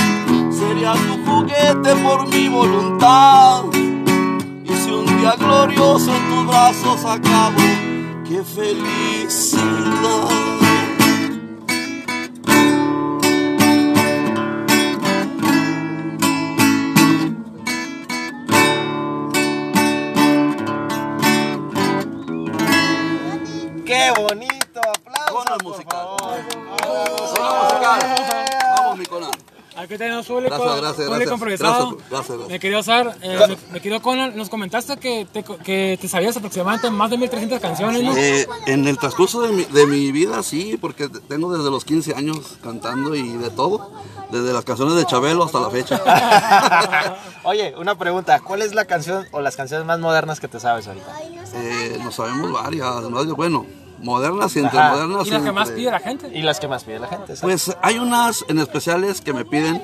serías 0.51 0.97
un 0.99 1.25
juguete 1.25 1.95
por 1.95 2.27
mi 2.27 2.47
voluntad. 2.47 3.63
Y 4.63 4.73
si 4.73 4.91
un 4.91 5.05
día 5.17 5.35
glorioso 5.37 6.15
en 6.15 6.29
tus 6.29 6.47
brazos 6.47 7.05
acabo, 7.05 7.61
qué 8.27 8.43
felicidad. 8.43 9.63
¡Qué 23.85 24.11
bonito! 24.17 24.81
¡Aplausos, 24.81 25.45
por 25.45 25.63
musical. 25.63 25.91
favor! 25.91 26.39
Musical! 27.21 28.22
Aquí 29.83 29.97
tenemos 29.97 30.25
público, 30.25 30.55
Gracias, 30.55 30.81
gracias, 30.81 31.07
público 31.09 31.37
gracias. 31.37 31.59
Gracias, 31.59 32.09
gracias, 32.09 32.37
gracias. 32.37 32.49
Me 32.49 32.59
querido 32.59 32.83
Sar, 32.83 33.17
eh, 33.21 33.57
me, 33.73 33.81
me 33.81 33.99
Conan, 33.99 34.37
nos 34.37 34.47
comentaste 34.47 34.95
que 34.95 35.27
te, 35.29 35.43
que 35.43 35.97
te 35.99 36.07
sabías 36.07 36.37
aproximadamente 36.37 36.89
más 36.89 37.09
de 37.09 37.17
1300 37.17 37.59
canciones, 37.59 38.01
¿no? 38.01 38.15
Eh, 38.15 38.47
en 38.67 38.87
el 38.87 38.97
transcurso 38.97 39.41
de 39.41 39.51
mi, 39.51 39.65
de 39.65 39.85
mi 39.85 40.13
vida, 40.13 40.41
sí, 40.41 40.77
porque 40.79 41.09
tengo 41.09 41.51
desde 41.51 41.69
los 41.69 41.83
15 41.83 42.15
años 42.15 42.57
cantando 42.63 43.13
y 43.13 43.33
de 43.33 43.49
todo, 43.49 43.91
desde 44.31 44.53
las 44.53 44.63
canciones 44.63 44.95
de 44.95 45.05
Chabelo 45.05 45.43
hasta 45.43 45.59
la 45.59 45.69
fecha. 45.69 46.01
Oye, 47.43 47.73
una 47.77 47.95
pregunta. 47.95 48.39
¿Cuál 48.39 48.61
es 48.61 48.73
la 48.73 48.85
canción 48.85 49.25
o 49.33 49.41
las 49.41 49.57
canciones 49.57 49.85
más 49.85 49.99
modernas 49.99 50.39
que 50.39 50.47
te 50.47 50.61
sabes 50.61 50.87
ahorita? 50.87 51.13
Eh, 51.55 51.99
nos 52.01 52.15
sabemos 52.15 52.53
varias, 52.53 53.03
bueno, 53.35 53.65
modernas 54.03 54.55
y 54.55 54.59
entre 54.59 54.79
Ajá. 54.79 54.91
modernas. 54.91 55.27
y 55.27 55.31
la 55.31 55.43
que 55.43 55.51
más 55.51 55.71
pide 55.71 55.91
la 55.91 55.99
gente. 55.99 56.31
Y 56.33 56.41
las 56.41 56.59
que 56.59 56.67
más 56.67 56.83
pide 56.83 56.99
la 56.99 57.07
gente. 57.07 57.35
¿sabes? 57.35 57.41
Pues 57.41 57.77
hay 57.81 57.99
unas 57.99 58.45
en 58.47 58.59
especiales 58.59 59.21
que 59.21 59.33
me 59.33 59.45
piden 59.45 59.81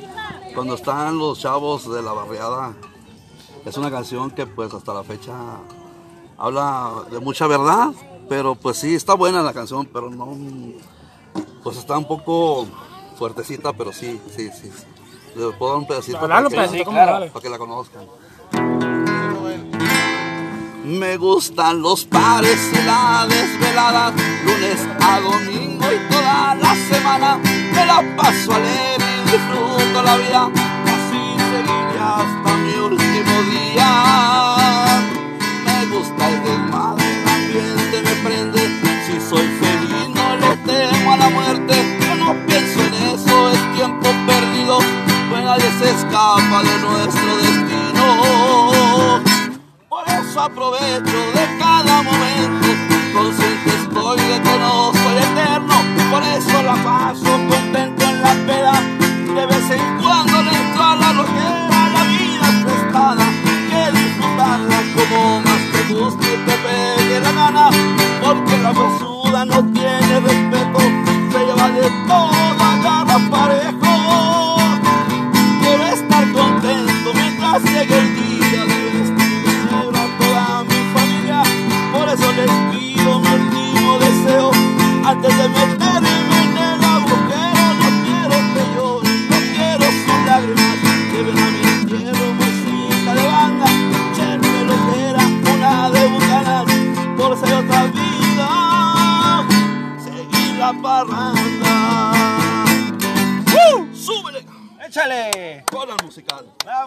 cuando 0.54 0.76
están 0.76 1.18
los 1.18 1.40
chavos 1.40 1.92
de 1.92 2.02
la 2.02 2.14
barriada. 2.14 2.74
Es 3.66 3.78
una 3.78 3.92
canción 3.92 4.32
que 4.32 4.46
pues 4.46 4.74
hasta 4.74 4.94
la 4.94 5.04
fecha 5.04 5.34
habla 6.38 7.06
de 7.12 7.20
mucha 7.20 7.48
verdad, 7.48 7.90
pero 8.28 8.56
pues 8.56 8.78
sí, 8.78 8.96
está 8.96 9.14
buena 9.14 9.42
la 9.42 9.54
canción, 9.54 9.88
pero 9.92 10.10
no, 10.10 10.36
pues 11.64 11.78
está 11.78 11.98
un 11.98 12.06
poco 12.06 12.68
fuertecita, 13.18 13.74
pero 13.74 13.92
sí, 13.92 14.20
sí, 14.36 14.50
sí. 14.50 14.72
sí. 14.72 14.86
Le 15.36 15.52
puedo 15.52 15.74
dar 15.74 15.82
un 15.82 15.88
pedacito 15.88 16.20
para 16.20 16.44
que, 16.44 16.50
pedacito, 16.50 16.78
sí, 16.78 16.84
¿cómo 16.86 16.98
claro. 16.98 17.12
dale? 17.14 17.28
para 17.28 17.44
que 17.44 17.50
la 17.50 17.58
conozcan. 17.58 18.89
Me 20.90 21.18
gustan 21.18 21.84
los 21.84 22.04
pares 22.06 22.72
y 22.74 22.84
la 22.84 23.28
desvelada, 23.30 24.12
lunes 24.44 24.88
a 25.00 25.20
domingo 25.20 25.86
y 25.86 26.12
toda 26.12 26.56
la 26.56 26.76
semana. 26.90 27.38
Me 27.76 27.86
la 27.86 28.04
paso 28.18 28.56
alegre 28.56 29.06
y 29.06 29.32
disfruto 29.32 30.02
la 30.02 30.18
vida, 30.18 30.50
así 30.86 31.22
seguiré 31.52 32.00
hasta 32.02 32.58
mi 32.58 32.74
último 32.74 33.42
día. 33.52 33.90
Me 35.64 35.86
gusta 35.96 36.28
el 36.28 36.44
desmadre, 36.44 37.06
el 37.22 37.28
ambiente 37.30 38.02
me 38.02 38.16
prende. 38.28 38.62
Si 39.06 39.30
soy 39.30 39.48
feliz, 39.62 40.10
no 40.16 40.38
le 40.38 40.58
temo 40.58 41.14
a 41.14 41.18
la 41.18 41.30
muerte. 41.30 42.00
Yo 42.02 42.16
no 42.16 42.34
pienso 42.48 42.80
en 42.82 42.94
eso, 43.14 43.52
es 43.52 43.76
tiempo 43.76 44.10
perdido. 44.26 44.80
Pues 45.30 45.44
nadie 45.44 45.72
se 45.78 45.92
escapa 45.92 46.64
de 46.64 46.78
nuestro 46.80 47.38
destino. 47.38 48.69
Por 50.30 50.38
eso 50.38 50.42
aprovecho 50.42 51.18
de 51.34 51.58
cada 51.58 52.04
momento, 52.04 52.68
consciente 53.16 53.70
estoy 53.82 54.18
de 54.20 54.42
que 54.44 54.60
no 54.60 54.94
soy 54.94 55.18
eterno, 55.18 55.74
por 56.12 56.22
eso 56.22 56.62
la 56.62 56.76
paso 56.84 57.32
contento 57.50 58.06
en 58.06 58.22
la 58.22 58.34
peda, 58.46 58.74
de 59.34 59.46
vez 59.48 59.72
en 59.72 59.98
cuando 59.98 60.44
le 60.44 60.52
entro 60.52 60.84
a 60.84 60.96
la 60.98 61.14
loquera, 61.14 61.90
la 61.96 62.04
vida 62.04 62.48
es 62.48 62.64
prestada, 62.64 63.26
que 63.72 63.92
disfrutarla 63.98 64.80
como 64.94 65.42
más 65.42 65.62
te 65.72 65.94
guste 65.96 66.28
y 66.32 66.46
te 66.46 66.56
pegue 66.62 67.20
la 67.22 67.32
gana, 67.32 67.70
porque 68.24 68.58
la 68.60 68.72
huesuda 68.72 69.46
no 69.46 69.64
tiene 69.74 70.20
respeto, 70.20 70.80
se 71.32 71.40
lleva 71.44 71.70
de 71.72 71.90
todo, 72.08 72.30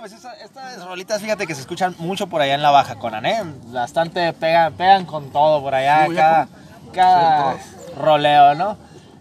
No, 0.02 0.08
pues 0.08 0.18
esa- 0.18 0.34
estas 0.34 0.84
rolitas, 0.84 1.22
fíjate 1.22 1.46
que 1.46 1.54
se 1.54 1.60
escuchan 1.60 1.94
mucho 1.98 2.26
por 2.26 2.42
allá 2.42 2.54
en 2.56 2.62
la 2.62 2.72
Baja 2.72 2.96
Conan, 2.96 3.24
¿eh? 3.24 3.40
Bastante 3.66 4.32
pegan, 4.32 4.72
pegan 4.72 5.06
con 5.06 5.30
todo 5.30 5.62
por 5.62 5.76
allá, 5.76 6.06
Sí, 6.08 6.14
cada, 6.16 6.48
cada 6.92 7.56
roleo, 7.96 8.56
¿no? 8.56 8.76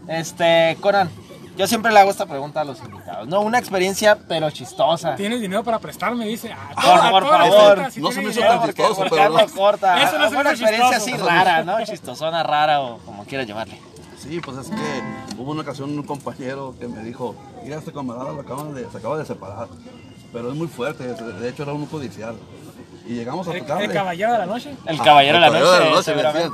Este, 0.07 0.75
Conan, 0.81 1.11
yo 1.55 1.67
siempre 1.67 1.91
le 1.91 1.99
hago 1.99 2.09
esta 2.09 2.25
pregunta 2.25 2.61
a 2.61 2.63
los 2.63 2.79
invitados, 2.83 3.27
¿no? 3.27 3.41
Una 3.41 3.59
experiencia, 3.59 4.17
pero 4.27 4.49
chistosa. 4.49 5.15
¿Tienes 5.15 5.39
dinero 5.39 5.63
para 5.63 5.77
prestarme? 5.77 6.25
Dice. 6.25 6.51
Ah, 6.51 6.71
Por- 6.73 6.83
toda- 6.83 7.11
por 7.11 7.23
toda 7.25 7.37
la 7.37 7.45
favor. 7.45 7.77
No 7.97 8.11
se 8.11 8.21
me 8.23 8.29
hizo 8.31 8.39
tan 8.41 8.63
chistoso, 8.65 8.95
porque 8.95 9.15
pero 9.17 9.29
no. 9.37 9.47
corta. 9.55 10.01
Eso 10.01 10.17
no 10.17 10.31
me 10.31 10.37
Una 10.39 10.49
experiencia 10.49 10.97
así 10.97 11.13
rara, 11.15 11.63
¿no? 11.63 11.79
Chistosona, 11.85 12.41
rara 12.41 12.81
o 12.81 12.97
como 13.05 13.23
quieras 13.25 13.45
llamarle. 13.45 13.79
Sí, 14.17 14.39
pues 14.39 14.57
es 14.57 14.69
que 14.69 15.03
hubo 15.37 15.51
una 15.51 15.61
ocasión 15.61 15.91
un 15.91 16.03
compañero 16.03 16.73
que 16.79 16.87
me 16.87 17.03
dijo, 17.03 17.35
mira, 17.63 17.77
este 17.77 17.91
camarada 17.93 18.31
lo 18.31 18.41
acaban 18.41 18.73
de, 18.73 18.89
se 18.89 18.97
acaba 18.97 19.17
de 19.19 19.25
separar, 19.25 19.67
pero 20.33 20.49
es 20.51 20.55
muy 20.57 20.67
fuerte, 20.67 21.03
de 21.05 21.49
hecho 21.49 21.63
era 21.63 21.73
un 21.73 21.85
judicial. 21.85 22.35
Y 23.07 23.13
llegamos 23.15 23.47
a 23.47 23.53
El, 23.53 23.61
tocarle. 23.61 23.85
el 23.85 23.93
caballero 23.93 24.31
de 24.33 24.37
la 24.37 24.45
noche. 24.45 24.75
El 24.85 24.99
Ah, 24.99 25.03
caballero 25.03 25.35
de 25.35 25.41
la 25.41 25.49
noche, 25.49 26.13
de 26.15 26.23
la 26.23 26.33
noche. 26.33 26.49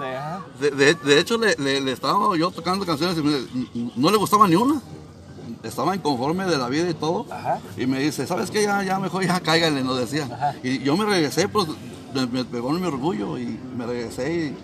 De, 0.60 0.72
de- 0.72 0.94
de 0.96 1.20
hecho, 1.20 1.38
le, 1.38 1.56
le- 1.58 1.82
le 1.82 1.92
estaba 1.92 2.36
yo 2.38 2.52
tocando 2.52 2.86
canciones 2.86 3.18
y 3.18 3.22
me- 3.22 3.92
no 3.96 4.10
le 4.10 4.18
gustaba 4.18 4.48
ni 4.48 4.56
una. 4.56 4.82
Estaba 5.64 5.96
inconforme 5.96 6.46
de 6.46 6.58
la 6.58 6.70
vida 6.70 6.90
y 6.90 6.94
todo. 6.94 7.26
Ajá. 7.30 7.60
Y 7.76 7.86
me 7.86 8.00
dice, 8.00 8.26
¿sabes 8.26 8.50
qué? 8.50 8.64
Ya, 8.64 8.82
ya 8.84 8.98
mejor 9.00 9.26
ya 9.26 9.40
cáigale, 9.42 9.84
nos 9.84 9.98
decía. 10.00 10.56
Y 10.64 10.80
yo 10.80 10.96
me 10.96 11.06
regresé, 11.06 11.50
pues 11.50 11.68
me, 12.14 12.26
me 12.28 12.46
pegó 12.46 12.70
en 12.76 12.82
mi 12.82 12.88
orgullo 12.88 13.38
y 13.38 13.60
me 13.76 13.86
regresé 13.86 14.34
y, 14.34 14.58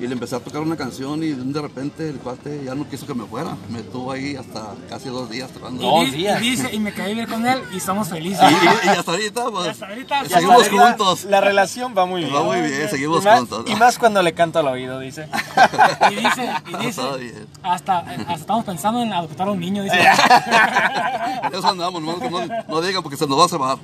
y 0.00 0.06
le 0.06 0.12
empecé 0.12 0.36
a 0.36 0.40
tocar 0.40 0.60
una 0.62 0.76
canción 0.76 1.22
y 1.22 1.28
de 1.32 1.62
repente 1.62 2.08
el 2.08 2.16
cuate 2.18 2.62
ya 2.64 2.74
no 2.74 2.88
quiso 2.88 3.06
que 3.06 3.14
me 3.14 3.24
fuera. 3.24 3.56
Me 3.70 3.82
tuvo 3.82 4.12
ahí 4.12 4.36
hasta 4.36 4.74
casi 4.88 5.08
dos 5.08 5.30
días 5.30 5.50
tocando. 5.50 5.82
No. 5.82 6.00
Dos 6.02 6.12
días. 6.12 6.40
y 6.42 6.50
dice, 6.50 6.74
y 6.74 6.78
me 6.80 6.92
caí 6.92 7.14
bien 7.14 7.26
con 7.26 7.46
él 7.46 7.62
y 7.72 7.76
estamos 7.78 8.08
felices. 8.08 8.40
Y, 8.50 8.54
y- 8.54 8.86
y 8.86 8.88
hasta 8.90 9.10
ahorita, 9.12 9.44
pues, 9.50 9.68
Hasta 9.68 9.86
ahorita, 9.86 10.24
Y 10.24 10.28
seguimos 10.28 10.62
hasta 10.62 10.70
ahorita 10.76 10.86
juntos. 11.04 11.24
La 11.24 11.40
relación 11.40 11.94
va 11.96 12.06
muy 12.06 12.22
bien. 12.22 12.34
Va 12.34 12.42
muy 12.42 12.60
bien, 12.60 12.88
seguimos 12.90 13.22
y 13.22 13.24
más, 13.24 13.38
juntos. 13.38 13.64
Y 13.66 13.74
más 13.76 13.98
cuando 13.98 14.22
le 14.22 14.32
canto 14.34 14.58
al 14.58 14.68
oído, 14.68 14.98
dice. 15.00 15.28
Y 16.10 16.14
dice, 16.16 16.50
y 16.68 16.76
dice 16.86 17.00
Todo 17.00 17.18
bien. 17.18 17.46
hasta, 17.62 17.98
hasta 17.98 18.34
estamos 18.34 18.64
pensando 18.64 19.02
en 19.02 19.12
adoptar 19.12 19.48
a 19.48 19.50
un 19.52 19.60
niño. 19.60 19.82
Dice. 19.82 19.96
Eso 21.52 21.68
andamos, 21.68 22.20
que 22.20 22.30
no, 22.30 22.40
no 22.68 22.80
digan 22.80 23.02
porque 23.02 23.16
se 23.16 23.26
nos 23.26 23.38
va 23.38 23.44
a 23.44 23.48
cebar. 23.48 23.78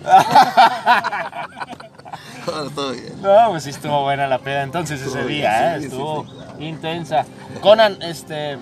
Todo 2.75 2.93
bien. 2.93 3.23
No, 3.23 3.51
pues 3.51 3.65
sí 3.65 3.71
estuvo 3.71 4.03
buena 4.03 4.27
la 4.27 4.39
peda 4.39 4.63
entonces 4.63 5.01
ese 5.01 5.09
Estuvo 5.09 5.27
día, 5.27 5.51
bien, 5.51 5.63
¿eh? 5.63 5.75
sí, 5.75 5.81
sí, 5.81 5.87
estuvo 5.87 6.27
intensa. 6.61 7.25
Conan, 7.61 8.01
este... 8.03 8.59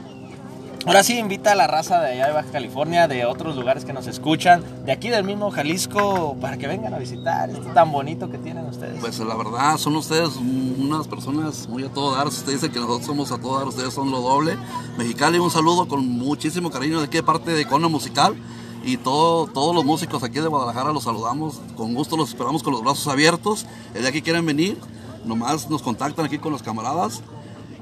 Ahora 0.86 1.02
sí 1.02 1.18
invita 1.18 1.52
a 1.52 1.54
la 1.54 1.66
raza 1.66 2.00
de 2.00 2.12
allá 2.12 2.28
de 2.28 2.32
Baja 2.32 2.50
California, 2.50 3.06
de 3.06 3.26
otros 3.26 3.54
lugares 3.54 3.84
que 3.84 3.92
nos 3.92 4.06
escuchan, 4.06 4.64
de 4.86 4.92
aquí 4.92 5.10
del 5.10 5.24
mismo 5.24 5.50
Jalisco, 5.50 6.38
para 6.40 6.56
que 6.56 6.66
vengan 6.66 6.94
a 6.94 6.98
visitar 6.98 7.50
esto 7.50 7.68
tan 7.74 7.92
bonito 7.92 8.30
que 8.30 8.38
tienen 8.38 8.64
ustedes. 8.64 8.98
Pues 8.98 9.18
la 9.18 9.34
verdad, 9.34 9.76
son 9.76 9.96
ustedes 9.96 10.36
unas 10.36 11.06
personas 11.06 11.68
muy 11.68 11.84
a 11.84 11.90
todo 11.90 12.16
dar. 12.16 12.28
Ustedes 12.28 12.62
dicen 12.62 12.72
que 12.72 12.80
nosotros 12.80 13.04
somos 13.04 13.30
a 13.30 13.36
todo 13.38 13.58
dar, 13.58 13.68
ustedes 13.68 13.92
son 13.92 14.10
lo 14.10 14.22
doble. 14.22 14.56
Mexicali, 14.96 15.38
un 15.38 15.50
saludo 15.50 15.86
con 15.86 16.08
muchísimo 16.08 16.70
cariño 16.70 17.02
de 17.02 17.08
de 17.08 17.22
parte 17.22 17.50
de 17.50 17.66
Cono 17.66 17.90
Musical. 17.90 18.34
Y 18.82 18.96
todo, 18.96 19.46
todos 19.46 19.74
los 19.74 19.84
músicos 19.84 20.22
aquí 20.22 20.40
de 20.40 20.48
Guadalajara 20.48 20.92
los 20.92 21.04
saludamos. 21.04 21.60
Con 21.76 21.94
gusto 21.94 22.16
los 22.16 22.30
esperamos 22.30 22.62
con 22.62 22.72
los 22.72 22.82
brazos 22.82 23.06
abiertos. 23.08 23.66
El 23.94 24.02
día 24.02 24.12
que 24.12 24.22
quieran 24.22 24.46
venir, 24.46 24.78
nomás 25.24 25.68
nos 25.68 25.82
contactan 25.82 26.24
aquí 26.26 26.38
con 26.38 26.52
los 26.52 26.62
camaradas. 26.62 27.22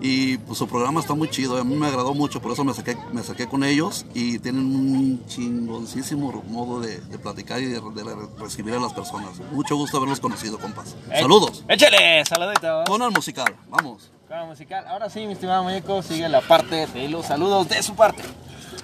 Y 0.00 0.38
pues 0.38 0.58
su 0.58 0.68
programa 0.68 1.00
está 1.00 1.14
muy 1.14 1.28
chido, 1.28 1.58
a 1.58 1.64
mí 1.64 1.74
me 1.74 1.88
agradó 1.88 2.14
mucho, 2.14 2.40
por 2.40 2.52
eso 2.52 2.62
me 2.62 2.72
saqué, 2.72 2.96
me 3.12 3.20
saqué 3.24 3.48
con 3.48 3.64
ellos 3.64 4.06
y 4.14 4.38
tienen 4.38 4.64
un 4.64 5.26
chingoncísimo 5.26 6.44
modo 6.48 6.78
de, 6.78 7.00
de 7.00 7.18
platicar 7.18 7.60
y 7.60 7.64
de, 7.64 7.80
de 7.80 8.28
recibir 8.38 8.74
a 8.74 8.78
las 8.78 8.92
personas. 8.92 9.40
Mucho 9.50 9.74
gusto 9.74 9.96
haberlos 9.96 10.20
conocido, 10.20 10.56
compas. 10.58 10.94
Eh, 11.10 11.20
Saludos. 11.20 11.64
Échale, 11.68 12.24
saluditos. 12.26 12.88
Con 12.88 13.02
el 13.02 13.10
musical, 13.10 13.56
vamos. 13.68 14.12
Con 14.28 14.38
el 14.38 14.46
musical. 14.46 14.86
Ahora 14.86 15.10
sí, 15.10 15.26
mi 15.26 15.32
estimado 15.32 15.64
muñeco, 15.64 16.00
sigue 16.02 16.28
la 16.28 16.42
parte 16.42 16.86
de 16.86 17.08
los 17.08 17.26
saludos 17.26 17.68
de 17.68 17.82
su 17.82 17.96
parte. 17.96 18.22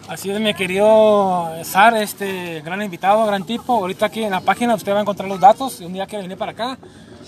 Así 0.08 0.30
es, 0.30 0.38
mi 0.40 0.52
querido 0.54 1.50
Sar, 1.64 1.96
este 1.96 2.60
gran 2.62 2.82
invitado, 2.82 3.24
gran 3.26 3.44
tipo. 3.44 3.74
Ahorita 3.74 4.06
aquí 4.06 4.22
en 4.22 4.30
la 4.30 4.40
página 4.40 4.74
usted 4.74 4.92
va 4.92 4.98
a 4.98 5.02
encontrar 5.02 5.28
los 5.28 5.40
datos. 5.40 5.80
Un 5.80 5.92
día 5.94 6.06
que 6.06 6.18
venir 6.18 6.36
para 6.36 6.52
acá, 6.52 6.78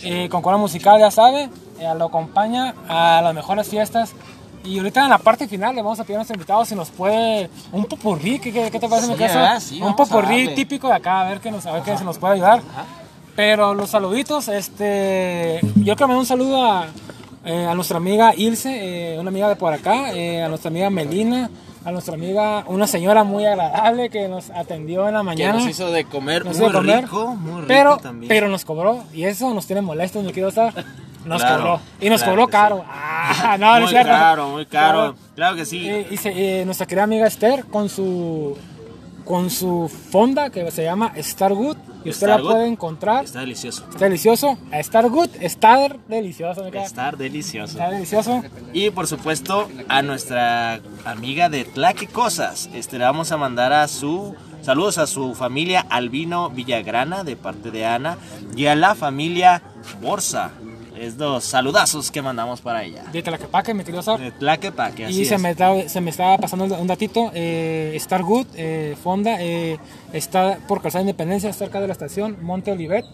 eh, 0.02 0.28
con 0.28 0.42
cola 0.42 0.56
musical, 0.58 0.98
ya 1.00 1.10
sabe, 1.10 1.50
eh, 1.78 1.94
lo 1.96 2.06
acompaña 2.06 2.74
a 2.88 3.20
las 3.22 3.34
mejores 3.34 3.68
fiestas. 3.68 4.14
Y 4.62 4.78
ahorita 4.78 5.04
en 5.04 5.10
la 5.10 5.18
parte 5.18 5.46
final 5.46 5.74
le 5.76 5.82
vamos 5.82 6.00
a 6.00 6.02
pedir 6.02 6.16
a 6.16 6.18
nuestro 6.18 6.34
invitado 6.34 6.64
si 6.64 6.74
nos 6.74 6.90
puede 6.90 7.48
un 7.72 7.84
popurrí, 7.84 8.40
¿qué, 8.40 8.52
qué, 8.52 8.70
te 8.70 8.88
parece 8.88 9.06
mi 9.06 9.14
Sí, 9.14 9.20
casa? 9.20 9.38
¿verdad? 9.40 9.60
Sí, 9.60 9.80
un 9.80 9.94
popurrí 9.94 10.54
típico 10.54 10.88
de 10.88 10.94
acá, 10.94 11.20
a 11.20 11.28
ver 11.28 11.40
qué 11.40 11.50
nos, 11.52 11.64
a 11.66 11.72
ver 11.72 11.82
qué 11.82 11.96
se 11.96 12.04
nos 12.04 12.18
puede 12.18 12.34
ayudar. 12.34 12.62
Pero 13.36 13.74
los 13.74 13.90
saluditos, 13.90 14.48
este, 14.48 15.60
yo 15.76 15.94
que 15.94 16.06
me 16.06 16.14
doy 16.14 16.20
un 16.20 16.26
saludo 16.26 16.64
a, 16.64 16.86
eh, 17.44 17.66
a 17.66 17.74
nuestra 17.74 17.98
amiga 17.98 18.34
Ilse, 18.34 19.14
eh, 19.14 19.20
una 19.20 19.28
amiga 19.28 19.48
de 19.48 19.56
por 19.56 19.72
acá, 19.72 20.12
eh, 20.14 20.42
a 20.42 20.48
nuestra 20.48 20.68
amiga 20.70 20.90
Melina, 20.90 21.48
a 21.86 21.92
nuestra 21.92 22.14
amiga, 22.14 22.64
una 22.66 22.86
señora 22.86 23.22
muy 23.24 23.46
agradable 23.46 24.10
que 24.10 24.26
nos 24.28 24.50
atendió 24.50 25.06
en 25.06 25.14
la 25.14 25.20
Que 25.20 25.24
mañana. 25.24 25.52
nos 25.60 25.68
hizo 25.68 25.90
de 25.92 26.04
comer 26.04 26.44
Nos 26.44 26.58
muy 26.58 26.66
hizo 26.66 26.76
comer, 26.78 27.02
rico, 27.04 27.34
muy 27.36 27.52
rico 27.54 27.64
pero, 27.68 27.96
también. 27.98 28.28
pero 28.28 28.48
nos 28.48 28.64
cobró, 28.64 29.04
y 29.14 29.24
eso 29.24 29.54
nos 29.54 29.66
tiene 29.66 29.82
molestos, 29.82 30.22
mi 30.24 30.30
querido 30.32 30.50
Sar. 30.50 30.74
Nos 31.24 31.40
Claro, 31.42 31.56
cobró, 31.62 31.80
y 32.00 32.08
nos 32.10 32.20
claro 32.22 32.32
cobró 32.34 32.46
que 32.46 32.52
caro. 32.52 32.84
Ah, 32.88 33.56
no, 33.60 33.66
no 33.66 33.74
muy 33.76 33.84
es 33.84 33.90
cierto. 33.90 34.08
caro, 34.10 34.48
muy 34.50 34.66
caro. 34.66 34.98
Claro. 34.98 35.16
Claro 35.34 35.56
que 35.56 35.64
sí. 35.64 35.88
Y 36.10 36.16
se- 36.16 36.60
eh, 36.60 36.64
nuestra 36.64 36.86
querida 36.86 37.04
amiga 37.04 37.26
Esther 37.26 37.64
con 37.66 37.88
su 37.88 38.56
con 39.26 39.50
su 39.50 39.90
fonda 40.10 40.48
que 40.50 40.70
se 40.70 40.84
llama 40.84 41.12
Stargood 41.18 41.76
y 42.04 42.10
usted 42.10 42.28
la 42.28 42.38
puede 42.38 42.66
encontrar. 42.66 43.24
Está 43.24 43.40
delicioso. 43.40 43.84
Está 43.90 44.04
delicioso. 44.04 44.56
Stargood, 44.72 45.30
Star 45.40 45.98
delicioso. 46.08 46.64
Estar 46.64 47.16
delicioso. 47.16 47.72
Está 47.72 47.90
delicioso. 47.90 48.42
Y 48.72 48.90
por 48.90 49.08
supuesto 49.08 49.68
a 49.88 50.02
nuestra 50.02 50.80
amiga 51.04 51.48
de 51.48 51.64
Tlaque 51.64 52.06
Cosas. 52.06 52.70
Este, 52.72 52.98
le 52.98 53.04
vamos 53.04 53.32
a 53.32 53.36
mandar 53.36 53.72
a 53.72 53.88
su 53.88 54.34
saludos 54.62 54.98
a 54.98 55.06
su 55.06 55.34
familia 55.34 55.84
Albino 55.90 56.50
Villagrana 56.50 57.24
de 57.24 57.36
parte 57.36 57.70
de 57.70 57.86
Ana 57.86 58.18
y 58.56 58.66
a 58.66 58.76
la 58.76 58.94
familia 58.94 59.62
Borsa. 60.00 60.52
Es 60.98 61.18
dos 61.18 61.44
saludazos 61.44 62.10
que 62.10 62.22
mandamos 62.22 62.60
para 62.62 62.82
ella. 62.82 63.04
De 63.12 63.22
Tlaquepaque, 63.22 63.74
mi 63.74 63.84
querido 63.84 64.02
Sar. 64.02 64.18
De 64.18 64.30
Tlaquepaque, 64.30 65.04
así 65.06 65.20
Y 65.22 65.24
se 65.26 65.34
es. 65.34 65.40
me, 65.40 65.88
se 65.88 66.00
me 66.00 66.10
estaba 66.10 66.38
pasando 66.38 66.64
un 66.74 66.86
datito. 66.86 67.30
Eh, 67.34 67.96
Stargood, 68.00 68.46
eh, 68.54 68.96
Fonda, 69.02 69.36
eh, 69.40 69.78
está 70.12 70.58
por 70.66 70.80
Calzada 70.80 71.02
Independencia, 71.02 71.52
cerca 71.52 71.80
de 71.80 71.86
la 71.88 71.92
estación 71.92 72.38
Monte 72.42 72.72
Olivet. 72.72 73.04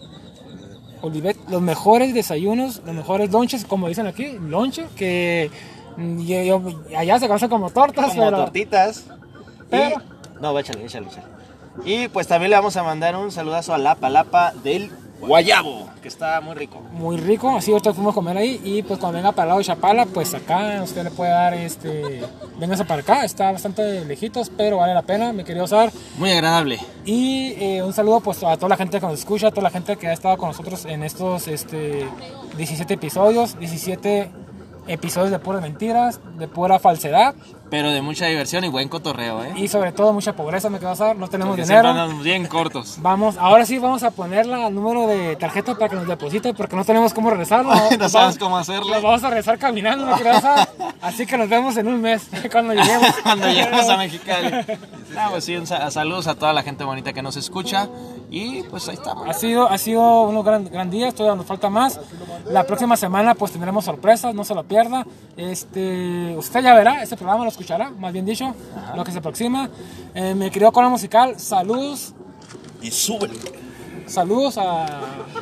Olivet, 1.01 1.37
los 1.49 1.61
mejores 1.61 2.13
desayunos, 2.13 2.81
los 2.85 2.95
mejores 2.95 3.29
lonches, 3.31 3.65
como 3.65 3.89
dicen 3.89 4.07
aquí, 4.07 4.37
lonche, 4.39 4.85
que 4.95 5.51
mm, 5.97 6.21
yo- 6.25 6.43
yo- 6.43 6.79
allá 6.97 7.19
se 7.19 7.27
conocen 7.27 7.49
como 7.49 7.69
tortas, 7.69 8.11
como 8.11 8.23
pero 8.23 8.37
tortitas. 8.37 9.03
pero- 9.69 9.99
Y, 9.99 10.41
no, 10.41 10.57
échale, 10.57 10.85
échale, 10.85 11.07
échale. 11.07 11.27
Y 11.83 12.07
pues 12.07 12.27
también 12.27 12.51
le 12.51 12.55
vamos 12.55 12.77
a 12.77 12.83
mandar 12.83 13.17
un 13.17 13.31
saludazo 13.31 13.73
a 13.73 13.77
la 13.77 13.95
palapa 13.95 14.53
del 14.63 14.91
Guayabo, 15.27 15.89
que 16.01 16.07
está 16.07 16.39
muy 16.41 16.55
rico. 16.55 16.81
muy 16.91 17.17
rico. 17.17 17.55
Así 17.55 17.71
ahorita 17.71 17.93
fuimos 17.93 18.13
a 18.13 18.15
comer 18.15 18.37
ahí. 18.37 18.61
Y 18.63 18.83
pues 18.83 18.99
cuando 18.99 19.17
venga 19.17 19.31
para 19.31 19.43
el 19.43 19.47
lado 19.49 19.59
de 19.59 19.65
Chapala, 19.65 20.05
pues 20.05 20.33
acá 20.33 20.81
usted 20.83 21.03
le 21.03 21.11
puede 21.11 21.31
dar 21.31 21.53
este. 21.53 22.23
Véngase 22.59 22.85
para 22.85 23.01
acá, 23.01 23.25
está 23.25 23.51
bastante 23.51 24.05
lejitos, 24.05 24.51
pero 24.55 24.77
vale 24.77 24.93
la 24.93 25.01
pena, 25.01 25.33
mi 25.33 25.43
querido 25.43 25.67
Sar. 25.67 25.91
Muy 26.17 26.31
agradable. 26.31 26.79
Y 27.05 27.55
eh, 27.57 27.83
un 27.83 27.93
saludo 27.93 28.19
pues 28.19 28.43
a 28.43 28.55
toda 28.57 28.69
la 28.69 28.77
gente 28.77 28.99
que 28.99 29.05
nos 29.05 29.19
escucha, 29.19 29.47
a 29.47 29.51
toda 29.51 29.63
la 29.63 29.71
gente 29.71 29.97
que 29.97 30.07
ha 30.07 30.13
estado 30.13 30.37
con 30.37 30.49
nosotros 30.49 30.85
en 30.85 31.03
estos 31.03 31.47
este, 31.47 32.07
17 32.57 32.93
episodios, 32.93 33.57
17 33.59 34.29
episodios 34.87 35.31
de 35.31 35.39
puras 35.39 35.61
mentiras, 35.61 36.19
de 36.37 36.47
pura 36.47 36.79
falsedad 36.79 37.35
Pero 37.69 37.91
de 37.91 38.01
mucha 38.01 38.27
diversión 38.27 38.63
y 38.65 38.67
buen 38.67 38.87
cotorreo, 38.87 39.43
¿eh? 39.43 39.53
y 39.55 39.67
sobre 39.67 39.91
todo 39.91 40.13
mucha 40.13 40.33
pobreza, 40.35 40.69
me 40.69 40.77
quedo 40.79 40.91
a 40.91 40.95
dar, 40.95 41.15
no 41.15 41.27
tenemos 41.27 41.55
Porque 41.55 41.63
dinero. 41.63 41.89
andamos 41.89 42.23
bien 42.23 42.45
cortos. 42.45 42.97
Vamos, 43.01 43.35
ahora 43.37 43.65
sí 43.65 43.79
vamos 43.79 44.03
a 44.03 44.11
ponerla 44.11 44.67
al 44.67 44.75
número 44.75 45.07
de 45.07 45.35
tarjeta 45.37 45.73
para 45.73 45.89
que 45.89 45.95
nos 45.95 46.07
deposite 46.07 46.53
porque 46.53 46.75
no 46.75 46.85
tenemos 46.85 47.13
cómo 47.13 47.29
regresarlo. 47.31 47.73
No 47.97 48.09
sabes 48.09 48.37
cómo 48.37 48.57
hacerle. 48.57 48.93
Nos 48.93 49.01
vamos 49.01 49.23
a 49.23 49.29
regresar 49.29 49.57
caminando, 49.57 50.05
me 50.05 50.15
quedo. 50.15 50.33
Así 51.01 51.25
que 51.25 51.37
nos 51.37 51.49
vemos 51.49 51.75
en 51.77 51.87
un 51.87 51.99
mes 51.99 52.27
cuando 52.51 52.73
lleguemos. 52.73 53.07
Cuando 53.23 53.47
lleguemos 53.47 53.89
a 53.89 53.97
Mexicali. 53.97 54.51
No, 55.15 55.31
pues 55.31 55.43
sí, 55.45 55.57
saludos 55.89 56.27
a 56.27 56.35
toda 56.35 56.53
la 56.53 56.63
gente 56.63 56.83
bonita 56.83 57.11
que 57.13 57.21
nos 57.21 57.35
escucha. 57.37 57.89
Y 58.29 58.63
pues 58.63 58.87
ahí 58.87 58.95
estamos. 58.95 59.27
Ha 59.27 59.33
sido, 59.33 59.69
ha 59.69 59.77
sido 59.77 60.23
unos 60.23 60.43
gran, 60.43 60.65
gran 60.65 60.89
días, 60.89 61.13
todavía 61.13 61.35
nos 61.37 61.45
falta 61.45 61.69
más. 61.69 61.99
La 62.45 62.63
próxima 62.65 62.97
semana 62.97 63.35
pues 63.35 63.51
tendremos 63.51 63.85
sorpresas, 63.85 64.33
no 64.33 64.43
se 64.43 64.55
lo 64.55 64.63
pierda. 64.63 65.05
Este, 65.37 66.35
usted 66.37 66.61
ya 66.63 66.73
verá, 66.73 67.03
este 67.03 67.15
programa 67.15 67.43
lo 67.43 67.49
escuchará, 67.63 67.89
más 67.91 68.11
bien 68.11 68.25
dicho, 68.25 68.53
lo 68.95 69.03
que 69.03 69.11
se 69.11 69.19
aproxima. 69.19 69.69
Eh, 70.13 70.35
mi 70.35 70.49
querido 70.51 70.71
cola 70.71 70.89
musical, 70.89 71.39
saludos, 71.39 72.13
Y 72.81 72.91
súbele. 72.91 73.39
saludos 74.05 74.57
a 74.57 74.85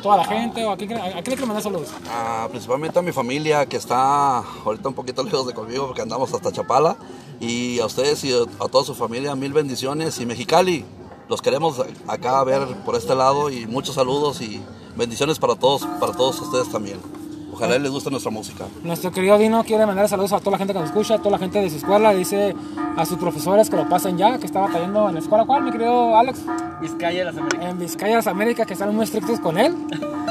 toda 0.00 0.18
la 0.18 0.24
gente, 0.24 0.64
o 0.64 0.70
a 0.70 0.76
quién, 0.76 0.92
a 0.96 1.00
quién 1.02 1.16
le 1.16 1.22
quiero 1.22 1.46
mandar 1.48 1.62
saludos. 1.64 1.88
Ah, 2.08 2.46
principalmente 2.50 2.96
a 2.98 3.02
mi 3.02 3.10
familia 3.12 3.66
que 3.66 3.76
está 3.76 4.38
ahorita 4.38 4.88
un 4.88 4.94
poquito 4.94 5.22
lejos 5.24 5.46
de 5.48 5.52
conmigo 5.52 5.86
porque 5.86 6.02
andamos 6.02 6.32
hasta 6.32 6.52
Chapala. 6.52 6.96
Y 7.40 7.80
a 7.80 7.86
ustedes 7.86 8.22
y 8.22 8.32
a 8.32 8.68
toda 8.68 8.84
su 8.84 8.94
familia, 8.94 9.34
mil 9.34 9.52
bendiciones. 9.52 10.20
Y 10.20 10.26
Mexicali, 10.26 10.84
los 11.28 11.42
queremos 11.42 11.82
acá 12.06 12.44
ver 12.44 12.64
por 12.84 12.94
este 12.94 13.16
lado. 13.16 13.50
Y 13.50 13.66
muchos 13.66 13.96
saludos 13.96 14.40
y 14.40 14.62
bendiciones 14.96 15.40
para 15.40 15.56
todos, 15.56 15.84
para 15.98 16.12
todos 16.12 16.40
ustedes 16.40 16.70
también. 16.70 17.00
Ojalá 17.52 17.78
les 17.78 17.90
guste 17.90 18.10
nuestra 18.10 18.30
música. 18.30 18.64
Nuestro 18.82 19.12
querido 19.12 19.36
Dino 19.38 19.62
quiere 19.62 19.84
mandar 19.84 20.08
saludos 20.08 20.32
a 20.32 20.38
toda 20.40 20.52
la 20.52 20.58
gente 20.58 20.72
que 20.72 20.78
nos 20.80 20.88
escucha, 20.88 21.14
a 21.14 21.18
toda 21.18 21.32
la 21.32 21.38
gente 21.38 21.60
de 21.60 21.68
su 21.70 21.76
escuela, 21.76 22.12
dice 22.14 22.56
a 22.96 23.04
sus 23.04 23.18
profesores 23.18 23.68
que 23.68 23.76
lo 23.76 23.88
pasen 23.88 24.16
ya, 24.16 24.38
que 24.38 24.46
está 24.46 24.60
batallando 24.60 25.08
en 25.08 25.14
la 25.14 25.20
escuela. 25.20 25.44
¿Cuál, 25.44 25.62
mi 25.64 25.70
querido 25.70 26.16
Alex? 26.16 26.40
Vizcaya, 26.80 27.24
las 27.26 27.36
Américas. 27.36 27.68
en 27.70 27.78
Vizcaya, 27.78 28.16
las 28.16 28.26
Américas, 28.26 28.66
que 28.66 28.72
están 28.72 28.94
muy 28.96 29.04
estrictos 29.04 29.38
con 29.40 29.58
él. 29.58 29.76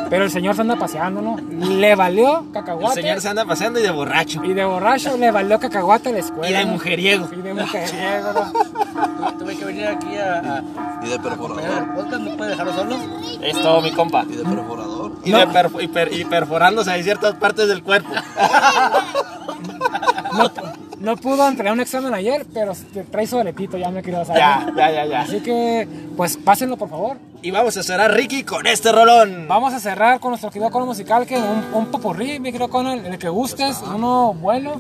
Pero 0.09 0.26
el 0.26 0.32
señor 0.32 0.55
se 0.55 0.61
anda 0.61 0.76
paseando, 0.76 1.22
¿no? 1.22 1.38
Le 1.38 1.95
valió 1.95 2.39
El 2.41 2.51
cacahuate. 2.51 3.01
señor 3.01 3.22
se 3.22 3.30
anda 3.30 3.45
paseando 3.45 3.80
y 3.80 3.84
de 3.84 3.91
borracho. 3.91 4.43
Y 4.43 4.53
de 4.53 4.65
borracho 4.65 5.15
le 5.15 5.32
valió 5.32 5.57
cacahuate 5.57 6.09
a 6.09 6.11
la 6.11 6.19
escuela. 6.19 6.49
Y 6.49 6.53
de 6.53 6.65
¿no? 6.65 6.72
mujeriego. 6.74 7.30
Y 7.32 7.36
de 7.41 7.53
mujeriego, 7.53 8.34
¿no? 8.34 9.32
Tuve 9.39 9.55
que 9.57 9.63
venir 9.65 9.86
aquí 9.88 10.17
a, 10.17 10.39
a 10.57 11.05
Y 11.05 11.09
de 11.09 11.17
perforador. 11.19 11.63
el 11.78 11.86
podcast, 11.95 12.22
¿no 12.24 12.36
puede 12.36 12.49
dejarlo 12.49 12.74
solo? 12.74 12.95
Es 13.41 13.61
todo, 13.61 13.82
mi 13.82 13.91
compa. 13.91 14.26
Y 14.30 14.36
de 14.36 14.43
perforador. 14.43 15.01
Y, 15.24 15.32
perf- 15.32 15.84
y 15.84 15.88
per- 15.88 16.13
y 16.13 16.26
perforándose 16.26 16.89
ahí 16.91 17.03
ciertas 17.03 17.36
partes 17.36 17.67
del 17.67 17.84
cuerpo. 17.84 18.09
No, 20.34 20.49
no 20.99 21.17
pudo 21.17 21.45
entregar 21.47 21.74
un 21.74 21.82
examen 21.82 22.13
ayer, 22.13 22.45
pero 22.53 22.72
trae 23.11 23.28
su 23.28 23.38
aretito, 23.38 23.78
ya 23.78 23.89
me 23.89 24.01
quiero 24.01 24.24
saber. 24.24 24.39
Ya, 24.41 24.72
ya, 24.78 24.91
ya, 24.91 25.05
ya. 25.05 25.22
Así 25.22 25.41
que, 25.41 25.88
pues 26.15 26.38
pásenlo 26.38 26.78
por 26.78 26.89
favor. 26.89 27.17
Y 27.44 27.50
vamos 27.50 27.76
a 27.76 27.82
cerrar, 27.84 28.14
Ricky, 28.14 28.44
con 28.44 28.68
este 28.68 28.92
rolón. 28.92 29.48
Vamos 29.48 29.74
a 29.74 29.80
cerrar 29.80 30.20
con 30.20 30.30
nuestro 30.30 30.52
querido 30.52 30.70
cono 30.70 30.86
musical, 30.86 31.26
que 31.26 31.38
un, 31.38 31.66
un 31.74 31.86
popurrí, 31.88 32.39
mi 32.39 32.52
querido 32.52 32.70
cono, 32.70 32.94
el 32.94 33.18
que 33.18 33.30
gustes, 33.30 33.82
uno 33.96 34.36
bueno, 34.36 34.74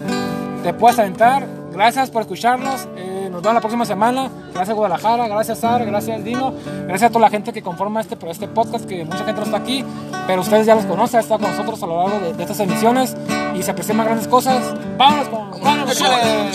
te 0.61 0.73
puedes 0.73 0.99
aventar. 0.99 1.47
Gracias 1.71 2.11
por 2.11 2.21
escucharnos. 2.21 2.87
eh, 2.97 3.29
nos 3.31 3.41
vemos 3.41 3.55
la 3.55 3.61
próxima 3.61 3.85
semana. 3.85 4.29
Gracias 4.53 4.75
Guadalajara, 4.75 5.27
gracias 5.27 5.59
Sar, 5.59 5.85
gracias 5.85 6.23
Dino, 6.23 6.53
gracias 6.85 7.09
a 7.09 7.13
toda 7.13 7.21
la 7.21 7.29
gente 7.29 7.51
que 7.53 7.63
conforma 7.63 8.01
este, 8.01 8.17
este 8.29 8.47
podcast, 8.47 8.85
que 8.85 9.05
mucha 9.05 9.23
gente 9.23 9.33
no 9.39 9.43
está 9.43 9.57
aquí, 9.57 9.83
pero 10.27 10.41
ustedes 10.41 10.65
ya 10.67 10.75
los 10.75 10.85
conocen, 10.85 11.17
han 11.19 11.23
estado 11.23 11.39
con 11.39 11.49
nosotros 11.51 11.81
a 11.81 11.87
lo 11.87 12.03
largo 12.03 12.19
de, 12.19 12.33
de 12.33 12.43
estas 12.43 12.59
emisiones 12.59 13.15
y 13.55 13.63
se 13.63 13.71
aprecia 13.71 13.95
grandes 13.95 14.27
cosas. 14.27 14.61
Vámonos 14.97 15.29
con 15.29 15.49
Cono 15.49 15.85
Musical. 15.85 16.51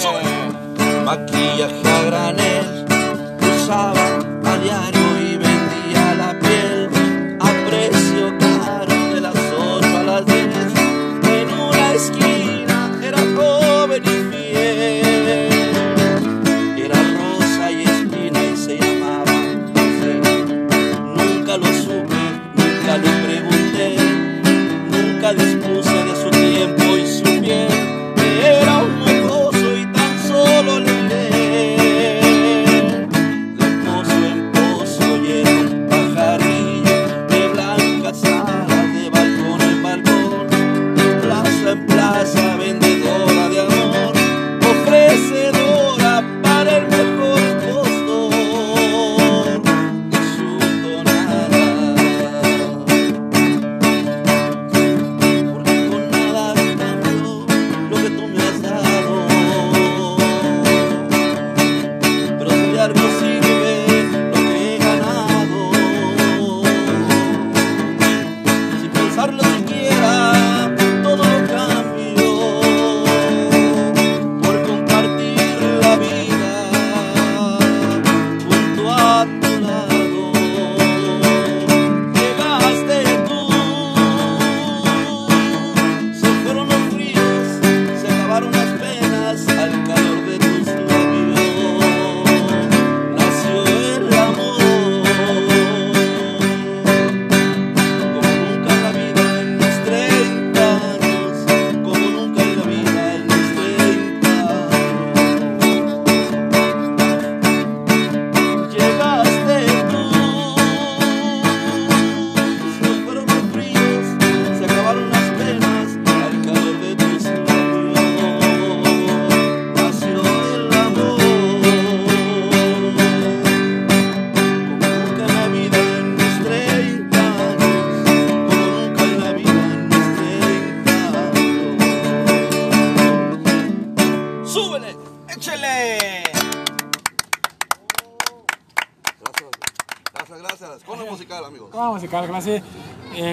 Maquillaje 1.05 1.83
a 1.89 2.03
granel, 2.03 2.85
usaba 3.41 3.93
a 4.45 4.57
diario 4.59 5.16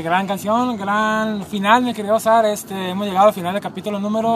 gran 0.03 0.27
canción, 0.27 0.77
gran 0.77 1.43
final, 1.45 1.81
mi 1.83 1.93
querido 1.93 2.19
Sar. 2.19 2.45
Este, 2.45 2.89
hemos 2.89 3.07
llegado 3.07 3.27
al 3.29 3.33
final 3.33 3.53
del 3.53 3.61
capítulo 3.63 3.99
número 3.99 4.35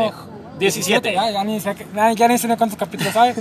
17. 0.57 1.13
Ya, 1.13 1.30
ya 1.32 1.43
ni 1.43 1.59
sé, 1.59 1.76
que- 1.76 1.88
ya, 1.95 2.11
ya 2.13 2.28
ni 2.28 2.38
sé 2.38 2.47
de 2.47 2.57
cuántos 2.57 2.78
capítulos 2.80 3.15
hay. 3.15 3.36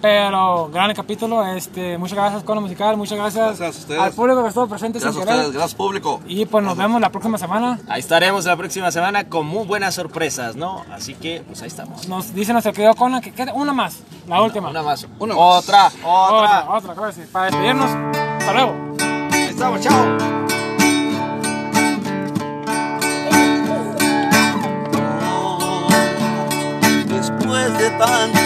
Pero 0.00 0.68
gran 0.72 0.92
capítulo. 0.94 1.46
Este, 1.46 1.96
muchas 1.96 2.16
gracias, 2.18 2.42
Cono 2.42 2.60
Musical. 2.60 2.96
Muchas 2.96 3.16
gracias, 3.18 3.88
a 3.90 4.04
al 4.04 4.12
público 4.12 4.42
que 4.42 4.48
estuvo 4.48 4.66
presente 4.66 4.98
Gracias 4.98 5.16
a 5.16 5.18
sin 5.20 5.22
querer. 5.28 5.34
ustedes, 5.38 5.54
gracias 5.54 5.74
público. 5.76 6.20
Y 6.26 6.44
pues 6.44 6.64
nos 6.64 6.76
vemos 6.76 7.00
la 7.00 7.10
próxima 7.10 7.38
semana. 7.38 7.78
Ahí 7.88 8.00
estaremos 8.00 8.44
la 8.44 8.56
próxima 8.56 8.90
semana 8.90 9.28
con 9.28 9.46
muy 9.46 9.64
buenas 9.64 9.94
sorpresas, 9.94 10.56
¿no? 10.56 10.82
Así 10.92 11.14
que, 11.14 11.44
pues 11.46 11.62
ahí 11.62 11.68
estamos. 11.68 12.08
Nos 12.08 12.34
dice 12.34 12.52
nuestro 12.52 12.72
querido 12.72 12.94
Conan 12.96 13.20
que 13.20 13.32
queda 13.32 13.52
una 13.54 13.72
más, 13.72 14.00
la 14.26 14.42
última. 14.42 14.70
Una 14.70 14.82
más. 14.82 15.06
Una 15.20 15.34
más. 15.36 15.44
Otra, 15.44 15.86
otra. 15.86 16.64
otra, 16.64 16.70
otra, 16.78 16.94
gracias. 16.94 17.28
Para 17.28 17.44
despedirnos, 17.46 17.90
hasta 18.38 18.52
luego. 18.54 18.74
Ahí 19.32 19.42
estamos, 19.50 19.80
chao. 19.82 20.41
Después 28.02 28.41